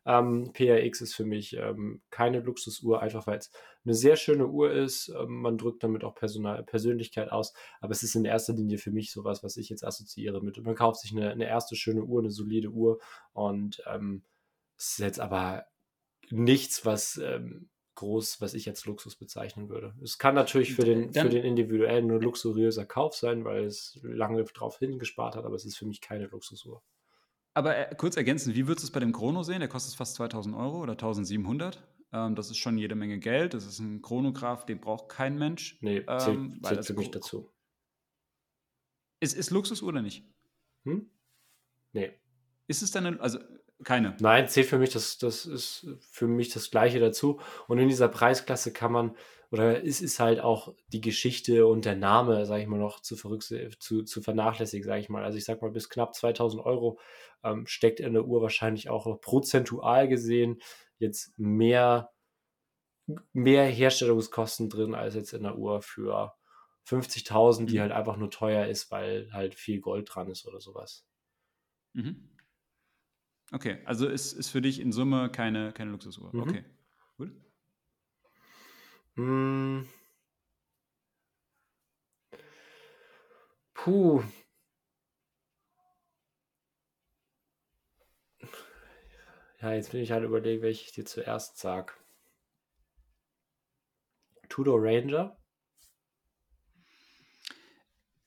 [0.07, 3.51] Ähm, PRX ist für mich ähm, keine Luxusuhr, einfach weil es
[3.85, 5.09] eine sehr schöne Uhr ist.
[5.09, 8.91] Ähm, man drückt damit auch Personal, Persönlichkeit aus, aber es ist in erster Linie für
[8.91, 10.57] mich sowas, was ich jetzt assoziiere mit.
[10.65, 13.01] Man kauft sich eine, eine erste schöne Uhr, eine solide Uhr
[13.33, 14.23] und ähm,
[14.79, 15.67] es ist jetzt aber
[16.31, 19.95] nichts, was ähm, groß, was ich als Luxus bezeichnen würde.
[20.03, 23.99] Es kann natürlich für den, Dann, für den individuellen nur luxuriöser Kauf sein, weil es
[24.03, 26.83] lange darauf hingespart hat, aber es ist für mich keine Luxusuhr.
[27.55, 29.61] Aber äh, kurz ergänzend, wie würdest du es bei dem Chrono sehen?
[29.61, 31.83] Der kostet fast 2000 Euro oder 1700.
[32.13, 33.55] Ähm, das ist schon jede Menge Geld.
[33.55, 35.79] Das ist ein Chronograph, den braucht kein Mensch.
[35.81, 37.51] Nee, zählt, ähm, zählt für mich dazu.
[39.21, 40.25] Ist, ist Luxusuhr oder nicht?
[40.85, 41.11] Hm?
[41.93, 42.13] Nee.
[42.67, 43.39] Ist es dann, also
[43.85, 44.17] keine.
[44.21, 47.41] Nein, zählt für mich, das, das ist für mich das Gleiche dazu.
[47.69, 49.17] Und in dieser Preisklasse kann man,
[49.51, 53.17] oder es ist halt auch die Geschichte und der Name, sage ich mal, noch zu,
[53.17, 55.25] zu, zu vernachlässigen, sage ich mal.
[55.25, 56.99] Also ich sage mal, bis knapp 2000 Euro
[57.45, 60.61] ähm, steckt in der Uhr wahrscheinlich auch prozentual gesehen
[60.99, 62.11] jetzt mehr,
[63.33, 66.35] mehr Herstellungskosten drin als jetzt in der Uhr für
[66.89, 67.81] 50.000, die mhm.
[67.81, 71.07] halt einfach nur teuer ist, weil halt viel Gold dran ist oder sowas.
[71.93, 72.34] Mhm.
[73.55, 76.35] Okay, also ist, ist für dich in Summe keine, keine Luxusuhr.
[76.35, 76.41] Mhm.
[76.41, 76.65] Okay,
[77.17, 77.31] gut.
[79.15, 79.87] Hm.
[83.75, 84.25] Puh.
[89.61, 91.97] Ja, jetzt bin ich halt überlegen, welche ich dir zuerst sag.
[94.49, 95.37] Tudor Ranger.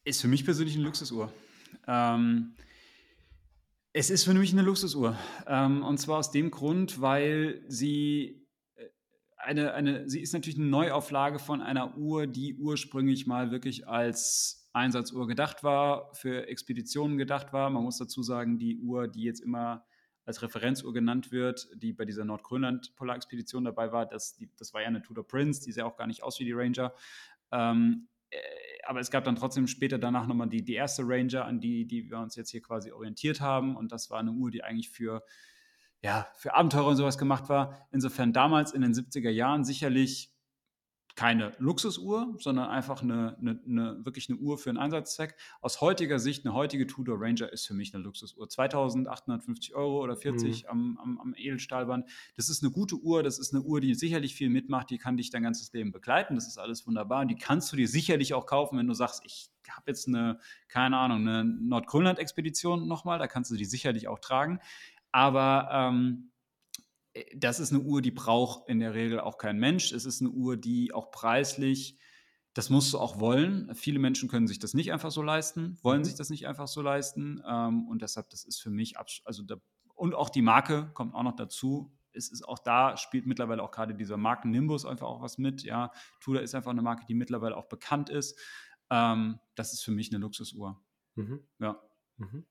[0.06, 1.34] Ist für mich persönlich eine Luxusuhr.
[1.86, 2.56] Ähm,
[3.98, 5.18] es ist für mich eine Luxusuhr.
[5.48, 8.45] Ähm, und zwar aus dem Grund, weil sie
[8.76, 8.86] äh,
[9.38, 14.69] eine, eine, sie ist natürlich eine Neuauflage von einer Uhr, die ursprünglich mal wirklich als
[14.72, 17.72] Einsatzuhr gedacht war, für Expeditionen gedacht war.
[17.72, 19.84] Man muss dazu sagen, die Uhr, die jetzt immer
[20.26, 24.88] als Referenzuhr genannt wird, die bei dieser Nordgrönland-Polarexpedition dabei war, das, die, das war ja
[24.90, 26.94] eine Tudor Prince, die sah auch gar nicht aus wie die Ranger.
[27.52, 28.38] Ähm, äh,
[28.88, 32.09] aber es gab dann trotzdem später danach nochmal die, die erste Ranger, an die, die
[32.09, 33.76] wir uns jetzt hier quasi orientiert haben.
[33.76, 35.23] Und das war eine Uhr, die eigentlich für,
[36.01, 37.88] ja, für Abenteurer und sowas gemacht war.
[37.91, 40.34] Insofern damals in den 70er Jahren sicherlich
[41.18, 45.35] keine Luxusuhr, sondern einfach eine, eine, eine, wirklich eine Uhr für einen Einsatzzweck.
[45.61, 48.48] Aus heutiger Sicht, eine heutige Tudor Ranger ist für mich eine Luxusuhr.
[48.48, 50.69] 2850 Euro oder 40 mhm.
[50.69, 52.07] am, am, am, Edelstahlband.
[52.35, 55.18] Das ist eine gute Uhr, das ist eine Uhr, die sicherlich viel mitmacht, die kann
[55.18, 57.22] dich dein ganzes Leben begleiten, das ist alles wunderbar.
[57.22, 60.39] Und die kannst du dir sicherlich auch kaufen, wenn du sagst, ich habe jetzt eine,
[60.68, 64.60] keine Ahnung, eine Nordgrönland-Expedition nochmal, da kannst du die sicherlich auch tragen.
[65.11, 66.36] Aber ähm, äh,
[67.35, 69.91] das ist eine Uhr, die braucht in der Regel auch kein Mensch.
[69.91, 71.98] Es ist eine Uhr, die auch preislich,
[72.53, 73.73] das musst du auch wollen.
[73.76, 76.06] Viele Menschen können sich das nicht einfach so leisten, wollen mhm.
[76.06, 77.41] sich das nicht einfach so leisten.
[77.48, 79.57] Ähm, und deshalb, das ist für mich, also da,
[79.94, 81.94] und auch die Marke kommt auch noch dazu.
[82.14, 85.64] Es ist auch da, spielt mittlerweile auch gerade dieser Marken-Nimbus einfach auch was mit.
[85.64, 88.39] Ja, Tudor ist einfach eine Marke, die mittlerweile auch bekannt ist.
[88.89, 90.81] Ähm, das ist für mich eine Luxusuhr.
[91.15, 91.48] Mhm.
[91.60, 91.80] Ja.
[92.18, 92.45] Mhm.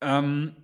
[0.00, 0.56] Ähm,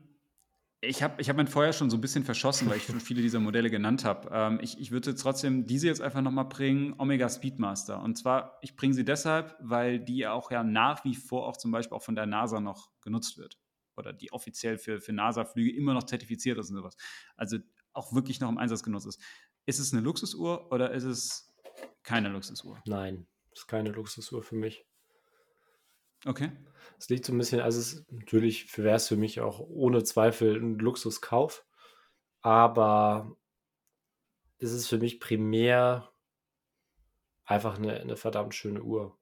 [0.86, 3.22] ich habe ich hab mein Feuer schon so ein bisschen verschossen, weil ich schon viele
[3.22, 4.28] dieser Modelle genannt habe.
[4.32, 8.02] Ähm, ich, ich würde trotzdem diese jetzt einfach nochmal bringen, Omega Speedmaster.
[8.02, 11.70] Und zwar, ich bringe sie deshalb, weil die auch ja nach wie vor auch zum
[11.70, 13.58] Beispiel auch von der NASA noch genutzt wird.
[13.96, 16.96] Oder die offiziell für, für NASA-Flüge immer noch zertifiziert ist und sowas.
[17.36, 17.58] Also
[17.92, 19.22] auch wirklich noch im Einsatz genutzt ist.
[19.64, 21.54] Ist es eine Luxusuhr oder ist es
[22.02, 22.80] keine Luxusuhr?
[22.86, 24.86] Nein, ist keine Luxusuhr für mich.
[26.26, 26.50] Okay.
[26.98, 30.56] Es liegt so ein bisschen, also es natürlich wäre es für mich auch ohne Zweifel
[30.56, 31.64] ein Luxuskauf,
[32.42, 33.36] aber
[34.58, 36.12] es ist für mich primär
[37.44, 39.18] einfach eine, eine verdammt schöne Uhr.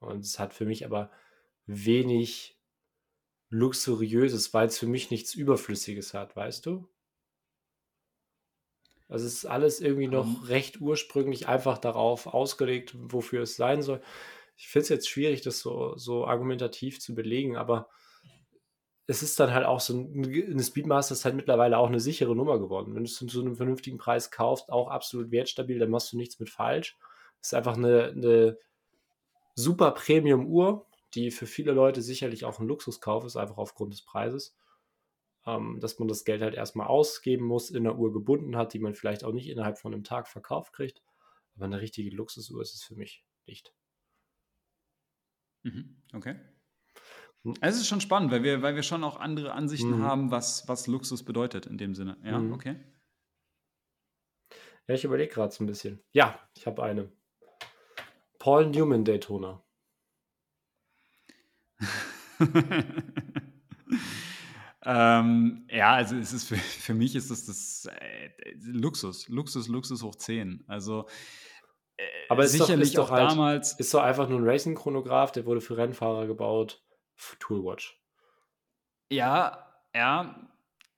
[0.00, 1.10] Und es hat für mich aber
[1.66, 2.58] wenig
[3.50, 6.88] Luxuriöses, weil es für mich nichts Überflüssiges hat, weißt du?
[9.08, 13.82] Also es ist alles irgendwie noch Ähm, recht ursprünglich einfach darauf ausgelegt, wofür es sein
[13.82, 14.00] soll.
[14.56, 17.88] Ich finde es jetzt schwierig, das so, so argumentativ zu belegen, aber
[19.06, 22.34] es ist dann halt auch so ein, eine Speedmaster ist halt mittlerweile auch eine sichere
[22.34, 22.94] Nummer geworden.
[22.94, 26.40] Wenn du es zu einem vernünftigen Preis kaufst, auch absolut wertstabil, dann machst du nichts
[26.40, 26.96] mit falsch.
[27.40, 28.58] Es ist einfach eine, eine
[29.54, 34.56] super Premium-Uhr, die für viele Leute sicherlich auch ein Luxuskauf ist, einfach aufgrund des Preises.
[35.46, 38.80] Ähm, dass man das Geld halt erstmal ausgeben muss, in einer Uhr gebunden hat, die
[38.80, 41.02] man vielleicht auch nicht innerhalb von einem Tag verkauft kriegt.
[41.54, 43.72] Aber eine richtige Luxusuhr ist es für mich nicht.
[45.66, 45.96] Mhm.
[46.14, 46.36] Okay.
[47.42, 47.54] Hm.
[47.60, 50.02] Es ist schon spannend, weil wir, weil wir schon auch andere Ansichten Mhm.
[50.02, 52.16] haben, was, was Luxus bedeutet in dem Sinne.
[52.24, 52.52] Ja, Mhm.
[52.52, 52.76] okay.
[54.88, 56.00] Ja, ich überlege gerade so ein bisschen.
[56.12, 57.10] Ja, ich habe eine.
[58.38, 59.62] Paul Newman Daytona.
[64.84, 68.30] ähm, ja, also es ist für, für mich ist das das äh,
[68.62, 70.64] Luxus, Luxus, Luxus hoch 10.
[70.68, 71.08] Also
[72.28, 73.72] Aber ist doch, sicherlich ist doch auch halt, damals.
[73.74, 76.82] ist doch einfach nur ein Racing-Chronograph, der wurde für Rennfahrer gebaut.
[77.40, 77.98] Toolwatch.
[79.10, 80.36] Ja, ja,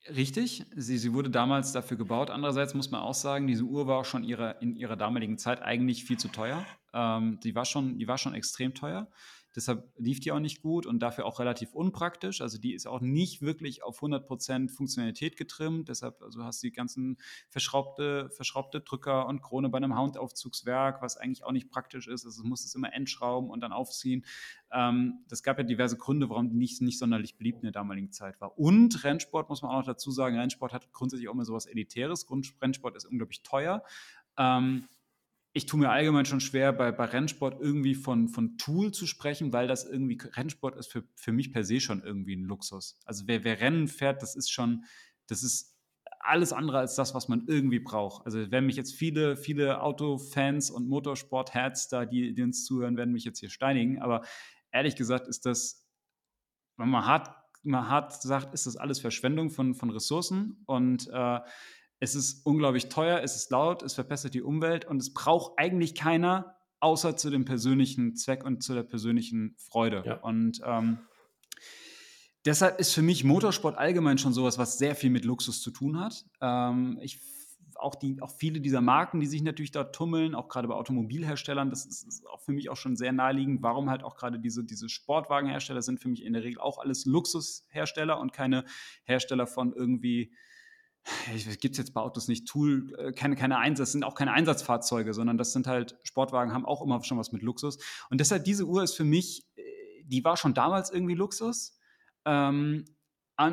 [0.09, 0.65] richtig.
[0.75, 2.31] Sie, sie wurde damals dafür gebaut.
[2.31, 5.63] Andererseits muss man auch sagen, diese Uhr war auch schon ihre, in ihrer damaligen Zeit
[5.63, 6.65] eigentlich viel zu teuer.
[6.93, 9.09] Ähm, die, war schon, die war schon extrem teuer.
[9.57, 12.41] Deshalb lief die auch nicht gut und dafür auch relativ unpraktisch.
[12.41, 15.89] Also die ist auch nicht wirklich auf 100% Funktionalität getrimmt.
[15.89, 17.17] Deshalb also hast du die ganzen
[17.49, 22.27] verschraubte, verschraubte Drücker und Krone bei einem Houndaufzugswerk, was eigentlich auch nicht praktisch ist.
[22.27, 24.25] Also du musst es immer entschrauben und dann aufziehen.
[24.71, 28.13] Ähm, das gab ja diverse Gründe, warum die nicht, nicht sonderlich beliebt in der damaligen
[28.13, 28.59] Zeit war.
[28.59, 32.27] Und Rennsport muss man auch noch dazu sagen, Rennsport hat grundsätzlich auch immer sowas Elitäres.
[32.61, 33.83] Rennsport ist unglaublich teuer.
[34.37, 34.89] Ähm,
[35.59, 39.53] ich tue mir allgemein schon schwer, bei, bei Rennsport irgendwie von, von Tool zu sprechen,
[39.53, 42.99] weil das irgendwie, Rennsport ist für, für mich per se schon irgendwie ein Luxus.
[43.05, 44.85] Also wer, wer Rennen fährt, das ist schon,
[45.27, 45.77] das ist
[46.21, 48.25] alles andere als das, was man irgendwie braucht.
[48.25, 53.13] Also wenn mich jetzt viele, viele Autofans und Motorsport-Heads da, die, die uns zuhören, werden
[53.13, 54.23] mich jetzt hier steinigen, aber
[54.71, 55.89] ehrlich gesagt ist das,
[56.77, 61.41] wenn man hart, man hart sagt, ist das alles Verschwendung von, von Ressourcen und äh,
[62.01, 65.95] es ist unglaublich teuer, es ist laut, es verbessert die Umwelt und es braucht eigentlich
[65.95, 70.03] keiner, außer zu dem persönlichen Zweck und zu der persönlichen Freude.
[70.07, 70.15] Ja.
[70.19, 70.99] Und ähm,
[72.45, 75.99] deshalb ist für mich Motorsport allgemein schon sowas, was sehr viel mit Luxus zu tun
[75.99, 76.25] hat.
[76.41, 77.21] Ähm, ich
[77.79, 81.71] auch, die, auch viele dieser Marken, die sich natürlich da tummeln, auch gerade bei Automobilherstellern,
[81.71, 84.65] das ist, ist auch für mich auch schon sehr naheliegend, warum halt auch gerade diese,
[84.65, 88.65] diese Sportwagenhersteller sind für mich in der Regel auch alles Luxushersteller und keine
[89.05, 90.33] Hersteller von irgendwie,
[91.61, 95.15] gibt es jetzt bei Autos nicht Tool, äh, keine, keine Einsatz, sind auch keine Einsatzfahrzeuge,
[95.15, 97.79] sondern das sind halt, Sportwagen haben auch immer schon was mit Luxus.
[98.11, 99.63] Und deshalb diese Uhr ist für mich, äh,
[100.05, 101.79] die war schon damals irgendwie Luxus,
[102.25, 102.85] ähm,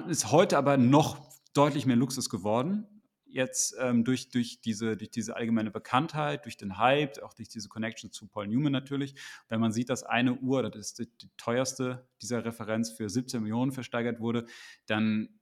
[0.08, 2.88] ist heute aber noch deutlich mehr Luxus geworden
[3.36, 7.68] jetzt ähm, durch, durch, diese, durch diese allgemeine Bekanntheit, durch den Hype, auch durch diese
[7.68, 9.14] Connection zu Paul Newman natürlich.
[9.50, 13.42] Wenn man sieht, dass eine Uhr, das ist die, die teuerste dieser Referenz, für 17
[13.42, 14.46] Millionen versteigert wurde,
[14.86, 15.38] dann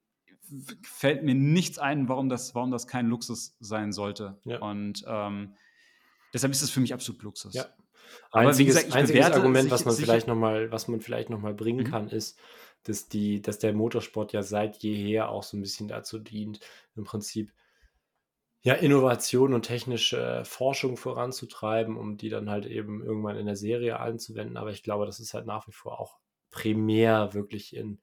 [0.82, 4.38] fällt mir nichts ein, warum das, warum das kein Luxus sein sollte.
[4.44, 4.60] Ja.
[4.60, 5.54] Und ähm,
[6.32, 7.54] deshalb ist es für mich absolut Luxus.
[7.54, 7.66] Ja.
[8.30, 11.54] Einziges, gesagt, einziges Argument, was man sicher- vielleicht noch mal, was man vielleicht noch mal
[11.54, 11.90] bringen Mhm.
[11.90, 12.38] kann, ist,
[12.84, 16.60] dass die, dass der Motorsport ja seit jeher auch so ein bisschen dazu dient,
[16.96, 17.52] im Prinzip
[18.62, 24.00] ja Innovation und technische Forschung voranzutreiben, um die dann halt eben irgendwann in der Serie
[24.00, 24.56] anzuwenden.
[24.56, 26.18] Aber ich glaube, das ist halt nach wie vor auch
[26.50, 28.00] primär wirklich in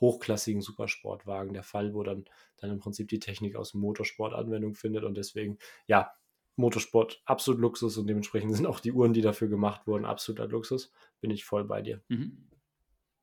[0.00, 2.24] hochklassigen Supersportwagen der Fall, wo dann,
[2.58, 6.12] dann im Prinzip die Technik aus dem Motorsport Anwendung findet und deswegen, ja,
[6.56, 10.90] Motorsport absolut Luxus und dementsprechend sind auch die Uhren, die dafür gemacht wurden, absoluter Luxus.
[11.20, 12.02] Bin ich voll bei dir.
[12.08, 12.48] Mhm.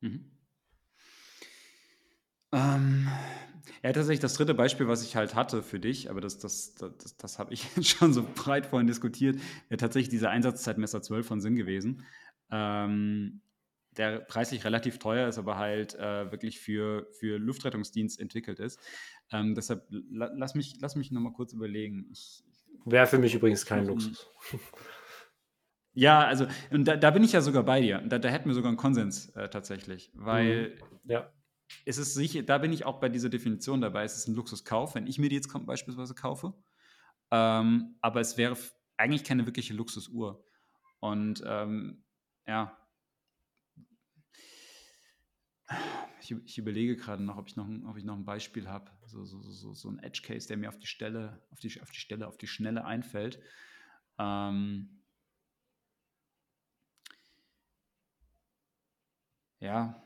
[0.02, 0.32] Mhm.
[2.52, 3.08] Ähm,
[3.82, 6.96] ja, tatsächlich das dritte Beispiel, was ich halt hatte für dich, aber das, das, das,
[6.98, 9.38] das, das habe ich schon so breit vorhin diskutiert,
[9.70, 12.06] wäre tatsächlich dieser Einsatzzeitmesser 12 von Sinn gewesen.
[12.52, 13.42] Ähm,
[13.98, 18.80] der preislich relativ teuer ist, aber halt äh, wirklich für, für Luftrettungsdienst entwickelt ist.
[19.32, 22.08] Ähm, deshalb la, lass mich, lass mich nochmal kurz überlegen.
[22.12, 22.44] Ich,
[22.86, 23.90] Wäre für mich übrigens kein Mhm.
[23.90, 24.28] Luxus.
[25.94, 28.00] ja, also, und da, da bin ich ja sogar bei dir.
[28.00, 31.32] Da, da hätten wir sogar einen Konsens äh, tatsächlich, weil Ja,
[31.86, 34.04] es ist sicher, da bin ich auch bei dieser Definition dabei.
[34.04, 36.54] Es ist ein Luxuskauf, wenn ich mir die jetzt beispielsweise kaufe.
[37.32, 38.58] Ähm, aber es wäre
[38.98, 40.46] eigentlich keine wirkliche Luxusuhr.
[41.00, 42.04] Und ähm,
[42.48, 42.78] ja,
[46.22, 48.92] Ich, ich überlege gerade noch, ob ich noch, ob ich noch ein Beispiel habe.
[49.06, 51.92] So, so, so, so ein Edge Case, der mir auf die Stelle, auf die, auf
[51.92, 53.40] die Stelle, auf die Schnelle einfällt.
[54.18, 55.02] Ähm,
[59.60, 60.02] ja.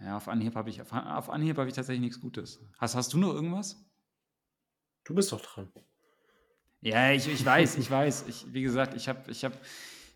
[0.00, 2.60] Ja, auf Anhieb habe ich, auf Anhieb habe ich tatsächlich nichts Gutes.
[2.78, 3.84] Hast, hast du noch irgendwas?
[5.04, 5.72] Du bist doch dran.
[6.80, 8.26] Ja, ich, ich weiß, ich weiß.
[8.26, 9.52] Ich, wie gesagt, ich habe ich hab,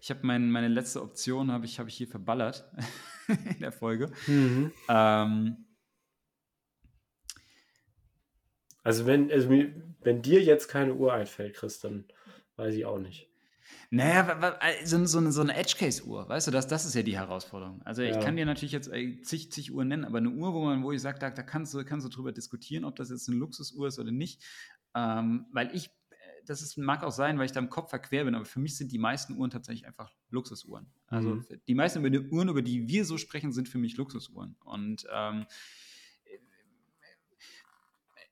[0.07, 2.65] ich hab mein, meine letzte Option habe ich, hab ich hier verballert
[3.27, 4.13] in der Folge.
[4.29, 4.71] Mhm.
[4.89, 5.67] Ähm,
[8.85, 12.05] also, wenn, also wenn dir jetzt keine Uhr einfällt, Chris, dann
[12.55, 13.29] weiß ich auch nicht.
[13.91, 17.83] Naja, so, so, eine, so eine Edge-Case-Uhr, weißt du, das, das ist ja die Herausforderung.
[17.85, 18.21] Also ich ja.
[18.21, 18.93] kann dir natürlich jetzt
[19.25, 21.75] zig, zig Uhren nennen, aber eine Uhr, wo man, wo ich sage, da, da kannst,
[21.75, 24.41] du, kannst du drüber diskutieren, ob das jetzt eine Luxusuhr ist oder nicht.
[24.95, 25.91] Ähm, weil ich,
[26.47, 28.77] das ist, mag auch sein, weil ich da im Kopf verquer bin, aber für mich
[28.77, 30.87] sind die meisten Uhren tatsächlich einfach Luxusuhren.
[31.09, 31.45] Also mhm.
[31.67, 34.57] die meisten Uhren, über die wir so sprechen, sind für mich Luxusuhren.
[34.65, 35.47] Und ähm,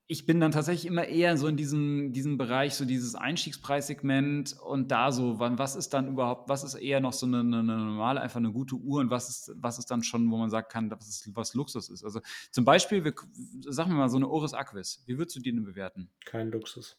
[0.07, 4.91] ich bin dann tatsächlich immer eher so in diesem, diesem Bereich, so dieses Einstiegspreissegment und
[4.91, 8.21] da so, wann, was ist dann überhaupt, was ist eher noch so eine, eine, normale,
[8.21, 10.91] einfach eine gute Uhr und was ist, was ist dann schon, wo man sagen kann,
[10.91, 12.05] was, ist, was Luxus ist.
[12.05, 12.21] Also
[12.51, 13.15] zum Beispiel, wir,
[13.61, 16.11] sagen wir mal so eine Oris Aquis, wie würdest du die denn bewerten?
[16.27, 16.99] Kein Luxus.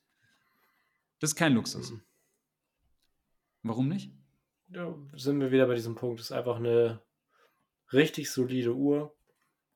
[1.20, 1.92] Das ist kein Luxus.
[1.92, 2.02] Mhm.
[3.64, 4.12] Warum nicht?
[4.70, 6.20] Ja, sind wir wieder bei diesem Punkt.
[6.20, 7.02] Das ist einfach eine
[7.94, 9.16] richtig solide Uhr,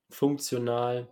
[0.10, 1.08] funktional,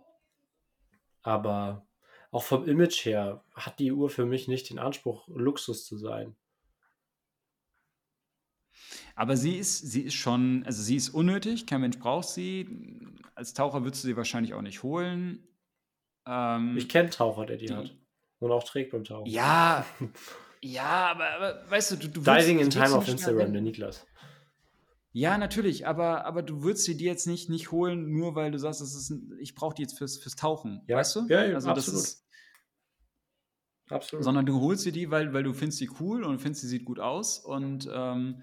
[1.22, 1.86] aber
[2.30, 6.36] auch vom Image her hat die Uhr für mich nicht den Anspruch, Luxus zu sein.
[9.14, 12.68] Aber sie ist, sie ist schon, also sie ist unnötig, kein Mensch braucht sie.
[13.34, 15.42] Als Taucher würdest du sie wahrscheinlich auch nicht holen.
[16.26, 17.97] Ähm, ich kenne Taucher, der die, die, hat.
[18.40, 19.26] Und auch trägt beim Tauchen.
[19.26, 19.84] Ja,
[20.62, 24.06] ja, aber, aber weißt du, du, du Diving in Time auf Instagram, der Niklas.
[25.12, 28.58] Ja, natürlich, aber, aber du würdest sie dir jetzt nicht, nicht holen, nur weil du
[28.58, 30.82] sagst, das ist ein, ich brauche die jetzt fürs, fürs Tauchen.
[30.86, 30.96] Ja.
[30.96, 31.26] Weißt du?
[31.28, 32.00] Ja, ja also absolut.
[32.00, 32.26] Ist,
[33.88, 34.24] absolut.
[34.24, 36.84] Sondern du holst sie die, weil, weil du findest sie cool und findest, sie sieht
[36.84, 38.42] gut aus und ähm,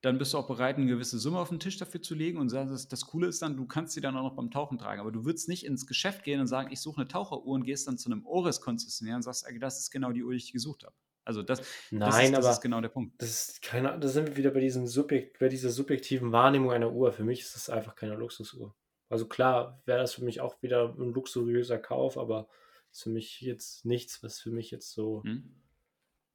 [0.00, 2.48] dann bist du auch bereit, eine gewisse Summe auf den Tisch dafür zu legen und
[2.50, 5.00] sagst, das, das Coole ist dann, du kannst sie dann auch noch beim Tauchen tragen.
[5.00, 7.88] Aber du würdest nicht ins Geschäft gehen und sagen, ich suche eine Taucheruhr und gehst
[7.88, 10.94] dann zu einem Oris-Konzessionär und sagst, das ist genau die Uhr, die ich gesucht habe.
[11.24, 11.60] Also das,
[11.90, 13.20] Nein, das, ist, das aber ist genau der Punkt.
[13.20, 16.92] Das ist keine, da sind wir wieder bei diesem Subjekt, bei dieser subjektiven Wahrnehmung einer
[16.92, 17.12] Uhr.
[17.12, 18.74] Für mich ist das einfach keine Luxusuhr.
[19.10, 22.48] Also klar wäre das für mich auch wieder ein luxuriöser Kauf, aber
[22.90, 25.54] ist für mich jetzt nichts, was für mich jetzt so hm.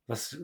[0.08, 0.38] Was,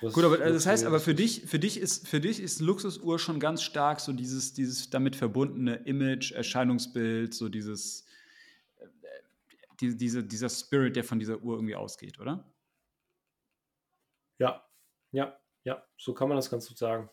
[0.00, 2.60] was Gut, aber also das heißt, aber für dich, für dich ist für dich ist
[2.60, 8.04] Luxusuhr schon ganz stark so dieses dieses damit verbundene Image, Erscheinungsbild, so dieses
[8.78, 8.86] äh,
[9.80, 12.52] die, diese, dieser Spirit, der von dieser Uhr irgendwie ausgeht, oder?
[14.38, 14.66] Ja,
[15.12, 17.08] ja, ja, so kann man das ganz gut sagen.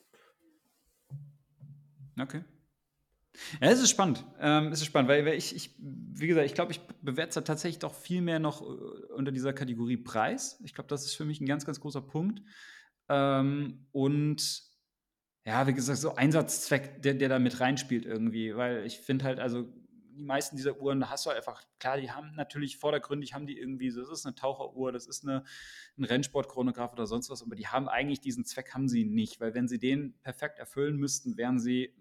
[2.20, 2.44] Okay.
[3.62, 4.24] Ja, es ist spannend.
[4.40, 7.46] Ähm, es ist spannend, weil, weil ich, ich, wie gesagt, ich glaube, ich bewerte es
[7.46, 10.60] tatsächlich doch viel mehr noch äh, unter dieser Kategorie Preis.
[10.64, 12.42] Ich glaube, das ist für mich ein ganz, ganz großer Punkt.
[13.10, 14.64] Ähm, und
[15.46, 19.40] ja, wie gesagt, so Einsatzzweck, der, der da mit reinspielt irgendwie, weil ich finde halt,
[19.40, 19.68] also
[20.16, 23.58] die meisten dieser Uhren, da hast du einfach, klar, die haben natürlich vordergründig, haben die
[23.58, 25.44] irgendwie, das ist eine Taucheruhr, das ist eine,
[25.98, 29.54] ein Rennsportchronograph oder sonst was, aber die haben eigentlich diesen Zweck, haben sie nicht, weil
[29.54, 31.94] wenn sie den perfekt erfüllen müssten, wären sie,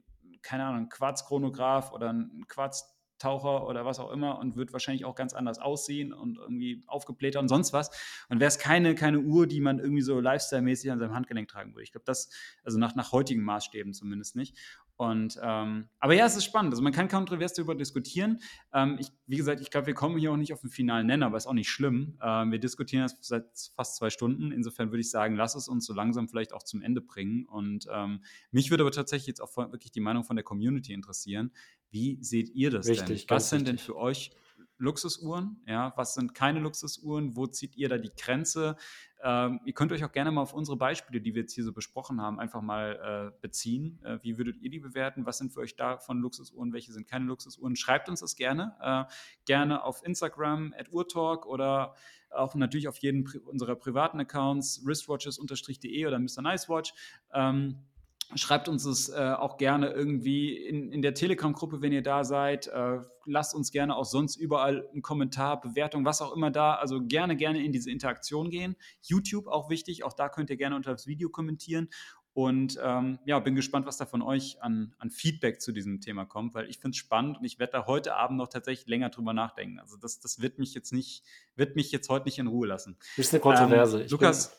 [0.43, 5.05] keine Ahnung, ein Quarzchronograph oder ein Quarz Taucher oder was auch immer und wird wahrscheinlich
[5.05, 7.91] auch ganz anders aussehen und irgendwie aufgebläht und sonst was.
[8.29, 11.75] Und wäre es keine, keine Uhr, die man irgendwie so lifestyle-mäßig an seinem Handgelenk tragen
[11.75, 11.85] würde.
[11.85, 12.31] Ich glaube, das,
[12.65, 14.57] also nach, nach heutigen Maßstäben zumindest nicht.
[14.97, 16.73] Und ähm, aber ja, es ist spannend.
[16.73, 18.41] Also man kann kontrovers darüber diskutieren.
[18.73, 21.27] Ähm, ich, wie gesagt, ich glaube, wir kommen hier auch nicht auf den finalen Nenner,
[21.27, 22.19] aber ist auch nicht schlimm.
[22.23, 24.53] Ähm, wir diskutieren das seit fast zwei Stunden.
[24.53, 27.47] Insofern würde ich sagen, lass es uns so langsam vielleicht auch zum Ende bringen.
[27.47, 28.23] Und ähm,
[28.53, 31.53] mich würde aber tatsächlich jetzt auch wirklich die Meinung von der Community interessieren.
[31.93, 33.37] Wie seht ihr das richtig, denn?
[33.37, 34.33] Was sind denn für euch
[34.79, 35.63] Luxusuhren?
[35.67, 37.37] Ja, was sind keine Luxusuhren?
[37.37, 38.77] Wo zieht ihr da die Grenze?
[39.23, 41.73] Ähm, ihr könnt euch auch gerne mal auf unsere Beispiele, die wir jetzt hier so
[41.73, 44.01] besprochen haben, einfach mal äh, beziehen.
[44.05, 45.25] Äh, wie würdet ihr die bewerten?
[45.25, 46.73] Was sind für euch davon Luxusuhren?
[46.73, 47.77] Welche sind keine Luxusuhren?
[47.77, 48.75] Schreibt uns das gerne.
[48.81, 49.05] Äh,
[49.45, 51.95] gerne auf Instagram at Urtalk oder
[52.31, 56.43] auch natürlich auf jeden unserer privaten Accounts, wristwatches-de oder Mr.
[56.43, 56.95] Nicewatch.
[57.33, 57.85] Ähm,
[58.35, 62.67] Schreibt uns es äh, auch gerne irgendwie in, in der Telegram-Gruppe, wenn ihr da seid.
[62.69, 66.75] Äh, lasst uns gerne auch sonst überall einen Kommentar, Bewertung, was auch immer da.
[66.75, 68.77] Also gerne, gerne in diese Interaktion gehen.
[69.03, 71.89] YouTube auch wichtig, auch da könnt ihr gerne unter das Video kommentieren.
[72.35, 76.25] Und ähm, ja, bin gespannt, was da von euch an, an Feedback zu diesem Thema
[76.25, 79.11] kommt, weil ich finde es spannend und ich werde da heute Abend noch tatsächlich länger
[79.11, 79.79] drüber nachdenken.
[79.79, 81.25] Also das, das wird mich jetzt nicht,
[81.57, 82.97] wird mich jetzt heute nicht in Ruhe lassen.
[83.17, 84.03] Das ist eine Kontroverse.
[84.03, 84.59] Ähm, Lukas,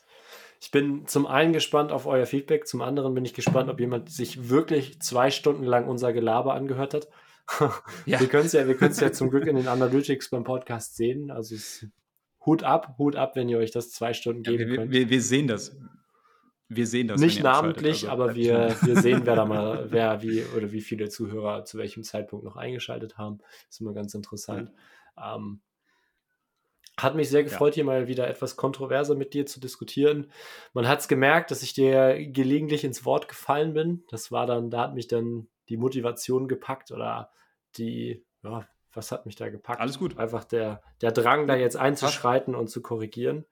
[0.64, 4.10] Ich bin zum einen gespannt auf euer Feedback, zum anderen bin ich gespannt, ob jemand
[4.10, 7.08] sich wirklich zwei Stunden lang unser Gelaber angehört hat.
[8.06, 8.18] ja.
[8.18, 11.30] Wir können es ja, ja zum Glück in den Analytics beim Podcast sehen.
[11.30, 11.86] Also es,
[12.46, 14.90] Hut ab, Hut ab, wenn ihr euch das zwei Stunden geben ja, wir, könnt.
[14.90, 15.76] Wir, wir, sehen das.
[16.68, 17.20] Wir sehen das.
[17.20, 21.10] Nicht namentlich, also, aber wir, wir sehen, wer da mal, wer wie oder wie viele
[21.10, 23.36] Zuhörer zu welchem Zeitpunkt noch eingeschaltet haben.
[23.36, 24.72] Das ist immer ganz interessant.
[25.18, 25.36] Ja.
[25.36, 25.60] Ähm,
[26.98, 27.76] hat mich sehr gefreut, ja.
[27.76, 30.30] hier mal wieder etwas kontroverser mit dir zu diskutieren.
[30.72, 34.04] Man hat es gemerkt, dass ich dir gelegentlich ins Wort gefallen bin.
[34.10, 37.32] Das war dann, da hat mich dann die Motivation gepackt oder
[37.76, 39.80] die, ja, was hat mich da gepackt?
[39.80, 40.18] Alles gut.
[40.18, 43.44] Einfach der, der Drang, da jetzt einzuschreiten und zu korrigieren.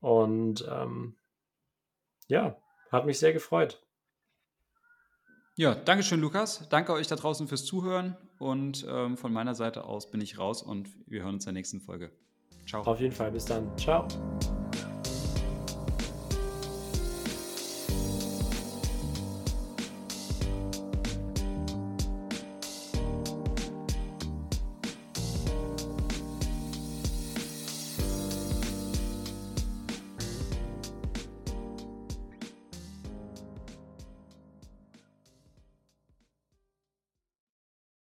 [0.00, 1.16] Und ähm,
[2.26, 2.56] ja,
[2.90, 3.82] hat mich sehr gefreut.
[5.56, 6.66] Ja, danke schön, Lukas.
[6.70, 8.16] Danke euch da draußen fürs Zuhören.
[8.38, 11.60] Und ähm, von meiner Seite aus bin ich raus und wir hören uns in der
[11.60, 12.10] nächsten Folge.
[12.66, 12.82] Ciao.
[12.82, 13.30] Auf jeden Fall.
[13.30, 13.70] Bis dann.
[13.76, 14.06] Ciao.